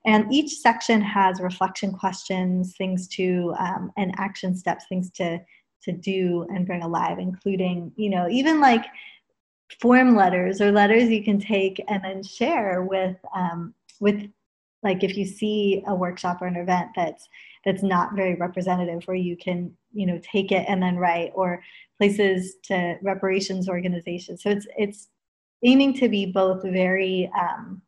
And 0.05 0.31
each 0.31 0.51
section 0.59 1.01
has 1.01 1.41
reflection 1.41 1.91
questions 1.91 2.75
things 2.77 3.07
to 3.09 3.55
um, 3.57 3.91
and 3.97 4.13
action 4.17 4.55
steps 4.55 4.85
things 4.87 5.09
to 5.11 5.39
to 5.83 5.91
do 5.91 6.47
and 6.49 6.65
bring 6.65 6.81
alive, 6.81 7.19
including, 7.19 7.91
you 7.95 8.09
know, 8.09 8.27
even 8.27 8.59
like 8.59 8.85
form 9.79 10.15
letters 10.15 10.61
or 10.61 10.71
letters 10.71 11.09
you 11.09 11.23
can 11.23 11.39
take 11.39 11.83
and 11.87 12.03
then 12.03 12.23
share 12.23 12.83
with 12.83 13.17
um, 13.35 13.73
with 13.99 14.29
like 14.83 15.03
if 15.03 15.17
you 15.17 15.25
see 15.25 15.83
a 15.87 15.95
workshop 15.95 16.41
or 16.41 16.47
an 16.47 16.55
event 16.55 16.89
that's 16.95 17.27
that's 17.65 17.81
not 17.81 18.15
very 18.15 18.35
representative 18.35 19.01
where 19.05 19.17
you 19.17 19.35
can 19.35 19.75
you 19.91 20.05
know 20.05 20.19
take 20.23 20.51
it 20.51 20.65
and 20.67 20.81
then 20.81 20.97
write 20.97 21.31
or 21.33 21.61
places 21.97 22.55
to 22.63 22.97
reparations 23.01 23.67
organizations. 23.69 24.43
So 24.43 24.49
it's 24.49 24.67
it's 24.77 25.09
aiming 25.63 25.95
to 25.95 26.09
be 26.09 26.25
both 26.25 26.63
very 26.63 27.31
um, 27.39 27.81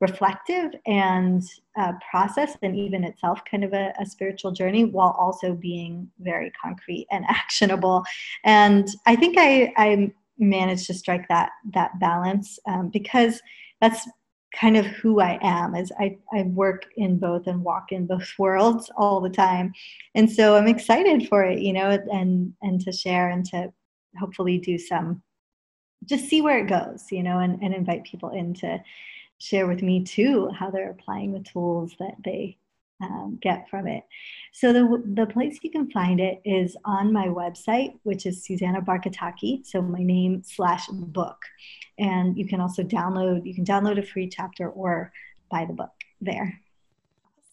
reflective 0.00 0.72
and 0.86 1.42
uh, 1.78 1.92
process 2.10 2.56
and 2.62 2.76
even 2.76 3.04
itself 3.04 3.40
kind 3.50 3.64
of 3.64 3.72
a, 3.72 3.92
a, 3.98 4.06
spiritual 4.06 4.52
journey 4.52 4.84
while 4.84 5.16
also 5.18 5.54
being 5.54 6.10
very 6.20 6.52
concrete 6.60 7.06
and 7.10 7.24
actionable. 7.28 8.04
And 8.44 8.88
i 9.06 9.16
think 9.16 9.36
i 9.38 9.72
i 9.76 10.12
managed 10.38 10.86
to 10.86 10.94
strike 10.94 11.28
that 11.28 11.50
that 11.72 11.98
balance 12.00 12.58
um, 12.66 12.88
because 12.88 13.40
that's 13.80 14.08
kind 14.54 14.76
of 14.76 14.86
who 14.86 15.20
i 15.20 15.38
am 15.42 15.74
is 15.74 15.90
I, 15.98 16.16
I 16.32 16.42
work 16.42 16.86
in 16.96 17.18
both 17.18 17.46
and 17.46 17.62
walk 17.62 17.90
in 17.90 18.06
both 18.06 18.28
worlds 18.38 18.90
all 18.96 19.20
the 19.20 19.30
time. 19.30 19.72
And 20.14 20.30
so 20.30 20.56
i'm 20.56 20.68
excited 20.68 21.28
for 21.28 21.42
it 21.44 21.60
you 21.60 21.72
know 21.72 21.90
and 21.90 22.52
and 22.62 22.80
to 22.82 22.92
share 22.92 23.30
and 23.30 23.44
to 23.46 23.72
hopefully 24.18 24.58
do 24.58 24.78
some 24.78 25.22
just 26.04 26.26
see 26.26 26.40
where 26.40 26.58
it 26.58 26.68
goes 26.68 27.04
you 27.10 27.22
know 27.22 27.38
and, 27.38 27.60
and 27.62 27.74
invite 27.74 28.04
people 28.04 28.30
in 28.30 28.54
to 28.54 28.82
share 29.38 29.66
with 29.66 29.82
me 29.82 30.04
too 30.04 30.48
how 30.50 30.70
they're 30.70 30.90
applying 30.90 31.32
the 31.32 31.40
tools 31.40 31.94
that 31.98 32.14
they 32.24 32.56
um, 33.02 33.38
get 33.40 33.68
from 33.68 33.86
it. 33.86 34.04
So 34.52 34.72
the, 34.72 35.02
the 35.14 35.26
place 35.26 35.58
you 35.62 35.70
can 35.70 35.90
find 35.90 36.20
it 36.20 36.40
is 36.44 36.76
on 36.84 37.12
my 37.12 37.26
website, 37.26 37.98
which 38.02 38.26
is 38.26 38.44
Susanna 38.44 38.80
Barkataki. 38.80 39.66
So 39.66 39.82
my 39.82 40.02
name 40.02 40.42
slash 40.44 40.86
book. 40.88 41.38
And 41.98 42.36
you 42.36 42.46
can 42.46 42.60
also 42.60 42.82
download, 42.82 43.44
you 43.44 43.54
can 43.54 43.64
download 43.64 43.98
a 43.98 44.06
free 44.06 44.28
chapter 44.28 44.68
or 44.68 45.12
buy 45.50 45.64
the 45.64 45.72
book 45.72 45.92
there. 46.20 46.60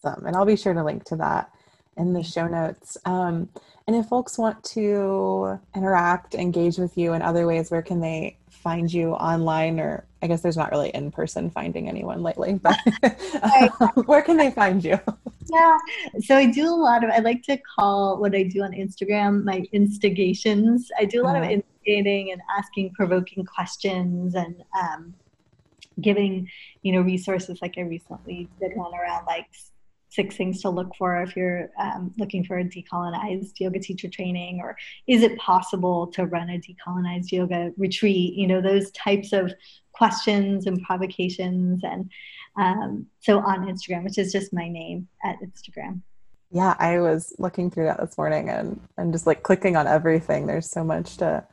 Awesome. 0.04 0.26
And 0.26 0.36
I'll 0.36 0.46
be 0.46 0.56
sure 0.56 0.74
to 0.74 0.84
link 0.84 1.04
to 1.04 1.16
that 1.16 1.50
in 1.96 2.12
the 2.12 2.22
show 2.22 2.48
notes. 2.48 2.96
Um, 3.04 3.48
and 3.86 3.96
if 3.96 4.06
folks 4.06 4.38
want 4.38 4.62
to 4.64 5.60
interact, 5.74 6.34
engage 6.34 6.78
with 6.78 6.96
you 6.96 7.12
in 7.12 7.22
other 7.22 7.46
ways, 7.46 7.70
where 7.70 7.82
can 7.82 8.00
they 8.00 8.38
find 8.62 8.92
you 8.92 9.12
online 9.14 9.80
or 9.80 10.04
I 10.22 10.28
guess 10.28 10.40
there's 10.40 10.56
not 10.56 10.70
really 10.70 10.90
in 10.90 11.10
person 11.10 11.50
finding 11.50 11.88
anyone 11.88 12.22
lately, 12.22 12.54
but 12.62 12.78
where 14.06 14.22
can 14.22 14.36
they 14.36 14.52
find 14.52 14.82
you? 14.84 14.98
Yeah, 15.52 15.76
so 16.20 16.36
I 16.36 16.46
do 16.46 16.68
a 16.68 16.76
lot 16.76 17.02
of, 17.02 17.10
I 17.10 17.18
like 17.18 17.42
to 17.44 17.56
call 17.56 18.18
what 18.18 18.34
I 18.34 18.44
do 18.44 18.62
on 18.62 18.70
Instagram 18.72 19.42
my 19.44 19.64
instigations. 19.72 20.90
I 20.98 21.04
do 21.04 21.22
a 21.22 21.24
lot 21.24 21.34
uh, 21.34 21.38
of 21.38 21.44
uh-huh. 21.44 21.52
instigating 21.54 22.32
and 22.32 22.40
asking 22.56 22.92
provoking 22.94 23.44
questions 23.44 24.36
and 24.36 24.62
um, 24.80 25.12
giving, 26.00 26.48
you 26.82 26.92
know, 26.92 27.00
resources. 27.00 27.58
Like 27.60 27.74
I 27.76 27.82
recently 27.82 28.48
did 28.60 28.76
one 28.76 28.94
around 28.94 29.26
like 29.26 29.48
six 30.12 30.36
things 30.36 30.60
to 30.60 30.70
look 30.70 30.94
for 30.96 31.22
if 31.22 31.34
you're 31.34 31.70
um, 31.78 32.12
looking 32.18 32.44
for 32.44 32.58
a 32.58 32.64
decolonized 32.64 33.58
yoga 33.58 33.78
teacher 33.78 34.08
training 34.08 34.60
or 34.62 34.76
is 35.06 35.22
it 35.22 35.36
possible 35.38 36.06
to 36.08 36.26
run 36.26 36.50
a 36.50 36.58
decolonized 36.58 37.32
yoga 37.32 37.72
retreat? 37.78 38.34
You 38.34 38.46
know 38.46 38.60
those 38.60 38.90
types 38.92 39.32
of 39.32 39.52
questions 39.92 40.66
and 40.66 40.82
provocations 40.82 41.82
and 41.82 42.10
um, 42.56 43.06
so 43.20 43.38
on 43.38 43.66
instagram 43.66 44.04
which 44.04 44.18
is 44.18 44.32
just 44.32 44.52
my 44.52 44.68
name 44.68 45.08
at 45.24 45.36
instagram. 45.40 46.00
Yeah 46.50 46.74
i 46.78 47.00
was 47.00 47.34
looking 47.38 47.70
through 47.70 47.84
that 47.84 47.98
this 47.98 48.18
morning 48.18 48.50
and 48.50 48.80
and 48.98 49.12
just 49.12 49.26
like 49.26 49.42
clicking 49.42 49.76
on 49.76 49.86
everything. 49.86 50.46
There's 50.46 50.70
so 50.70 50.84
much 50.84 51.16
to 51.18 51.44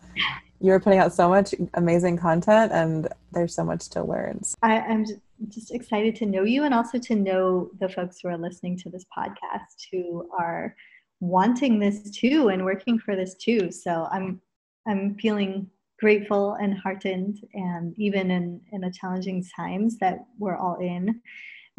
you're 0.62 0.80
putting 0.80 1.00
out 1.00 1.14
so 1.14 1.30
much 1.30 1.56
amazing 1.76 2.18
content 2.18 2.72
and 2.74 3.08
there's 3.32 3.56
so 3.56 3.64
much 3.64 3.90
to 3.90 4.04
learn. 4.04 4.42
I, 4.62 4.82
i'm 4.82 5.06
just, 5.06 5.20
just 5.48 5.72
excited 5.72 6.16
to 6.18 6.26
know 6.26 6.44
you 6.44 6.64
and 6.64 6.74
also 6.74 6.98
to 6.98 7.16
know 7.16 7.70
the 7.80 7.90
folks 7.90 8.20
who 8.22 8.28
are 8.30 8.38
listening 8.38 8.78
to 8.78 8.90
this 8.90 9.06
podcast 9.18 9.88
who 9.92 10.30
are 10.38 10.76
wanting 11.20 11.80
this 11.80 12.12
too 12.12 12.50
and 12.50 12.64
working 12.64 13.00
for 13.00 13.16
this 13.16 13.36
too. 13.36 13.72
So 13.72 14.08
I'm 14.12 14.42
I'm 14.88 15.16
feeling 15.16 15.70
grateful 16.00 16.54
and 16.56 16.78
heartened 16.78 17.40
and 17.54 17.94
even 17.98 18.32
in 18.32 18.62
in 18.72 18.82
the 18.82 18.92
challenging 18.92 19.44
times 19.56 19.98
that 20.00 20.26
we're 20.38 20.58
all 20.58 20.78
in, 20.80 21.22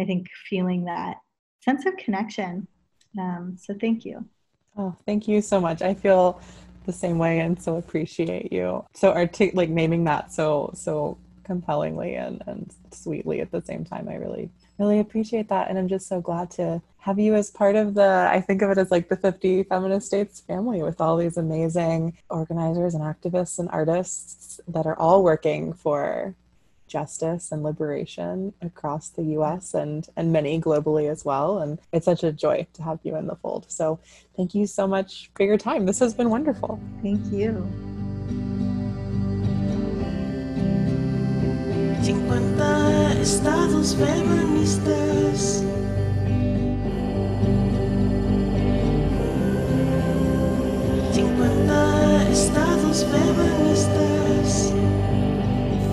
I 0.01 0.05
think 0.05 0.27
feeling 0.49 0.85
that 0.85 1.17
sense 1.61 1.87
of 1.87 1.97
connection. 1.97 2.67
Um, 3.19 3.57
so 3.59 3.75
thank 3.81 4.05
you. 4.05 4.25
Oh, 4.77 4.95
thank 5.05 5.27
you 5.27 5.43
so 5.43 5.61
much. 5.61 5.83
I 5.83 5.95
feel 5.95 6.41
the 6.87 6.93
same 6.93 7.19
way 7.19 7.41
and 7.41 7.61
so 7.61 7.77
appreciate 7.77 8.53
you. 8.53 8.85
So 8.95 9.13
artic- 9.13 9.55
like 9.55 9.69
naming 9.69 10.05
that 10.05 10.33
so 10.33 10.71
so 10.75 11.19
compellingly 11.51 12.15
and, 12.15 12.45
and 12.47 12.73
sweetly 12.93 13.41
at 13.41 13.51
the 13.51 13.61
same 13.61 13.85
time. 13.85 14.09
I 14.09 14.15
really, 14.15 14.51
really 14.79 15.01
appreciate 15.01 15.49
that. 15.49 15.69
And 15.69 15.77
I'm 15.77 15.89
just 15.89 16.07
so 16.07 16.21
glad 16.21 16.49
to 16.53 16.81
have 16.99 17.19
you 17.19 17.35
as 17.35 17.51
part 17.51 17.75
of 17.75 17.95
the, 17.95 18.29
I 18.31 18.41
think 18.41 18.63
of 18.63 18.71
it 18.71 18.79
as 18.79 18.93
like 18.93 19.09
the 19.09 19.17
50 19.17 19.65
Feminist 19.65 20.07
States 20.07 20.39
family 20.39 20.81
with 20.81 21.01
all 21.01 21.17
these 21.17 21.37
amazing 21.37 22.17
organizers 22.29 22.95
and 22.95 23.03
activists 23.03 23.59
and 23.59 23.69
artists 23.71 24.61
that 24.69 24.87
are 24.87 24.97
all 24.97 25.25
working 25.25 25.73
for 25.73 26.37
justice 26.87 27.51
and 27.51 27.65
liberation 27.65 28.53
across 28.63 29.11
the 29.11 29.23
US 29.39 29.75
and 29.75 30.09
and 30.17 30.33
many 30.33 30.61
globally 30.61 31.09
as 31.09 31.25
well 31.25 31.59
and 31.59 31.79
it's 31.93 32.05
such 32.05 32.25
a 32.25 32.33
joy 32.33 32.67
to 32.73 32.83
have 32.83 32.99
you 33.05 33.15
in 33.17 33.27
the 33.29 33.37
fold. 33.37 33.67
So 33.69 34.01
thank 34.37 34.57
you 34.57 34.67
so 34.67 34.89
much 34.89 35.31
for 35.37 35.45
your 35.45 35.57
time. 35.57 35.87
This 35.87 36.01
has 36.01 36.15
been 36.15 36.31
wonderful. 36.31 36.81
Thank 37.03 37.33
you. 37.33 38.00
50 42.31 43.21
estados 43.21 43.97
feministas. 43.97 45.65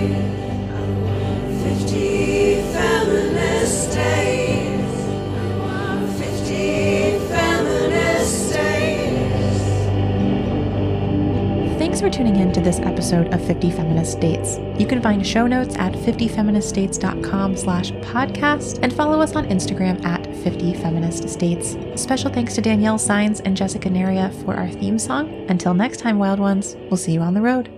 Thanks 11.98 12.16
for 12.16 12.22
tuning 12.22 12.36
in 12.36 12.52
to 12.52 12.60
this 12.60 12.78
episode 12.78 13.34
of 13.34 13.44
50 13.44 13.72
Feminist 13.72 14.12
States. 14.12 14.56
You 14.78 14.86
can 14.86 15.02
find 15.02 15.26
show 15.26 15.48
notes 15.48 15.74
at 15.78 15.94
50feministstates.com 15.94 17.56
slash 17.56 17.90
podcast 17.90 18.78
and 18.84 18.92
follow 18.92 19.20
us 19.20 19.34
on 19.34 19.48
Instagram 19.48 20.04
at 20.04 20.24
50 20.44 20.74
Feminist 20.74 21.28
States. 21.28 21.76
Special 22.00 22.30
thanks 22.30 22.54
to 22.54 22.60
Danielle 22.60 22.98
Signs 22.98 23.40
and 23.40 23.56
Jessica 23.56 23.88
Naria 23.88 24.32
for 24.44 24.54
our 24.54 24.68
theme 24.70 24.96
song. 24.96 25.44
Until 25.48 25.74
next 25.74 25.98
time, 25.98 26.20
Wild 26.20 26.38
Ones, 26.38 26.76
we'll 26.82 26.98
see 26.98 27.14
you 27.14 27.20
on 27.20 27.34
the 27.34 27.42
road. 27.42 27.77